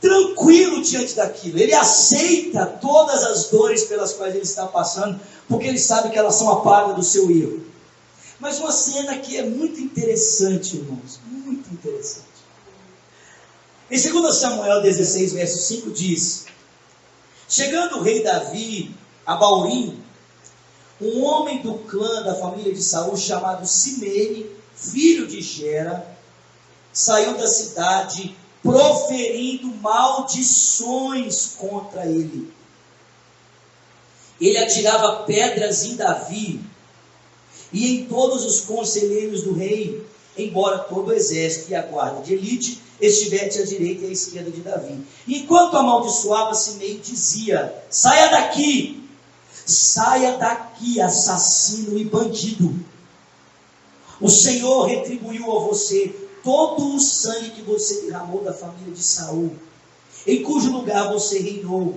tranquilo 0.02 0.82
diante 0.82 1.16
daquilo. 1.16 1.60
Ele 1.60 1.74
aceita 1.74 2.66
todas 2.66 3.24
as 3.24 3.46
dores 3.46 3.84
pelas 3.84 4.14
quais 4.14 4.34
ele 4.34 4.44
está 4.44 4.66
passando, 4.66 5.20
porque 5.48 5.68
ele 5.68 5.80
sabe 5.80 6.10
que 6.10 6.18
elas 6.18 6.36
são 6.36 6.52
a 6.52 6.62
paga 6.62 6.94
do 6.94 7.04
seu 7.04 7.30
erro. 7.30 7.66
Mas 8.40 8.60
uma 8.60 8.72
cena 8.72 9.18
que 9.18 9.38
é 9.38 9.44
muito 9.44 9.82
interessante, 9.82 10.78
irmãos, 10.78 11.20
muito 11.26 11.72
interessante. 11.74 12.28
Em 13.92 14.00
2 14.00 14.36
Samuel 14.36 14.82
16, 14.82 15.34
verso 15.34 15.58
5 15.60 15.92
diz: 15.92 16.46
Chegando 17.48 17.98
o 17.98 18.02
rei 18.02 18.24
Davi 18.24 18.96
a 19.26 19.36
Baurim, 19.36 20.02
um 21.02 21.24
homem 21.24 21.62
do 21.62 21.80
clã 21.80 22.24
da 22.24 22.36
família 22.36 22.74
de 22.74 22.82
Saul 22.82 23.18
chamado 23.18 23.66
Simei, 23.66 24.56
filho 24.76 25.28
de 25.28 25.42
Gera, 25.42 26.06
saiu 26.94 27.38
da 27.38 27.48
cidade 27.48 28.38
proferindo 28.62 29.68
maldições 29.82 31.56
contra 31.58 32.06
ele. 32.06 32.52
Ele 34.40 34.58
atirava 34.58 35.24
pedras 35.24 35.84
em 35.84 35.96
Davi 35.96 36.62
e 37.72 37.96
em 37.96 38.06
todos 38.06 38.46
os 38.46 38.62
conselheiros 38.62 39.44
do 39.44 39.54
rei, 39.54 40.06
embora 40.38 40.80
todo 40.80 41.10
o 41.10 41.14
exército 41.14 41.72
e 41.72 41.76
a 41.76 41.82
guarda 41.82 42.22
de 42.22 42.34
elite 42.34 42.82
estivesse 43.02 43.62
à 43.62 43.66
direita 43.66 44.06
e 44.06 44.10
à 44.10 44.12
esquerda 44.12 44.52
de 44.52 44.62
Davi. 44.62 45.04
Enquanto 45.28 45.78
amaldiçoava, 45.78 46.54
Simei 46.54 47.00
dizia: 47.00 47.74
Saia 47.90 48.30
daqui, 48.30 49.04
saia 49.66 50.38
daqui, 50.38 51.00
assassino 51.02 51.98
e 51.98 52.06
bandido. 52.06 52.74
O 54.20 54.30
Senhor 54.30 54.86
retribuiu 54.86 55.56
a 55.56 55.60
você 55.62 56.29
todo 56.44 56.96
o 56.96 57.00
sangue 57.00 57.52
que 57.52 57.62
você 57.62 58.02
derramou 58.02 58.44
da 58.44 58.54
família 58.54 58.94
de 58.94 59.04
Saul, 59.04 59.52
em 60.26 60.44
cujo 60.44 60.72
lugar 60.72 61.12
você 61.12 61.40
reinou. 61.40 61.96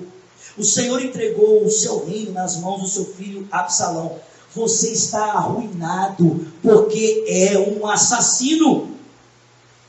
O 0.57 0.65
Senhor 0.65 1.03
entregou 1.03 1.65
o 1.65 1.71
seu 1.71 2.05
reino 2.05 2.33
nas 2.33 2.57
mãos 2.57 2.83
do 2.83 2.89
seu 2.89 3.07
filho 3.07 3.49
Absalão. 3.51 4.19
Você 4.55 4.91
está 4.91 5.33
arruinado 5.33 6.47
porque 6.63 7.25
é 7.27 7.59
um 7.59 7.87
assassino. 7.87 8.91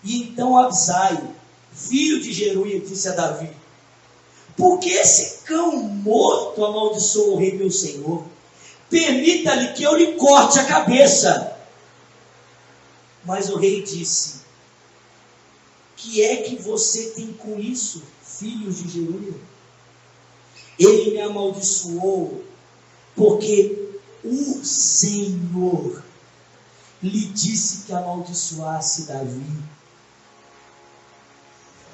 E 0.03 0.23
então 0.23 0.57
Absai, 0.57 1.21
filho 1.73 2.21
de 2.21 2.31
Jeruia, 2.31 2.79
disse 2.79 3.09
a 3.09 3.11
Davi: 3.11 3.49
Por 4.55 4.79
que 4.79 4.89
esse 4.89 5.43
cão 5.43 5.77
morto 5.77 6.63
amaldiçoou 6.63 7.35
o 7.35 7.37
rei 7.39 7.57
meu 7.57 7.69
senhor? 7.69 8.23
Permita-lhe 8.89 9.73
que 9.73 9.83
eu 9.83 9.95
lhe 9.95 10.13
corte 10.13 10.59
a 10.59 10.65
cabeça. 10.65 11.52
Mas 13.33 13.49
o 13.49 13.57
rei 13.57 13.81
disse: 13.81 14.41
que 15.97 16.23
é 16.23 16.43
que 16.43 16.55
você 16.55 17.09
tem 17.15 17.33
com 17.33 17.59
isso, 17.59 18.03
filhos 18.21 18.83
de 18.83 18.89
Jeruia? 18.89 19.33
Ele 20.77 21.09
me 21.09 21.21
amaldiçoou, 21.21 22.43
porque 23.15 23.97
o 24.23 24.63
Senhor 24.63 26.03
lhe 27.01 27.25
disse 27.25 27.87
que 27.87 27.93
amaldiçoasse 27.93 29.07
Davi. 29.07 29.63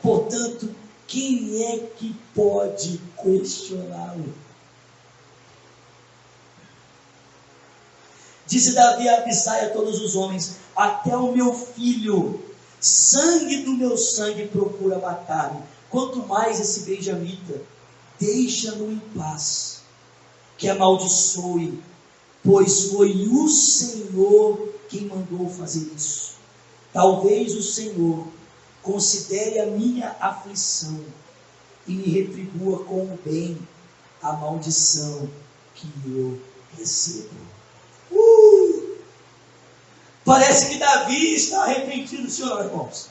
Portanto, 0.01 0.75
quem 1.07 1.63
é 1.63 1.77
que 1.95 2.13
pode 2.35 2.99
questioná-lo? 3.15 4.33
Disse 8.49 8.73
Davi 8.73 9.07
a 9.07 9.19
Abissai 9.19 9.65
a 9.65 9.69
todos 9.69 10.01
os 10.01 10.15
homens: 10.15 10.57
Até 10.75 11.15
o 11.15 11.31
meu 11.31 11.53
filho 11.53 12.43
Sangue 12.79 13.63
do 13.63 13.73
meu 13.73 13.97
sangue 13.97 14.47
procura 14.47 14.99
matar-me. 14.99 15.61
Quanto 15.89 16.25
mais 16.25 16.61
esse 16.61 16.81
benjamita, 16.81 17.61
deixa-no 18.17 18.89
em 18.89 18.99
paz, 19.17 19.81
que 20.57 20.69
amaldiçoe, 20.69 21.83
pois 22.41 22.91
foi 22.91 23.27
o 23.27 23.49
Senhor 23.49 24.75
quem 24.87 25.07
mandou 25.07 25.49
fazer 25.49 25.91
isso. 25.93 26.35
Talvez 26.93 27.53
o 27.55 27.61
Senhor 27.61 28.27
considere 28.81 29.59
a 29.59 29.65
minha 29.65 30.15
aflição 30.21 31.03
e 31.85 31.91
me 31.91 32.07
retribua 32.07 32.85
com 32.85 33.01
o 33.01 33.19
bem 33.25 33.57
a 34.21 34.33
maldição 34.33 35.29
que 35.75 35.87
eu 36.05 36.39
recebo. 36.77 37.35
Parece 40.25 40.69
que 40.69 40.77
Davi 40.77 41.35
está 41.35 41.63
arrependido, 41.63 42.29
senhor, 42.29 42.63
irmãos. 42.63 43.09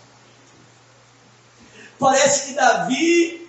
Parece 1.98 2.46
que 2.46 2.54
Davi 2.54 3.48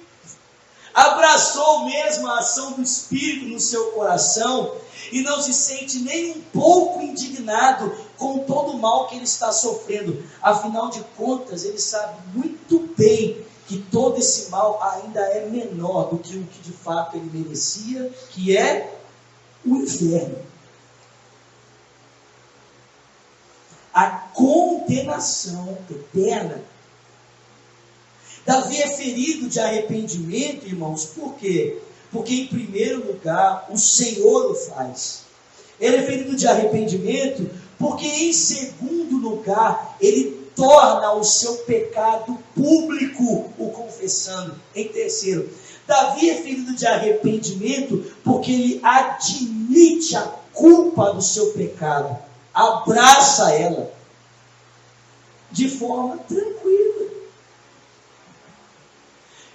abraçou 0.94 1.86
mesmo 1.86 2.28
a 2.28 2.40
ação 2.40 2.74
do 2.74 2.82
Espírito 2.82 3.46
no 3.46 3.60
seu 3.60 3.92
coração 3.92 4.76
e 5.12 5.22
não 5.22 5.42
se 5.42 5.54
sente 5.54 6.00
nem 6.00 6.32
um 6.32 6.42
pouco 6.42 7.02
indignado 7.02 7.96
com 8.18 8.40
todo 8.40 8.72
o 8.72 8.80
mal 8.80 9.08
que 9.08 9.16
ele 9.16 9.26
está 9.26 9.52
sofrendo. 9.52 10.24
Afinal 10.42 10.90
de 10.90 11.04
contas, 11.16 11.64
ele 11.64 11.80
sabe 11.80 12.18
muito 12.34 12.92
bem 12.98 13.46
que 13.68 13.78
todo 13.92 14.18
esse 14.18 14.50
mal 14.50 14.82
ainda 14.82 15.22
é 15.22 15.46
menor 15.46 16.10
do 16.10 16.18
que 16.18 16.36
o 16.36 16.44
que 16.44 16.60
de 16.62 16.72
fato 16.72 17.16
ele 17.16 17.30
merecia, 17.32 18.12
que 18.32 18.58
é 18.58 19.00
o 19.64 19.76
inferno. 19.78 20.49
A 24.00 24.12
condenação 24.34 25.78
eterna. 25.92 26.64
Davi 28.46 28.82
é 28.82 28.88
ferido 28.88 29.50
de 29.50 29.60
arrependimento, 29.60 30.66
irmãos, 30.66 31.08
por 31.08 31.36
quê? 31.36 31.80
Porque, 32.10 32.34
em 32.34 32.48
primeiro 32.48 33.06
lugar, 33.06 33.68
o 33.70 33.78
Senhor 33.78 34.52
o 34.52 34.56
faz. 34.56 35.24
Ele 35.82 35.98
é 35.98 36.04
ferido 36.04 36.34
de 36.38 36.48
arrependimento, 36.48 37.50
porque, 37.78 38.08
em 38.08 38.32
segundo 38.32 39.18
lugar, 39.18 39.98
ele 40.00 40.50
torna 40.56 41.12
o 41.16 41.24
seu 41.26 41.56
pecado 41.58 42.40
público, 42.56 43.52
o 43.58 43.70
confessando. 43.70 44.56
Em 44.74 44.88
terceiro, 44.88 45.50
Davi 45.86 46.30
é 46.30 46.36
ferido 46.36 46.74
de 46.74 46.88
arrependimento, 46.88 48.06
porque 48.24 48.52
ele 48.54 48.80
admite 48.82 50.16
a 50.16 50.22
culpa 50.54 51.12
do 51.12 51.22
seu 51.22 51.52
pecado, 51.52 52.18
abraça 52.54 53.54
ela 53.54 53.92
de 55.52 55.70
forma 55.70 56.18
tranquila. 56.18 57.10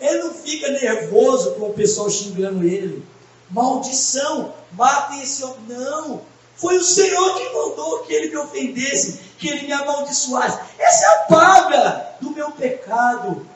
Ele 0.00 0.22
não 0.24 0.34
fica 0.34 0.68
nervoso 0.70 1.52
com 1.54 1.70
o 1.70 1.74
pessoal 1.74 2.10
xingando 2.10 2.64
ele. 2.64 3.04
Maldição, 3.50 4.54
mata 4.72 5.16
esse 5.16 5.44
homem. 5.44 5.60
Não, 5.68 6.22
foi 6.56 6.76
o 6.76 6.84
Senhor 6.84 7.34
que 7.36 7.52
mandou 7.52 8.00
que 8.00 8.12
ele 8.12 8.30
me 8.30 8.36
ofendesse, 8.36 9.20
que 9.38 9.48
ele 9.48 9.66
me 9.66 9.72
amaldiçoasse. 9.72 10.58
Essa 10.78 11.04
é 11.04 11.08
a 11.08 11.18
paga 11.24 12.08
do 12.20 12.30
meu 12.30 12.50
pecado. 12.52 13.46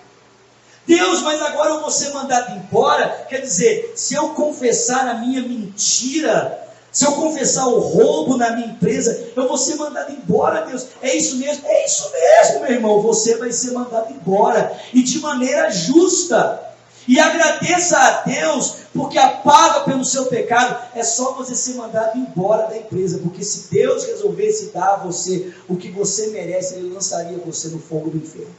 Deus, 0.87 1.21
mas 1.23 1.41
agora 1.43 1.71
eu 1.71 1.81
vou 1.81 1.91
ser 1.91 2.15
mandado 2.15 2.57
embora. 2.57 3.27
Quer 3.29 3.43
dizer, 3.43 3.93
se 3.95 4.15
eu 4.15 4.31
confessar 4.31 5.07
a 5.07 5.15
minha 5.15 5.43
mentira, 5.43 6.68
se 6.99 7.05
eu 7.05 7.13
confessar 7.13 7.69
o 7.69 7.79
roubo 7.79 8.37
na 8.37 8.57
minha 8.57 8.67
empresa, 8.67 9.31
eu 9.37 9.47
vou 9.47 9.57
ser 9.57 9.77
mandado 9.77 10.11
embora, 10.11 10.67
Deus. 10.67 10.89
É 11.01 11.17
isso 11.17 11.37
mesmo? 11.37 11.65
É 11.65 11.87
isso 11.87 12.11
mesmo, 12.11 12.61
meu 12.63 12.73
irmão. 12.73 13.01
Você 13.03 13.37
vai 13.37 13.53
ser 13.53 13.71
mandado 13.71 14.13
embora. 14.13 14.77
E 14.93 15.01
de 15.01 15.21
maneira 15.21 15.71
justa. 15.71 16.61
E 17.07 17.21
agradeça 17.21 17.97
a 17.97 18.23
Deus, 18.23 18.79
porque 18.93 19.17
a 19.17 19.29
paga 19.29 19.83
pelo 19.83 20.05
seu 20.05 20.27
pecado 20.27 20.77
é 20.93 21.05
só 21.05 21.35
você 21.35 21.55
ser 21.55 21.75
mandado 21.75 22.19
embora 22.19 22.67
da 22.67 22.77
empresa. 22.77 23.19
Porque 23.19 23.45
se 23.45 23.71
Deus 23.71 24.05
resolvesse 24.05 24.73
dar 24.73 24.95
a 24.95 24.97
você 24.97 25.55
o 25.69 25.77
que 25.77 25.93
você 25.93 26.31
merece, 26.31 26.75
Ele 26.75 26.93
lançaria 26.93 27.39
você 27.39 27.69
no 27.69 27.79
fogo 27.79 28.11
do 28.11 28.17
inferno. 28.17 28.57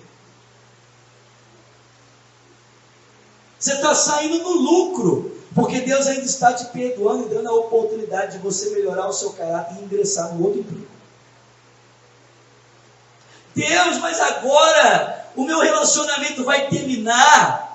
Você 3.60 3.74
está 3.74 3.94
saindo 3.94 4.38
no 4.38 4.52
lucro. 4.52 5.39
Porque 5.54 5.82
Deus 5.82 6.08
ainda 6.08 6.26
está 6.26 6.54
te 6.54 6.66
perdoando 6.66 7.26
e 7.26 7.30
dando 7.36 7.50
a 7.50 7.56
oportunidade 7.56 8.34
de 8.34 8.44
você 8.44 8.70
melhorar 8.70 9.08
o 9.08 9.14
seu 9.14 9.32
caráter 9.32 9.76
e 9.80 9.84
ingressar 9.84 10.34
no 10.34 10.46
outro 10.46 10.60
emprego. 10.60 10.88
Deus, 13.56 13.98
mas 13.98 14.20
agora 14.20 15.26
o 15.36 15.44
meu 15.44 15.60
relacionamento 15.60 16.44
vai 16.44 16.68
terminar. 16.68 17.68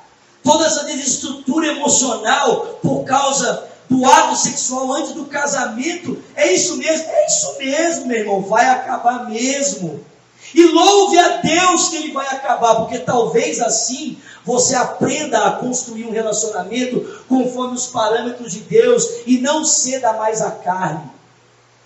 Toda 0.43 0.67
essa 0.67 0.85
desestrutura 0.85 1.69
emocional 1.69 2.79
por 2.83 3.05
causa 3.05 3.67
do 3.89 4.05
ato 4.05 4.37
sexual 4.37 4.93
antes 4.93 5.13
do 5.13 5.25
casamento. 5.25 6.23
É 6.37 6.53
isso 6.53 6.77
mesmo? 6.77 7.09
É 7.09 7.27
isso 7.27 7.57
mesmo, 7.59 8.07
meu 8.07 8.19
irmão. 8.19 8.43
Vai 8.43 8.69
acabar 8.69 9.29
mesmo. 9.29 10.05
E 10.53 10.65
louve 10.67 11.19
a 11.19 11.37
Deus 11.39 11.89
que 11.89 11.97
ele 11.97 12.13
vai 12.13 12.27
acabar, 12.27 12.75
porque 12.77 12.99
talvez 12.99 13.61
assim 13.61 14.19
você 14.45 14.75
aprenda 14.75 15.47
a 15.47 15.53
construir 15.53 16.05
um 16.05 16.13
relacionamento 16.13 17.25
conforme 17.29 17.75
os 17.75 17.87
parâmetros 17.87 18.53
de 18.53 18.61
Deus 18.61 19.05
e 19.27 19.39
não 19.39 19.65
ceda 19.65 20.13
mais 20.13 20.43
à 20.43 20.51
carne. 20.51 21.11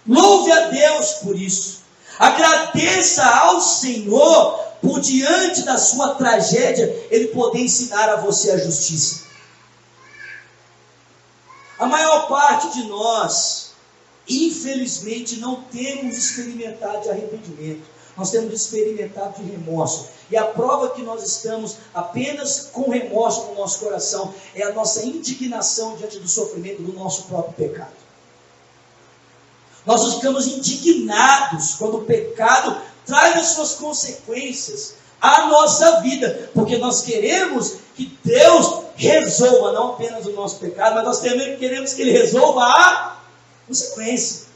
Louve 0.07 0.51
a 0.51 0.69
Deus 0.69 1.13
por 1.23 1.39
isso. 1.39 1.83
Agradeça 2.19 3.25
ao 3.25 3.61
Senhor 3.61 4.59
por 4.83 5.01
diante 5.01 5.63
da 5.63 5.77
sua 5.77 6.15
tragédia, 6.15 7.07
Ele 7.11 7.29
poder 7.29 7.61
ensinar 7.61 8.09
a 8.09 8.17
você 8.17 8.51
a 8.51 8.59
justiça. 8.59 9.29
A 11.79 11.87
maior 11.87 12.27
parte 12.27 12.71
de 12.73 12.89
nós, 12.89 13.73
infelizmente, 14.29 15.37
não 15.37 15.63
temos 15.63 16.17
experimentado 16.17 17.09
arrependimento 17.09 17.98
nós 18.19 18.33
temos 18.33 18.53
experimentado 18.53 19.41
de 19.41 19.49
remorso. 19.49 20.09
E 20.29 20.37
a 20.37 20.45
prova 20.45 20.91
que 20.91 21.03
nós 21.03 21.23
estamos 21.23 21.77
apenas 21.95 22.69
com 22.73 22.91
remorso 22.91 23.47
no 23.47 23.55
nosso 23.55 23.79
coração 23.79 24.35
é 24.57 24.65
a 24.65 24.73
nossa 24.73 25.07
indignação 25.07 25.97
diante 25.97 26.19
do 26.19 26.27
sofrimento 26.27 26.83
do 26.83 26.93
nosso 26.93 27.23
próprio 27.25 27.55
pecado. 27.55 27.93
Nós 29.87 30.15
ficamos 30.15 30.49
indignados 30.49 31.77
quando 31.77 31.99
o 31.99 32.05
pecado 32.05 32.83
traz 33.07 33.37
as 33.37 33.47
suas 33.51 33.75
consequências 33.75 34.95
à 35.21 35.47
nossa 35.47 36.01
vida, 36.01 36.51
porque 36.53 36.77
nós 36.77 37.03
queremos 37.03 37.77
que 37.95 38.19
Deus 38.25 38.83
resolva 38.97 39.73
não 39.73 39.93
apenas 39.93 40.27
o 40.27 40.33
nosso 40.33 40.59
pecado, 40.59 40.97
mas 40.97 41.05
nós 41.05 41.21
também 41.21 41.57
queremos 41.57 41.95
que 41.95 42.03
Ele 42.03 42.11
resolva 42.11 42.65
a 42.65 43.17
consequência. 43.67 44.49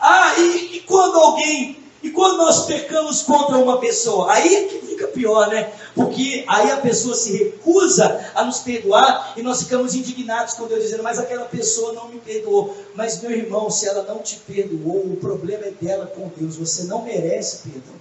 Ah, 0.00 0.34
e, 0.38 0.76
e 0.76 0.80
quando 0.80 1.16
alguém 1.16 1.81
e 2.02 2.10
quando 2.10 2.36
nós 2.36 2.66
pecamos 2.66 3.22
contra 3.22 3.56
uma 3.56 3.78
pessoa, 3.78 4.32
aí 4.32 4.56
é 4.56 4.64
que 4.64 4.84
fica 4.84 5.06
pior, 5.06 5.48
né? 5.48 5.72
Porque 5.94 6.44
aí 6.48 6.68
a 6.72 6.78
pessoa 6.78 7.14
se 7.14 7.36
recusa 7.36 8.32
a 8.34 8.44
nos 8.44 8.58
perdoar 8.58 9.34
e 9.36 9.42
nós 9.42 9.62
ficamos 9.62 9.94
indignados 9.94 10.54
com 10.54 10.66
Deus, 10.66 10.82
dizendo, 10.82 11.04
mas 11.04 11.20
aquela 11.20 11.44
pessoa 11.44 11.92
não 11.92 12.08
me 12.08 12.18
perdoou. 12.18 12.76
Mas, 12.96 13.22
meu 13.22 13.30
irmão, 13.30 13.70
se 13.70 13.86
ela 13.86 14.02
não 14.02 14.18
te 14.18 14.36
perdoou, 14.36 15.12
o 15.12 15.16
problema 15.16 15.64
é 15.64 15.70
dela 15.70 16.06
com 16.06 16.28
Deus. 16.36 16.56
Você 16.56 16.84
não 16.84 17.02
merece 17.02 17.68
perdão. 17.68 17.94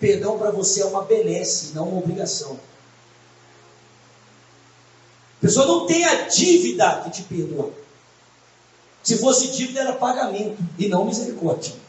Perdão 0.00 0.38
para 0.38 0.50
você 0.50 0.80
é 0.80 0.86
uma 0.86 1.02
benesse, 1.02 1.74
não 1.74 1.88
uma 1.88 1.98
obrigação. 1.98 2.58
A 5.38 5.40
pessoa 5.42 5.66
não 5.66 5.86
tem 5.86 6.04
a 6.06 6.26
dívida 6.26 7.02
que 7.04 7.10
te 7.10 7.22
perdoa. 7.24 7.70
Se 9.02 9.18
fosse 9.18 9.48
dívida, 9.48 9.80
era 9.80 9.92
pagamento 9.92 10.56
e 10.78 10.88
não 10.88 11.04
misericórdia. 11.04 11.81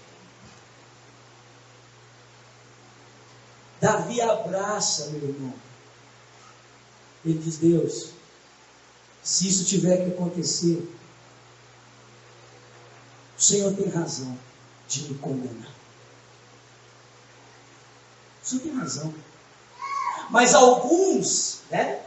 Davi 3.84 4.22
abraça, 4.22 5.08
meu 5.08 5.28
irmão. 5.28 5.54
Ele 7.26 7.38
diz: 7.38 7.58
Deus, 7.58 8.12
se 9.22 9.50
isso 9.50 9.66
tiver 9.66 9.98
que 9.98 10.14
acontecer, 10.14 10.90
o 13.38 13.42
Senhor 13.42 13.74
tem 13.76 13.90
razão 13.90 14.38
de 14.88 15.04
me 15.10 15.16
condenar. 15.16 15.70
O 18.42 18.46
Senhor 18.46 18.62
tem 18.62 18.74
razão. 18.74 19.14
Mas 20.30 20.54
alguns, 20.54 21.64
né, 21.70 22.00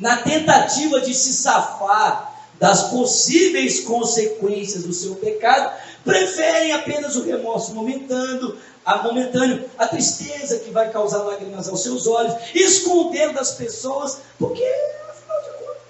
na 0.00 0.16
tentativa 0.16 1.00
de 1.00 1.14
se 1.14 1.32
safar 1.32 2.44
das 2.58 2.90
possíveis 2.90 3.84
consequências 3.84 4.82
do 4.82 4.92
seu 4.92 5.14
pecado, 5.14 5.80
preferem 6.04 6.72
apenas 6.72 7.16
o 7.16 7.24
remorso 7.24 7.74
momentâneo, 7.74 8.56
a 8.84 9.02
momentâneo, 9.02 9.68
a 9.76 9.86
tristeza 9.86 10.58
que 10.58 10.70
vai 10.70 10.90
causar 10.90 11.22
lágrimas 11.22 11.68
aos 11.68 11.82
seus 11.82 12.06
olhos, 12.06 12.34
escondendo 12.54 13.34
das 13.34 13.52
pessoas, 13.52 14.18
porque, 14.38 14.64
afinal 15.08 15.42
de 15.42 15.50
contas, 15.58 15.82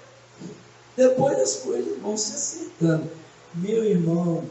depois 0.95 1.39
as 1.39 1.55
coisas 1.57 1.99
vão 1.99 2.17
se 2.17 2.35
acertando. 2.35 3.09
Meu 3.53 3.83
irmão, 3.83 4.49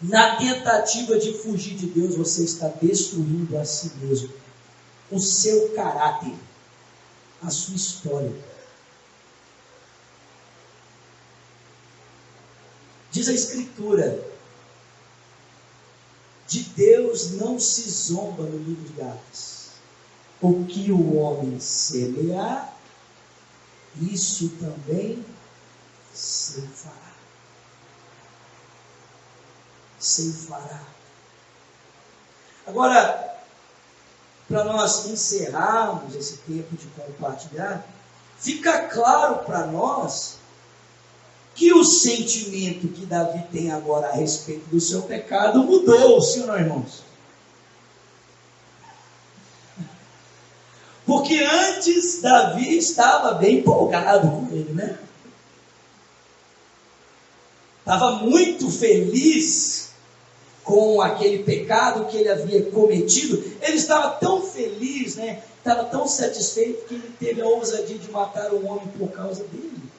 na 0.00 0.36
tentativa 0.36 1.18
de 1.18 1.34
fugir 1.34 1.74
de 1.74 1.86
Deus, 1.86 2.14
você 2.14 2.44
está 2.44 2.68
destruindo 2.80 3.58
a 3.58 3.64
si 3.64 3.92
mesmo, 4.00 4.30
o 5.10 5.18
seu 5.18 5.70
caráter, 5.74 6.34
a 7.42 7.50
sua 7.50 7.74
história. 7.74 8.49
Diz 13.20 13.28
a 13.28 13.34
Escritura: 13.34 14.18
de 16.48 16.62
Deus 16.70 17.32
não 17.32 17.60
se 17.60 17.82
zomba 17.90 18.44
no 18.44 18.56
livro 18.56 18.82
de 18.82 18.94
Gálatas. 18.94 19.72
O 20.40 20.64
que 20.64 20.90
o 20.90 21.16
homem 21.16 21.60
semear, 21.60 22.74
isso 24.00 24.48
também 24.58 25.22
se 26.14 26.62
fará. 26.62 27.12
Se 29.98 30.32
fará. 30.32 30.82
Agora, 32.66 33.44
para 34.48 34.64
nós 34.64 35.04
encerrarmos 35.04 36.14
esse 36.14 36.38
tempo 36.38 36.74
de 36.74 36.86
compartilhar, 36.86 37.86
fica 38.38 38.88
claro 38.88 39.44
para 39.44 39.66
nós 39.66 40.39
que 41.60 41.74
o 41.74 41.84
sentimento 41.84 42.88
que 42.88 43.04
Davi 43.04 43.44
tem 43.52 43.70
agora 43.70 44.08
a 44.08 44.12
respeito 44.12 44.64
do 44.70 44.80
seu 44.80 45.02
pecado 45.02 45.62
mudou, 45.62 46.22
sim 46.22 46.40
ou 46.40 46.46
não, 46.46 46.58
irmãos? 46.58 47.02
Porque 51.04 51.34
antes 51.34 52.22
Davi 52.22 52.78
estava 52.78 53.34
bem 53.34 53.58
empolgado 53.58 54.30
com 54.30 54.48
ele, 54.50 54.72
né? 54.72 54.98
Estava 57.80 58.12
muito 58.12 58.70
feliz 58.70 59.90
com 60.64 61.02
aquele 61.02 61.42
pecado 61.42 62.06
que 62.06 62.16
ele 62.16 62.30
havia 62.30 62.70
cometido, 62.70 63.36
ele 63.60 63.76
estava 63.76 64.12
tão 64.12 64.40
feliz, 64.40 65.16
né? 65.16 65.42
Estava 65.58 65.84
tão 65.84 66.08
satisfeito 66.08 66.86
que 66.86 66.94
ele 66.94 67.14
teve 67.20 67.42
a 67.42 67.46
ousadia 67.46 67.98
de 67.98 68.10
matar 68.10 68.50
um 68.54 68.66
homem 68.66 68.88
por 68.96 69.10
causa 69.10 69.44
dele. 69.44 69.89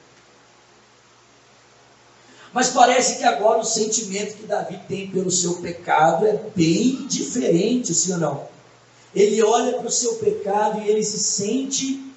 Mas 2.52 2.68
parece 2.68 3.16
que 3.16 3.24
agora 3.24 3.60
o 3.60 3.64
sentimento 3.64 4.36
que 4.36 4.46
Davi 4.46 4.78
tem 4.86 5.10
pelo 5.10 5.30
seu 5.30 5.54
pecado 5.56 6.26
é 6.26 6.38
bem 6.54 7.06
diferente, 7.06 7.94
sim 7.94 8.12
ou 8.12 8.18
não? 8.18 8.46
Ele 9.14 9.42
olha 9.42 9.78
para 9.78 9.86
o 9.86 9.90
seu 9.90 10.16
pecado 10.16 10.80
e 10.80 10.88
ele 10.88 11.02
se 11.02 11.18
sente 11.18 12.12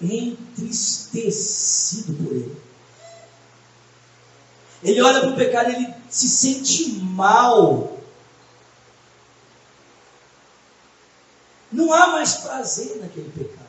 entristecido 0.00 2.14
por 2.14 2.32
ele. 2.32 2.56
Ele 4.82 5.00
olha 5.00 5.20
para 5.20 5.30
o 5.30 5.36
pecado 5.36 5.70
e 5.70 5.74
ele 5.74 5.94
se 6.10 6.28
sente 6.28 6.90
mal. 7.00 7.96
Não 11.72 11.92
há 11.92 12.08
mais 12.08 12.34
prazer 12.34 12.98
naquele 13.00 13.30
pecado. 13.30 13.66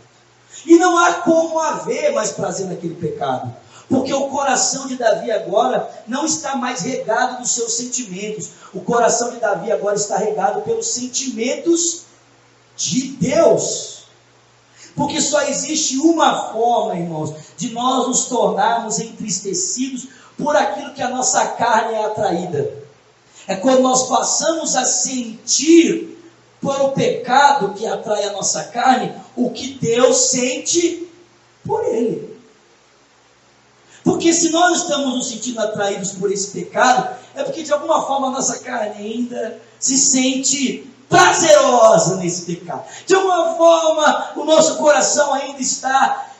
E 0.65 0.75
não 0.77 0.97
há 0.97 1.13
como 1.15 1.59
haver 1.59 2.13
mais 2.13 2.31
prazer 2.31 2.67
naquele 2.67 2.95
pecado. 2.95 3.55
Porque 3.89 4.13
o 4.13 4.27
coração 4.27 4.87
de 4.87 4.97
Davi 4.97 5.31
agora 5.31 5.89
não 6.07 6.25
está 6.25 6.55
mais 6.55 6.81
regado 6.81 7.41
dos 7.41 7.51
seus 7.51 7.73
sentimentos. 7.73 8.49
O 8.73 8.81
coração 8.81 9.31
de 9.31 9.39
Davi 9.39 9.71
agora 9.71 9.95
está 9.95 10.17
regado 10.17 10.61
pelos 10.61 10.87
sentimentos 10.87 12.01
de 12.75 13.09
Deus. 13.11 14.03
Porque 14.95 15.21
só 15.21 15.41
existe 15.43 15.97
uma 15.99 16.51
forma, 16.51 16.95
irmãos, 16.95 17.33
de 17.55 17.69
nós 17.69 18.07
nos 18.07 18.25
tornarmos 18.25 18.99
entristecidos 18.99 20.07
por 20.37 20.55
aquilo 20.55 20.93
que 20.93 21.01
a 21.01 21.09
nossa 21.09 21.45
carne 21.47 21.93
é 21.93 22.05
atraída. 22.05 22.73
É 23.47 23.55
quando 23.55 23.81
nós 23.81 24.07
passamos 24.07 24.75
a 24.75 24.83
sentir 24.83 26.17
por 26.59 26.81
o 26.81 26.91
pecado 26.91 27.73
que 27.73 27.85
atrai 27.85 28.25
a 28.25 28.33
nossa 28.33 28.65
carne 28.65 29.13
o 29.35 29.51
que 29.51 29.75
Deus 29.75 30.31
sente 30.31 31.07
por 31.65 31.85
ele. 31.85 32.26
Porque 34.07 34.31
se 34.31 34.51
nós 34.51 34.83
estamos 34.83 35.15
nos 35.15 35.27
sentindo 35.27 35.59
atraídos 35.59 36.13
por 36.13 36.31
esse 36.31 36.51
pecado, 36.51 37.13
é 37.35 37.43
porque 37.43 37.61
de 37.61 37.73
alguma 37.73 38.07
forma 38.07 38.27
a 38.27 38.31
nossa 38.31 38.59
carne 38.59 38.95
ainda 38.95 39.59
se 39.77 39.97
sente 39.97 40.89
prazerosa 41.09 42.15
nesse 42.15 42.43
pecado. 42.43 42.85
De 43.05 43.13
alguma 43.13 43.55
forma 43.57 44.31
o 44.37 44.45
nosso 44.45 44.77
coração 44.77 45.33
ainda 45.33 45.59
está 45.61 46.31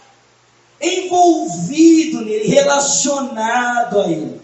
envolvido 0.80 2.22
nele, 2.22 2.48
relacionado 2.48 4.00
a 4.00 4.08
ele. 4.08 4.42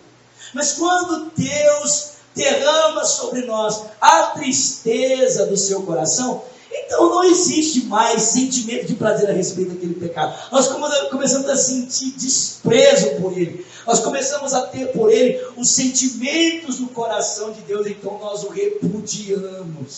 Mas 0.53 0.73
quando 0.73 1.31
Deus 1.33 2.15
derrama 2.35 3.05
sobre 3.05 3.45
nós 3.45 3.83
a 4.01 4.23
tristeza 4.33 5.45
do 5.45 5.55
seu 5.55 5.83
coração, 5.83 6.43
então 6.73 7.09
não 7.09 7.23
existe 7.23 7.85
mais 7.85 8.21
sentimento 8.21 8.87
de 8.87 8.95
prazer 8.95 9.29
a 9.29 9.33
respeito 9.33 9.71
daquele 9.71 9.93
pecado. 9.93 10.35
Nós 10.51 10.67
começamos 11.09 11.49
a 11.49 11.55
sentir 11.55 12.11
desprezo 12.11 13.21
por 13.21 13.37
ele. 13.37 13.65
Nós 13.85 13.99
começamos 13.99 14.53
a 14.53 14.63
ter 14.67 14.87
por 14.87 15.11
ele 15.11 15.39
os 15.55 15.69
sentimentos 15.69 16.79
no 16.79 16.87
coração 16.87 17.51
de 17.51 17.61
Deus, 17.61 17.85
então 17.85 18.17
nós 18.17 18.43
o 18.43 18.49
repudiamos. 18.49 19.97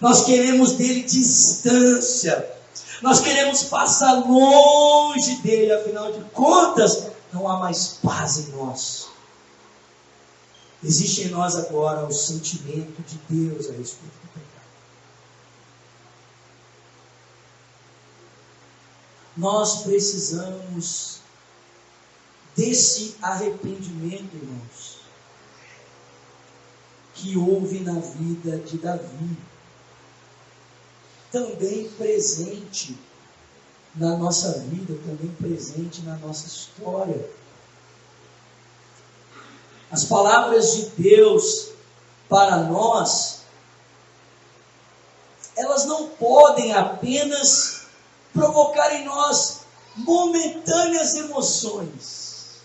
Nós 0.00 0.24
queremos 0.24 0.72
dele 0.72 1.02
distância. 1.02 2.46
Nós 3.02 3.20
queremos 3.20 3.64
passar 3.64 4.12
longe 4.26 5.36
dele, 5.36 5.72
afinal 5.72 6.12
de 6.12 6.20
contas, 6.30 7.06
não 7.32 7.48
há 7.48 7.58
mais 7.58 7.98
paz 8.02 8.38
em 8.38 8.52
nós. 8.52 9.08
Existe 10.82 11.22
em 11.22 11.28
nós 11.28 11.56
agora 11.56 12.06
o 12.06 12.12
sentimento 12.12 13.02
de 13.02 13.18
Deus 13.28 13.68
a 13.68 13.72
respeito 13.72 14.14
do 14.22 14.28
pecado. 14.28 14.45
Nós 19.36 19.82
precisamos 19.82 21.20
desse 22.56 23.16
arrependimento, 23.20 24.34
irmãos, 24.34 24.96
que 27.14 27.36
houve 27.36 27.80
na 27.80 27.98
vida 28.00 28.58
de 28.58 28.78
Davi 28.78 29.36
também 31.30 31.88
presente 31.90 32.98
na 33.94 34.16
nossa 34.16 34.58
vida, 34.60 34.98
também 35.04 35.30
presente 35.34 36.00
na 36.02 36.16
nossa 36.16 36.46
história. 36.46 37.28
As 39.90 40.04
palavras 40.04 40.74
de 40.74 40.86
Deus 40.96 41.72
para 42.28 42.58
nós, 42.58 43.42
elas 45.56 45.84
não 45.84 46.08
podem 46.08 46.72
apenas 46.72 47.75
provocar 48.36 48.94
em 48.94 49.04
nós 49.04 49.60
momentâneas 49.96 51.14
emoções, 51.14 52.60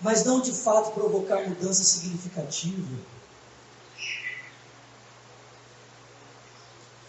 mas 0.00 0.24
não 0.24 0.40
de 0.40 0.52
fato 0.52 0.92
provocar 0.92 1.48
mudança 1.48 1.82
significativa. 1.82 2.98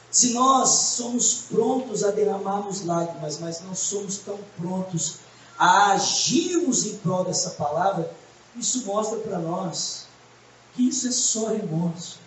Se 0.09 0.31
nós 0.33 0.69
somos 0.69 1.45
prontos 1.49 2.03
a 2.03 2.11
derramarmos 2.11 2.85
lágrimas, 2.85 3.39
mas 3.39 3.61
não 3.61 3.75
somos 3.75 4.19
tão 4.19 4.39
prontos 4.57 5.17
a 5.57 5.93
agirmos 5.93 6.85
em 6.85 6.97
prol 6.97 7.25
dessa 7.25 7.51
palavra, 7.51 8.15
isso 8.55 8.85
mostra 8.85 9.17
para 9.19 9.39
nós 9.39 10.05
que 10.73 10.87
isso 10.87 11.07
é 11.07 11.11
só 11.11 11.47
remorso. 11.47 12.19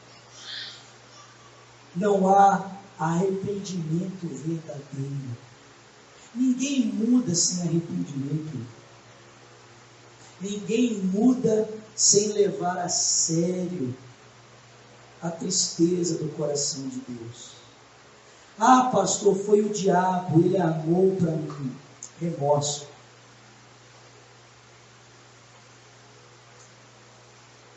Não 1.95 2.29
há 2.29 2.77
arrependimento 2.99 4.27
verdadeiro. 4.27 5.37
Ninguém 6.35 6.87
muda 6.87 7.35
sem 7.35 7.63
arrependimento. 7.63 8.59
Ninguém 10.41 10.99
muda 10.99 11.69
sem 11.95 12.29
levar 12.33 12.79
a 12.79 12.89
sério 12.89 13.95
a 15.23 15.31
tristeza 15.31 16.19
do 16.19 16.29
coração 16.37 16.87
de 16.89 17.01
Deus. 17.09 17.53
Ah, 18.59 18.91
pastor, 18.93 19.35
foi 19.37 19.61
o 19.61 19.71
diabo, 19.71 20.41
ele 20.41 20.59
amou 20.59 21.17
para 21.17 21.33
mim. 21.33 21.77
Remorso. 22.21 22.87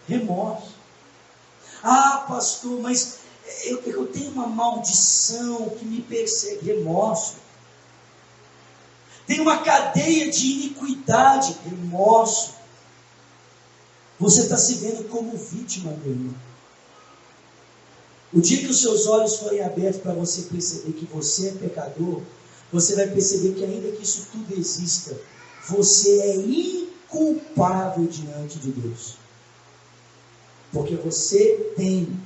Remorso. 0.07 0.75
Ah, 1.83 2.25
pastor, 2.27 2.79
mas 2.81 3.19
eu, 3.65 3.81
eu 3.85 4.07
tenho 4.07 4.31
uma 4.31 4.47
maldição 4.47 5.69
que 5.71 5.85
me 5.85 6.01
persegue. 6.01 6.65
Remorso. 6.65 7.35
Tem 9.25 9.39
uma 9.39 9.59
cadeia 9.59 10.29
de 10.29 10.45
iniquidade. 10.45 11.55
Remorso. 11.65 12.53
Você 14.19 14.41
está 14.41 14.57
se 14.57 14.75
vendo 14.75 15.07
como 15.09 15.37
vítima, 15.37 15.91
meu 16.03 16.11
irmão. 16.11 16.35
O 18.31 18.41
dia 18.41 18.59
que 18.59 18.67
os 18.67 18.81
seus 18.81 19.07
olhos 19.07 19.37
forem 19.37 19.61
abertos 19.61 20.01
para 20.01 20.13
você 20.13 20.43
perceber 20.43 20.93
que 20.93 21.05
você 21.05 21.49
é 21.49 21.51
pecador, 21.53 22.21
você 22.71 22.95
vai 22.95 23.07
perceber 23.07 23.53
que 23.55 23.63
ainda 23.63 23.91
que 23.91 24.03
isso 24.03 24.27
tudo 24.31 24.53
exista, 24.53 25.19
você 25.67 26.19
é 26.21 26.35
inculpável 26.35 28.05
diante 28.05 28.59
de 28.59 28.71
Deus. 28.71 29.15
Porque 30.71 30.95
você 30.95 31.73
tem 31.75 32.21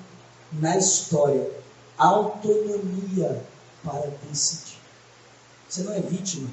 na 0.60 0.78
história 0.78 1.51
autonomia 1.97 3.43
para 3.84 4.12
decidir. 4.30 4.80
Você 5.70 5.84
não 5.84 5.93
é 5.93 5.99
vítima. 5.99 6.49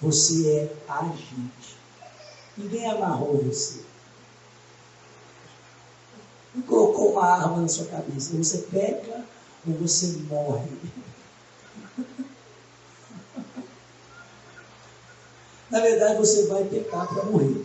Você 0.00 0.48
é 0.48 0.76
agente. 0.90 1.76
Ninguém 2.56 2.90
amarrou 2.90 3.42
você 3.42 3.84
e 6.54 6.62
colocou 6.62 7.12
uma 7.12 7.26
arma 7.26 7.62
na 7.62 7.68
sua 7.68 7.86
cabeça. 7.86 8.36
Você 8.36 8.58
peca 8.70 9.24
ou 9.66 9.74
você 9.74 10.06
morre. 10.28 10.70
Na 15.70 15.80
verdade, 15.80 16.18
você 16.18 16.46
vai 16.46 16.64
pecar 16.64 17.08
para 17.08 17.24
morrer. 17.24 17.64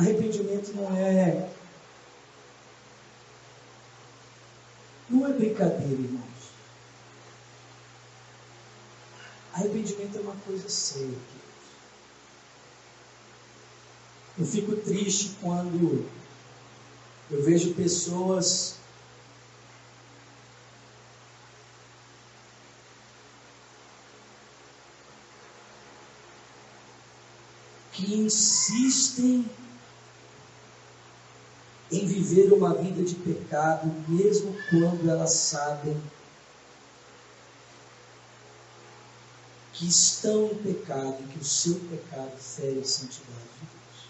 Arrependimento 0.00 0.72
não 0.74 0.96
é. 0.96 1.46
Não 5.10 5.26
é 5.26 5.32
brincadeira, 5.34 5.92
irmãos. 5.92 6.24
Arrependimento 9.52 10.16
é 10.16 10.20
uma 10.22 10.36
coisa 10.36 10.70
séria. 10.70 11.18
Eu 14.38 14.46
fico 14.46 14.74
triste 14.76 15.36
quando 15.42 16.08
eu 17.30 17.42
vejo 17.42 17.74
pessoas 17.74 18.76
que 27.92 28.14
insistem 28.14 29.44
em 31.90 32.06
viver 32.06 32.52
uma 32.52 32.74
vida 32.74 33.02
de 33.02 33.14
pecado, 33.16 33.92
mesmo 34.08 34.56
quando 34.70 35.10
elas 35.10 35.32
sabem 35.32 36.00
que 39.72 39.88
estão 39.88 40.46
em 40.46 40.54
pecado 40.56 41.16
e 41.20 41.32
que 41.32 41.38
o 41.38 41.44
seu 41.44 41.74
pecado 41.76 42.36
fere 42.38 42.80
a 42.80 42.84
santidade 42.84 43.40
de 43.40 43.66
Deus. 43.66 44.06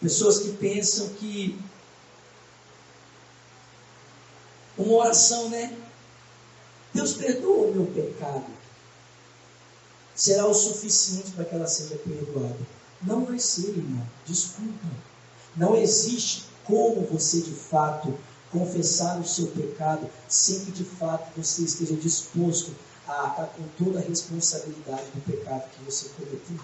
Pessoas 0.00 0.38
que 0.40 0.52
pensam 0.52 1.08
que 1.14 1.58
uma 4.76 4.94
oração, 4.96 5.48
né? 5.48 5.76
Deus 6.92 7.14
perdoa 7.14 7.68
o 7.68 7.74
meu 7.74 7.86
pecado. 7.86 8.46
Será 10.14 10.46
o 10.46 10.54
suficiente 10.54 11.32
para 11.32 11.44
que 11.44 11.54
ela 11.54 11.66
seja 11.66 11.96
perdoada. 11.96 12.75
Não 13.02 13.24
vai 13.24 13.38
ser, 13.38 13.68
irmão. 13.68 14.06
Desculpa. 14.24 14.86
Não 15.56 15.76
existe 15.76 16.46
como 16.64 17.06
você 17.06 17.40
de 17.40 17.52
fato 17.52 18.16
confessar 18.50 19.18
o 19.20 19.26
seu 19.26 19.48
pecado 19.48 20.08
sem 20.28 20.64
que 20.64 20.72
de 20.72 20.84
fato 20.84 21.30
você 21.36 21.62
esteja 21.62 21.94
disposto 21.94 22.72
a 23.06 23.28
estar 23.28 23.46
com 23.56 23.84
toda 23.84 23.98
a 23.98 24.02
responsabilidade 24.02 25.04
do 25.14 25.20
pecado 25.20 25.70
que 25.70 25.84
você 25.84 26.08
cometeu. 26.10 26.58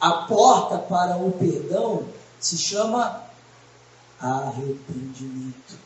A 0.00 0.12
porta 0.22 0.78
para 0.78 1.16
o 1.16 1.30
perdão 1.32 2.08
se 2.40 2.56
chama 2.56 3.22
arrependimento. 4.18 5.78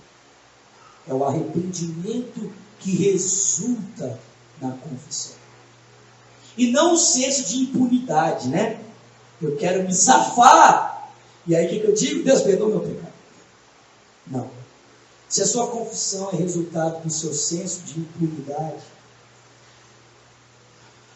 É 1.07 1.12
o 1.12 1.25
arrependimento 1.25 2.53
que 2.79 2.93
resulta 3.11 4.18
na 4.61 4.72
confissão. 4.72 5.43
E 6.57 6.70
não 6.70 6.94
o 6.94 6.98
senso 6.98 7.44
de 7.44 7.59
impunidade, 7.59 8.48
né? 8.48 8.80
Eu 9.42 9.57
quero 9.57 9.82
me 9.82 9.94
safar. 9.94 11.11
E 11.46 11.55
aí 11.55 11.66
o 11.66 11.68
que, 11.68 11.80
que 11.80 11.86
eu 11.86 11.94
digo? 11.94 12.24
Deus 12.24 12.42
perdoa 12.42 12.68
meu 12.68 12.80
pecado. 12.80 13.12
Não. 14.26 14.48
Se 15.28 15.42
a 15.42 15.46
sua 15.46 15.66
confissão 15.66 16.30
é 16.32 16.36
resultado 16.36 17.02
do 17.02 17.11
seu 17.11 17.34
senso 17.34 17.80
de 17.80 18.00
impunidade, 18.00 18.82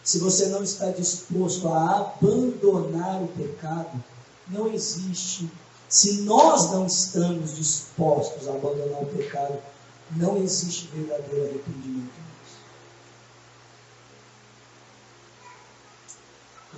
se 0.03 0.19
você 0.19 0.47
não 0.47 0.63
está 0.63 0.91
disposto 0.91 1.69
a 1.69 2.15
abandonar 2.21 3.23
o 3.23 3.29
pecado, 3.29 4.03
não 4.49 4.73
existe. 4.73 5.51
Se 5.89 6.23
nós 6.23 6.71
não 6.73 6.87
estamos 6.87 7.57
dispostos 7.57 8.49
a 8.49 8.53
abandonar 8.53 9.03
o 9.03 9.07
pecado, 9.07 9.59
não 10.17 10.39
existe 10.39 10.89
verdadeiro 10.89 11.45
arrependimento. 11.51 12.28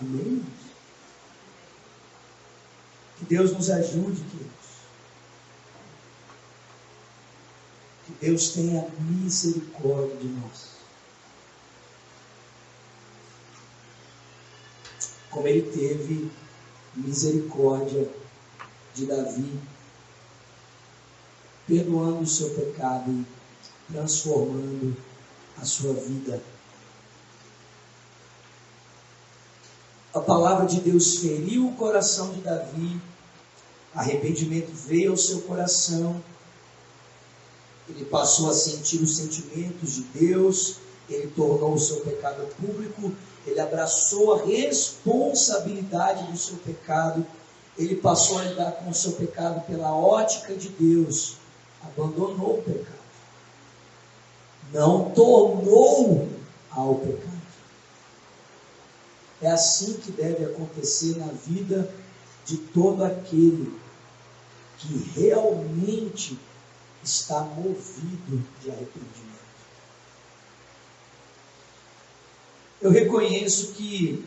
Amém? 0.00 0.42
Que 3.18 3.24
Deus 3.26 3.52
nos 3.52 3.70
ajude, 3.70 4.22
queridos. 4.22 4.50
Que 8.06 8.12
Deus 8.26 8.48
tenha 8.50 8.88
misericórdia 8.98 10.16
de 10.16 10.28
nós. 10.28 10.70
Como 15.30 15.46
ele 15.46 15.70
teve 15.70 16.30
misericórdia 16.94 18.10
de 18.94 19.06
Davi, 19.06 19.60
perdoando 21.66 22.22
o 22.22 22.26
seu 22.26 22.50
pecado 22.50 23.10
e 23.10 23.26
transformando 23.92 24.96
a 25.60 25.64
sua 25.64 25.92
vida. 25.92 26.42
A 30.12 30.20
palavra 30.20 30.66
de 30.66 30.80
Deus 30.80 31.18
feriu 31.18 31.68
o 31.68 31.74
coração 31.74 32.32
de 32.32 32.40
Davi, 32.40 33.00
arrependimento 33.94 34.72
veio 34.72 35.12
ao 35.12 35.16
seu 35.16 35.42
coração, 35.42 36.22
ele 37.88 38.04
passou 38.04 38.50
a 38.50 38.54
sentir 38.54 39.00
os 39.02 39.16
sentimentos 39.16 39.94
de 39.94 40.02
Deus, 40.02 40.76
ele 41.08 41.28
tornou 41.28 41.74
o 41.74 41.78
seu 41.78 42.00
pecado 42.00 42.46
público, 42.56 43.12
ele 43.46 43.60
abraçou 43.60 44.34
a 44.34 44.44
responsabilidade 44.44 46.30
do 46.30 46.36
seu 46.38 46.56
pecado, 46.58 47.24
ele 47.78 47.96
passou 47.96 48.38
a 48.38 48.44
lidar 48.44 48.72
com 48.72 48.90
o 48.90 48.94
seu 48.94 49.12
pecado 49.12 49.64
pela 49.66 49.94
ótica 49.94 50.54
de 50.54 50.68
Deus, 50.68 51.36
abandonou 51.82 52.58
o 52.58 52.62
pecado, 52.62 52.98
não 54.72 55.10
tornou 55.10 56.28
ao 56.70 56.96
pecado. 56.96 57.39
É 59.42 59.50
assim 59.50 59.94
que 59.94 60.12
deve 60.12 60.44
acontecer 60.44 61.16
na 61.16 61.26
vida 61.28 61.92
de 62.44 62.58
todo 62.58 63.04
aquele 63.04 63.78
que 64.78 65.12
realmente 65.14 66.38
está 67.02 67.40
movido 67.40 68.46
de 68.60 68.70
arrependimento. 68.70 69.30
Eu 72.80 72.90
reconheço 72.90 73.72
que 73.72 74.26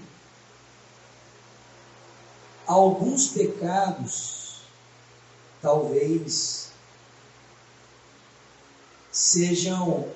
alguns 2.65 3.27
pecados 3.29 4.61
talvez 5.61 6.71
sejam 9.11 10.11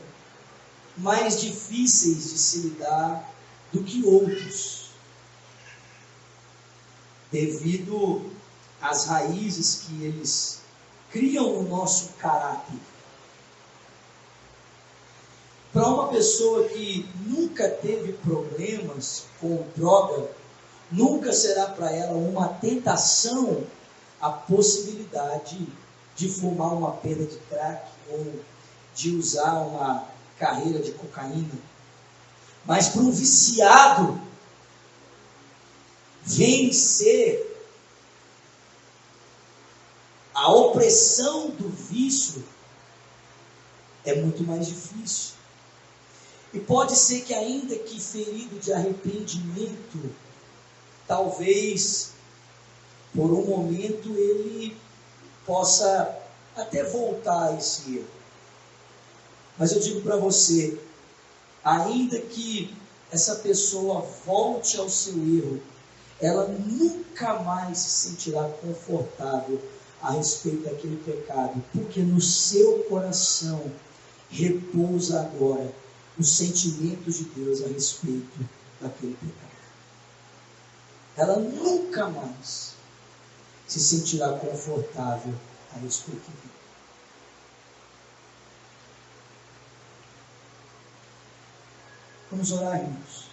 mais 0.98 1.39
difíceis 1.39 2.32
de 2.32 2.38
se 2.38 2.58
lidar 2.60 3.34
do 3.72 3.84
que 3.84 4.04
outros 4.04 4.76
devido 7.32 8.21
às 8.82 9.05
raízes 9.05 9.84
que 9.86 10.03
eles 10.03 10.61
criam 11.11 11.61
no 11.61 11.69
nosso 11.69 12.09
caráter. 12.19 12.80
Para 15.73 15.88
uma 15.88 16.07
pessoa 16.07 16.67
que 16.69 17.07
nunca 17.25 17.69
teve 17.69 18.13
problemas 18.13 19.25
com 19.39 19.65
droga, 19.75 20.30
nunca 20.91 21.34
será 21.34 21.67
para 21.67 21.91
ela 21.91 22.13
uma 22.13 22.47
tentação 22.47 23.63
a 24.19 24.30
possibilidade 24.30 25.67
de 26.15 26.30
fumar 26.30 26.73
uma 26.73 26.91
pena 26.93 27.25
de 27.25 27.38
crack 27.49 27.88
ou 28.09 28.39
de 28.95 29.15
usar 29.15 29.53
uma 29.59 30.05
carreira 30.39 30.80
de 30.80 30.91
cocaína. 30.93 31.59
Mas 32.65 32.89
para 32.89 33.01
um 33.01 33.11
viciado, 33.11 34.19
vencer 36.28 37.47
a 40.34 40.51
opressão 40.51 41.49
do 41.49 41.67
vício 41.69 42.43
é 44.05 44.15
muito 44.15 44.43
mais 44.43 44.67
difícil. 44.67 45.36
E 46.53 46.59
pode 46.59 46.95
ser 46.95 47.21
que, 47.21 47.34
ainda 47.34 47.75
que 47.78 47.99
ferido 47.99 48.59
de 48.59 48.71
arrependimento, 48.71 50.13
talvez 51.07 52.11
por 53.15 53.32
um 53.32 53.45
momento 53.45 54.09
ele 54.09 54.78
possa 55.45 56.15
até 56.55 56.84
voltar 56.84 57.49
a 57.49 57.55
esse 57.55 57.97
erro. 57.97 58.07
Mas 59.57 59.71
eu 59.71 59.80
digo 59.80 60.01
para 60.01 60.17
você, 60.17 60.80
ainda 61.63 62.19
que 62.19 62.75
essa 63.11 63.38
pessoa 63.38 64.01
volte 64.25 64.78
ao 64.78 64.89
seu 64.89 65.13
erro, 65.13 65.61
ela 66.22 66.47
nunca 66.47 67.39
mais 67.39 67.78
se 67.78 67.89
sentirá 67.89 68.43
confortável 68.61 69.61
a 70.01 70.11
respeito 70.11 70.63
daquele 70.63 70.97
pecado, 70.97 71.63
porque 71.74 72.01
no 72.01 72.22
seu 72.22 72.84
coração 72.84 73.72
repousa 74.30 75.22
agora 75.22 75.74
os 76.18 76.38
sentimentos 76.38 77.18
de 77.18 77.24
Deus 77.26 77.63
a 77.63 77.68
respeito 77.68 78.49
daquele 78.82 79.15
pecado. 79.15 79.47
Ela 81.15 81.39
nunca 81.39 82.09
mais 82.09 82.74
se 83.68 83.80
sentirá 83.80 84.30
confortável 84.38 85.34
a 85.76 85.80
respeito 85.80 86.26
dele. 86.26 86.57
Vamos 92.32 92.51
orar, 92.51 92.82
irmãos. 92.82 93.26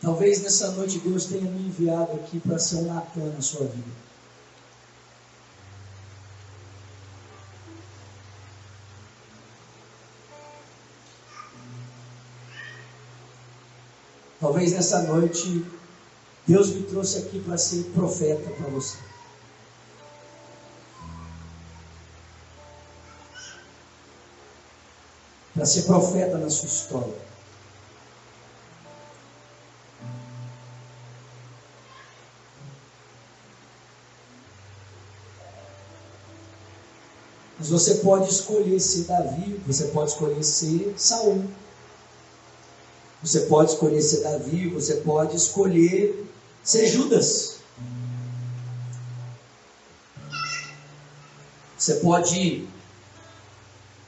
Talvez 0.00 0.40
nessa 0.42 0.70
noite 0.70 0.98
Deus 0.98 1.26
tenha 1.26 1.42
me 1.42 1.68
enviado 1.68 2.12
aqui 2.12 2.40
para 2.40 2.58
ser 2.58 2.76
um 2.76 2.86
Natan 2.86 3.32
na 3.34 3.42
sua 3.42 3.66
vida. 3.66 4.10
Talvez 14.40 14.72
nessa 14.72 15.02
noite 15.02 15.66
Deus 16.46 16.70
me 16.70 16.82
trouxe 16.84 17.18
aqui 17.18 17.38
para 17.40 17.58
ser 17.58 17.84
profeta 17.92 18.50
para 18.50 18.70
você. 18.70 18.96
Para 25.54 25.66
ser 25.66 25.82
profeta 25.82 26.38
na 26.38 26.48
sua 26.48 26.68
história. 26.68 27.29
Você 37.70 37.96
pode 37.96 38.30
escolher 38.30 38.80
ser 38.80 39.04
Davi, 39.04 39.60
você 39.66 39.84
pode 39.84 40.10
escolher 40.10 40.42
ser 40.42 40.92
Saul. 40.96 41.44
Você 43.22 43.40
pode 43.40 43.72
escolher 43.72 44.02
ser 44.02 44.22
Davi, 44.22 44.68
você 44.68 44.94
pode 44.96 45.36
escolher 45.36 46.26
ser 46.64 46.86
Judas. 46.88 47.58
Você 51.78 51.94
pode 51.94 52.66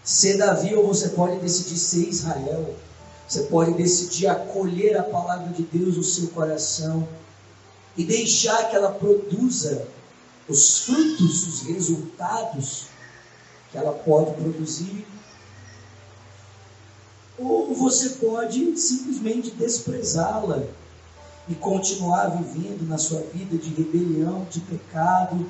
ser 0.02 0.38
Davi 0.38 0.74
ou 0.74 0.86
você 0.86 1.10
pode 1.10 1.38
decidir 1.38 1.78
ser 1.78 2.08
Israel. 2.08 2.74
Você 3.28 3.44
pode 3.44 3.74
decidir 3.74 4.26
acolher 4.26 4.96
a 4.96 5.04
palavra 5.04 5.52
de 5.52 5.62
Deus 5.62 5.96
no 5.96 6.02
seu 6.02 6.28
coração 6.28 7.06
e 7.96 8.04
deixar 8.04 8.68
que 8.68 8.76
ela 8.76 8.90
produza 8.90 9.86
os 10.48 10.80
frutos, 10.80 11.46
os 11.46 11.62
resultados 11.62 12.91
que 13.72 13.78
ela 13.78 13.92
pode 13.92 14.34
produzir. 14.34 15.06
Ou 17.38 17.74
você 17.74 18.10
pode 18.10 18.76
simplesmente 18.76 19.50
desprezá-la 19.52 20.62
e 21.48 21.54
continuar 21.54 22.28
vivendo 22.28 22.86
na 22.86 22.98
sua 22.98 23.20
vida 23.20 23.56
de 23.56 23.70
rebelião, 23.70 24.46
de 24.50 24.60
pecado, 24.60 25.44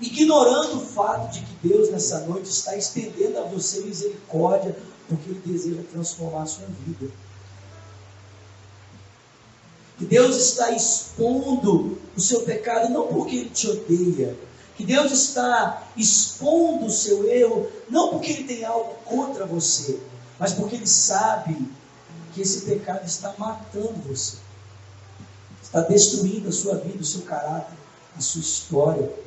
ignorando 0.00 0.78
o 0.78 0.86
fato 0.86 1.32
de 1.32 1.40
que 1.40 1.68
Deus 1.68 1.90
nessa 1.90 2.20
noite 2.20 2.50
está 2.50 2.74
estendendo 2.76 3.38
a 3.38 3.42
você 3.42 3.82
misericórdia, 3.82 4.76
porque 5.08 5.30
Ele 5.30 5.42
deseja 5.44 5.82
transformar 5.92 6.42
a 6.42 6.46
sua 6.46 6.66
vida. 6.66 7.12
Que 9.98 10.06
Deus 10.06 10.36
está 10.36 10.72
expondo 10.72 11.98
o 12.16 12.20
seu 12.20 12.40
pecado 12.40 12.92
não 12.92 13.06
porque 13.06 13.36
Ele 13.36 13.50
te 13.50 13.68
odeia, 13.68 14.36
que 14.76 14.84
Deus 14.84 15.12
está 15.12 15.86
expondo 15.96 16.86
o 16.86 16.90
seu 16.90 17.28
erro, 17.28 17.70
não 17.88 18.10
porque 18.10 18.32
Ele 18.32 18.44
tem 18.44 18.64
algo 18.64 18.94
contra 19.04 19.46
você, 19.46 20.00
mas 20.38 20.52
porque 20.52 20.76
Ele 20.76 20.86
sabe 20.86 21.70
que 22.32 22.40
esse 22.40 22.62
pecado 22.62 23.04
está 23.06 23.32
matando 23.38 24.00
você, 24.08 24.38
está 25.62 25.80
destruindo 25.80 26.48
a 26.48 26.52
sua 26.52 26.76
vida, 26.76 26.98
o 27.00 27.04
seu 27.04 27.22
caráter, 27.22 27.76
a 28.16 28.20
sua 28.20 28.40
história. 28.40 29.24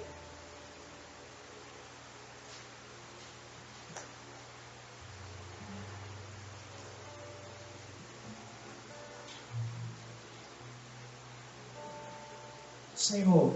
Senhor, 12.93 13.55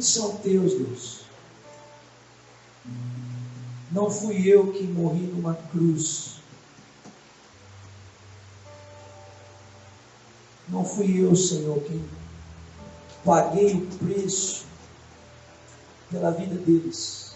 São 0.00 0.36
teus, 0.38 0.74
Deus. 0.74 1.20
Não 3.90 4.10
fui 4.10 4.46
eu 4.46 4.72
que 4.72 4.84
morri 4.84 5.26
numa 5.26 5.54
cruz. 5.54 6.36
Não 10.68 10.84
fui 10.84 11.24
eu, 11.24 11.34
Senhor, 11.34 11.80
quem 11.82 12.04
paguei 13.24 13.74
o 13.74 13.86
preço 13.98 14.66
pela 16.10 16.30
vida 16.30 16.56
deles. 16.56 17.32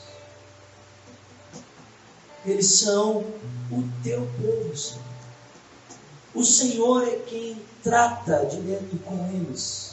Eles 2.44 2.66
são 2.66 3.24
o 3.70 3.88
teu 4.02 4.28
povo, 4.40 4.76
Senhor. 4.76 5.02
O 6.34 6.44
Senhor 6.44 7.08
é 7.08 7.16
quem 7.16 7.62
trata 7.82 8.46
direto 8.46 8.96
com 9.04 9.26
eles 9.32 9.91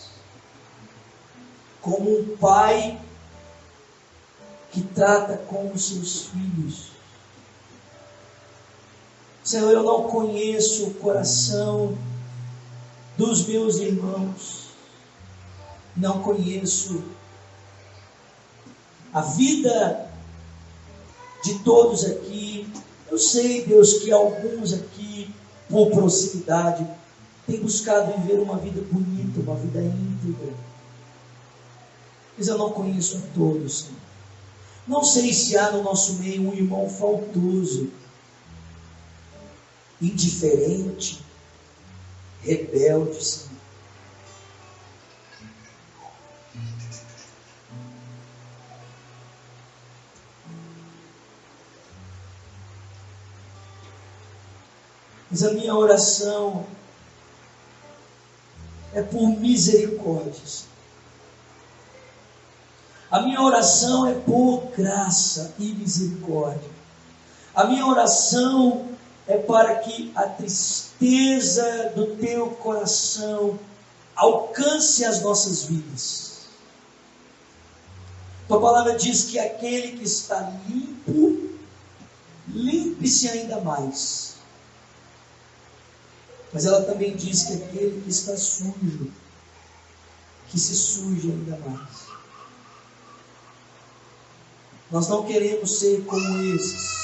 como 1.82 2.20
um 2.20 2.38
pai 2.38 3.00
que 4.72 4.82
trata 4.82 5.38
com 5.38 5.72
os 5.72 5.88
seus 5.88 6.26
filhos. 6.28 6.90
Senhor, 9.44 9.72
eu 9.72 9.84
não 9.84 10.04
conheço 10.04 10.88
o 10.88 10.94
coração 10.96 11.98
dos 13.18 13.48
meus 13.48 13.78
irmãos, 13.78 14.68
não 15.96 16.22
conheço 16.22 17.04
a 19.12 19.22
vida 19.22 20.10
de 21.44 21.60
todos 21.60 22.06
aqui. 22.06 22.72
Eu 23.10 23.18
sei, 23.18 23.66
Deus, 23.66 23.94
que 24.00 24.12
alguns 24.12 24.72
aqui, 24.74 25.34
por 25.68 25.90
proximidade, 25.90 26.88
têm 27.48 27.60
buscado 27.60 28.14
viver 28.20 28.40
uma 28.40 28.58
vida 28.58 28.82
bonita, 28.92 29.40
uma 29.40 29.56
vida 29.56 29.82
íntegra 29.82 30.69
mas 32.40 32.48
eu 32.48 32.58
não 32.58 32.72
conheço 32.72 33.18
a 33.18 33.22
todos, 33.36 33.80
Senhor. 33.80 34.00
Não 34.88 35.04
sei 35.04 35.34
se 35.34 35.58
há 35.58 35.72
no 35.72 35.84
nosso 35.84 36.14
meio 36.14 36.50
um 36.50 36.54
irmão 36.54 36.90
faltoso, 36.90 37.92
indiferente, 40.02 41.22
rebelde, 42.42 43.22
Senhor. 43.22 43.50
Mas 55.30 55.44
a 55.44 55.52
minha 55.52 55.76
oração 55.76 56.66
é 58.94 59.02
por 59.02 59.28
misericórdia, 59.28 60.46
Senhor. 60.46 60.69
A 63.12 63.22
minha 63.22 63.42
oração 63.42 64.08
é 64.08 64.14
por 64.14 64.72
graça 64.78 65.56
e 65.58 65.74
misericórdia. 65.74 66.70
A 67.56 67.64
minha 67.64 67.86
oração 67.86 68.88
é 69.28 69.38
para 69.38 69.76
que 69.80 70.12
a 70.16 70.24
tristeza 70.24 71.92
do 71.96 72.16
teu 72.18 72.52
coração 72.52 73.60
alcance 74.16 75.04
as 75.04 75.22
nossas 75.22 75.64
vidas. 75.64 76.30
Tua 78.48 78.62
palavra 78.62 78.96
diz 78.96 79.26
que 79.26 79.40
aquele 79.40 79.98
que 79.98 80.04
está 80.04 80.52
limpo, 80.68 81.50
limpe-se 82.48 83.28
ainda 83.30 83.60
mais. 83.62 84.36
Mas 86.52 86.66
ela 86.66 86.84
também 86.84 87.16
diz 87.16 87.44
que 87.44 87.54
aquele 87.54 88.02
que 88.02 88.10
está 88.10 88.36
sujo, 88.36 89.12
que 90.50 90.60
se 90.60 90.76
suje 90.76 91.32
ainda 91.32 91.58
mais. 91.58 92.09
Nós 94.92 95.08
não 95.08 95.24
queremos 95.24 95.80
ser 95.80 96.04
como 96.06 96.42
esses, 96.56 97.00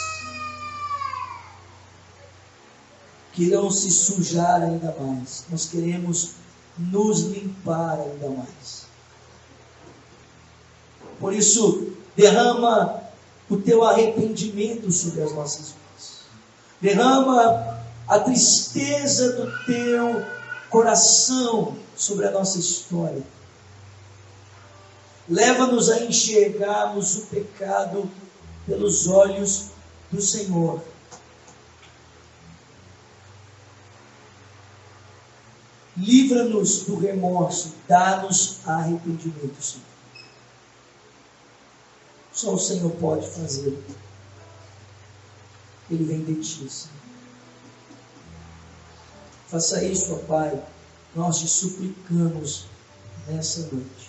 que 3.33 3.43
irão 3.43 3.69
se 3.69 3.91
sujar 3.91 4.61
ainda 4.61 4.95
mais. 4.99 5.45
Nós 5.49 5.65
queremos 5.65 6.31
nos 6.77 7.21
limpar 7.21 7.99
ainda 7.99 8.29
mais. 8.29 8.85
Por 11.19 11.33
isso, 11.33 11.93
derrama 12.15 13.03
o 13.49 13.57
teu 13.57 13.83
arrependimento 13.83 14.91
sobre 14.91 15.21
as 15.21 15.33
nossas 15.33 15.73
vidas. 15.73 16.21
Derrama 16.81 17.79
a 18.07 18.19
tristeza 18.19 19.33
do 19.33 19.65
teu 19.65 20.25
coração 20.69 21.75
sobre 21.95 22.25
a 22.25 22.31
nossa 22.31 22.57
história. 22.57 23.23
Leva-nos 25.27 25.89
a 25.89 26.03
enxergarmos 26.03 27.15
o 27.17 27.25
pecado 27.27 28.09
pelos 28.65 29.07
olhos 29.07 29.69
do 30.11 30.21
Senhor. 30.21 30.81
Livra-nos 35.97 36.83
do 36.83 36.97
remorso, 36.97 37.73
dá-nos 37.87 38.59
arrependimento, 38.67 39.61
Senhor. 39.61 39.85
Só 42.33 42.53
o 42.53 42.59
Senhor 42.59 42.91
pode 42.97 43.27
fazer. 43.29 43.81
Ele 45.89 46.03
vem 46.03 46.23
de 46.23 46.35
ti, 46.41 46.69
Senhor. 46.69 46.95
Faça 49.47 49.83
isso, 49.83 50.13
ó 50.13 50.17
Pai. 50.27 50.61
Nós 51.15 51.39
te 51.39 51.47
suplicamos 51.47 52.65
nessa 53.27 53.61
noite. 53.71 54.04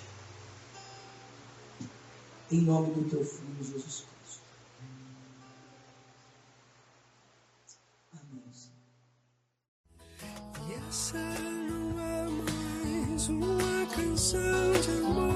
Em 2.48 2.60
nome 2.60 2.94
do 2.94 3.10
teu 3.10 3.24
Filho 3.24 3.56
Jesus 3.59 4.05
Cristo. 4.05 4.43
Amém. 8.12 8.43
E 10.68 10.89
essa 10.89 11.18
não 11.18 12.01
é 12.01 12.27
mais 12.28 13.28
uma 13.28 13.86
canção 13.94 14.73
de 14.81 14.90
amor. 15.05 15.35